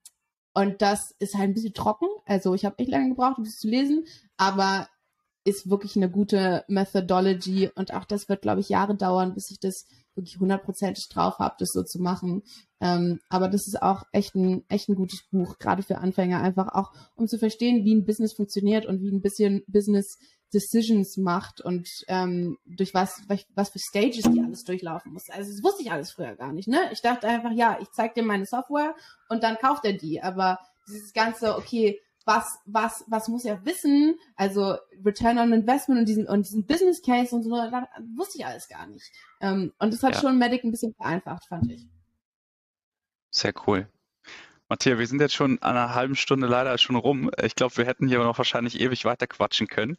und 0.54 0.82
das 0.82 1.12
ist 1.18 1.34
halt 1.34 1.50
ein 1.50 1.54
bisschen 1.54 1.74
trocken. 1.74 2.08
Also 2.26 2.54
ich 2.54 2.64
habe 2.64 2.78
echt 2.78 2.90
lange 2.90 3.10
gebraucht, 3.10 3.38
um 3.38 3.44
das 3.44 3.58
zu 3.58 3.68
lesen, 3.68 4.06
aber 4.36 4.88
ist 5.44 5.68
wirklich 5.68 5.96
eine 5.96 6.10
gute 6.10 6.64
Methodology 6.68 7.70
und 7.74 7.92
auch 7.92 8.04
das 8.04 8.28
wird, 8.28 8.42
glaube 8.42 8.60
ich, 8.60 8.68
Jahre 8.68 8.96
dauern, 8.96 9.34
bis 9.34 9.50
ich 9.50 9.58
das 9.60 9.86
wirklich 10.14 10.38
hundertprozentig 10.38 11.08
drauf 11.08 11.38
habe, 11.38 11.56
das 11.58 11.70
so 11.72 11.82
zu 11.82 12.00
machen. 12.00 12.42
Ähm, 12.80 13.20
aber 13.28 13.48
das 13.48 13.66
ist 13.66 13.80
auch 13.80 14.04
echt 14.12 14.34
ein, 14.34 14.64
echt 14.68 14.88
ein 14.88 14.94
gutes 14.94 15.22
Buch, 15.30 15.58
gerade 15.58 15.82
für 15.82 15.98
Anfänger, 15.98 16.40
einfach 16.40 16.68
auch, 16.74 16.92
um 17.16 17.26
zu 17.26 17.38
verstehen, 17.38 17.84
wie 17.84 17.94
ein 17.94 18.04
Business 18.04 18.34
funktioniert 18.34 18.86
und 18.86 19.00
wie 19.00 19.10
ein 19.10 19.22
bisschen 19.22 19.62
Business 19.66 20.18
Decisions 20.52 21.16
macht 21.16 21.60
und 21.62 21.88
ähm, 22.08 22.58
durch 22.66 22.92
was, 22.92 23.22
was 23.54 23.70
für 23.70 23.78
Stages 23.78 24.24
die 24.30 24.40
alles 24.40 24.64
durchlaufen 24.64 25.12
muss. 25.12 25.30
Also 25.30 25.50
das 25.50 25.62
wusste 25.62 25.82
ich 25.82 25.90
alles 25.90 26.12
früher 26.12 26.36
gar 26.36 26.52
nicht. 26.52 26.68
Ne? 26.68 26.78
Ich 26.92 27.00
dachte 27.00 27.26
einfach, 27.26 27.52
ja, 27.52 27.78
ich 27.80 27.90
zeig 27.92 28.14
dir 28.14 28.22
meine 28.22 28.44
Software 28.44 28.94
und 29.30 29.42
dann 29.42 29.56
kauft 29.56 29.84
er 29.86 29.94
die. 29.94 30.20
Aber 30.20 30.58
dieses 30.88 31.12
ganze, 31.14 31.56
okay, 31.56 31.98
was, 32.26 32.58
was, 32.66 33.04
was 33.08 33.28
muss 33.28 33.44
er 33.44 33.64
wissen? 33.64 34.16
Also 34.36 34.76
Return 35.04 35.38
on 35.38 35.52
Investment 35.52 36.00
und 36.00 36.06
diesen, 36.08 36.26
und 36.26 36.46
diesen 36.46 36.66
Business 36.66 37.02
Case 37.02 37.34
und 37.34 37.42
so, 37.42 37.50
da 37.50 37.88
wusste 38.16 38.38
ich 38.38 38.46
alles 38.46 38.68
gar 38.68 38.86
nicht. 38.86 39.10
Ähm, 39.40 39.72
und 39.78 39.92
das 39.92 40.02
hat 40.02 40.14
Ja. 40.14 40.20
schon 40.20 40.38
Medic 40.38 40.64
ein 40.64 40.70
bisschen 40.70 40.94
vereinfacht, 40.94 41.46
fand 41.46 41.70
ich. 41.70 41.86
Sehr 43.30 43.52
cool. 43.66 43.88
Matthias, 44.72 44.98
wir 44.98 45.06
sind 45.06 45.20
jetzt 45.20 45.34
schon 45.34 45.60
an 45.60 45.76
einer 45.76 45.94
halben 45.94 46.16
Stunde 46.16 46.46
leider 46.46 46.78
schon 46.78 46.96
rum. 46.96 47.30
Ich 47.42 47.56
glaube, 47.56 47.76
wir 47.76 47.84
hätten 47.84 48.08
hier 48.08 48.20
noch 48.20 48.38
wahrscheinlich 48.38 48.80
ewig 48.80 49.04
weiter 49.04 49.26
quatschen 49.26 49.66
können. 49.66 49.98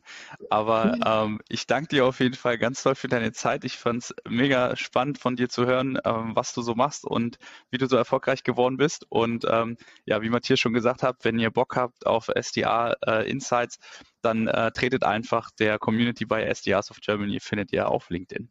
Aber 0.49 0.97
ähm, 1.05 1.41
ich 1.47 1.67
danke 1.67 1.89
dir 1.89 2.07
auf 2.07 2.19
jeden 2.19 2.33
Fall 2.33 2.57
ganz 2.57 2.81
toll 2.81 2.95
für 2.95 3.07
deine 3.07 3.33
Zeit. 3.33 3.65
Ich 3.65 3.77
fand 3.77 4.01
es 4.01 4.15
mega 4.27 4.75
spannend 4.75 5.19
von 5.19 5.35
dir 5.35 5.47
zu 5.47 5.67
hören, 5.67 5.99
ähm, 6.03 6.35
was 6.35 6.55
du 6.55 6.63
so 6.63 6.73
machst 6.73 7.05
und 7.05 7.37
wie 7.69 7.77
du 7.77 7.85
so 7.85 7.97
erfolgreich 7.97 8.41
geworden 8.41 8.77
bist. 8.77 9.05
Und 9.09 9.45
ähm, 9.47 9.77
ja, 10.05 10.23
wie 10.23 10.31
Matthias 10.31 10.59
schon 10.59 10.73
gesagt 10.73 11.03
hat, 11.03 11.17
wenn 11.21 11.37
ihr 11.37 11.51
Bock 11.51 11.75
habt 11.75 12.07
auf 12.07 12.31
SDA 12.35 12.95
äh, 13.05 13.29
Insights, 13.29 13.77
dann 14.23 14.47
äh, 14.47 14.71
tretet 14.71 15.03
einfach 15.03 15.51
der 15.51 15.77
Community 15.77 16.25
bei 16.25 16.51
SDAs 16.51 16.89
of 16.89 16.99
Germany, 16.99 17.39
findet 17.39 17.71
ihr 17.73 17.89
auf 17.89 18.09
LinkedIn. 18.09 18.49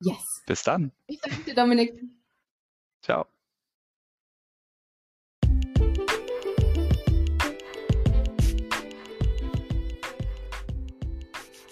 Yes. 0.00 0.42
Bis 0.46 0.62
dann. 0.62 0.90
Ich 1.06 1.20
danke 1.20 1.44
dir, 1.44 1.54
Dominik. 1.54 2.02
Ciao. 3.02 3.26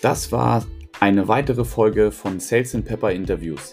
Das 0.06 0.30
war 0.30 0.64
eine 1.00 1.26
weitere 1.26 1.64
Folge 1.64 2.12
von 2.12 2.38
Sales 2.38 2.76
and 2.76 2.84
Pepper 2.84 3.10
Interviews. 3.10 3.72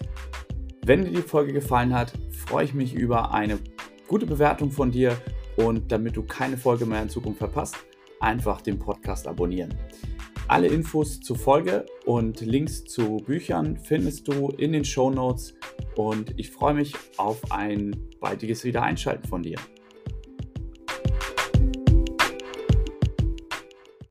Wenn 0.83 1.05
dir 1.05 1.11
die 1.11 1.21
Folge 1.21 1.53
gefallen 1.53 1.93
hat, 1.93 2.11
freue 2.31 2.65
ich 2.65 2.73
mich 2.73 2.95
über 2.95 3.35
eine 3.35 3.59
gute 4.07 4.25
Bewertung 4.25 4.71
von 4.71 4.89
dir 4.89 5.15
und 5.57 5.91
damit 5.91 6.17
du 6.17 6.23
keine 6.23 6.57
Folge 6.57 6.87
mehr 6.87 7.03
in 7.03 7.09
Zukunft 7.09 7.37
verpasst, 7.37 7.75
einfach 8.19 8.61
den 8.61 8.79
Podcast 8.79 9.27
abonnieren. 9.27 9.75
Alle 10.47 10.69
Infos 10.69 11.19
zur 11.19 11.37
Folge 11.37 11.85
und 12.05 12.41
Links 12.41 12.83
zu 12.83 13.17
Büchern 13.17 13.77
findest 13.77 14.27
du 14.27 14.49
in 14.57 14.71
den 14.71 14.85
Show 14.85 15.11
Notes 15.11 15.53
und 15.95 16.33
ich 16.37 16.49
freue 16.49 16.73
mich 16.73 16.95
auf 17.17 17.51
ein 17.51 17.95
baldiges 18.19 18.63
Wiedereinschalten 18.63 19.29
von 19.29 19.43
dir. 19.43 19.59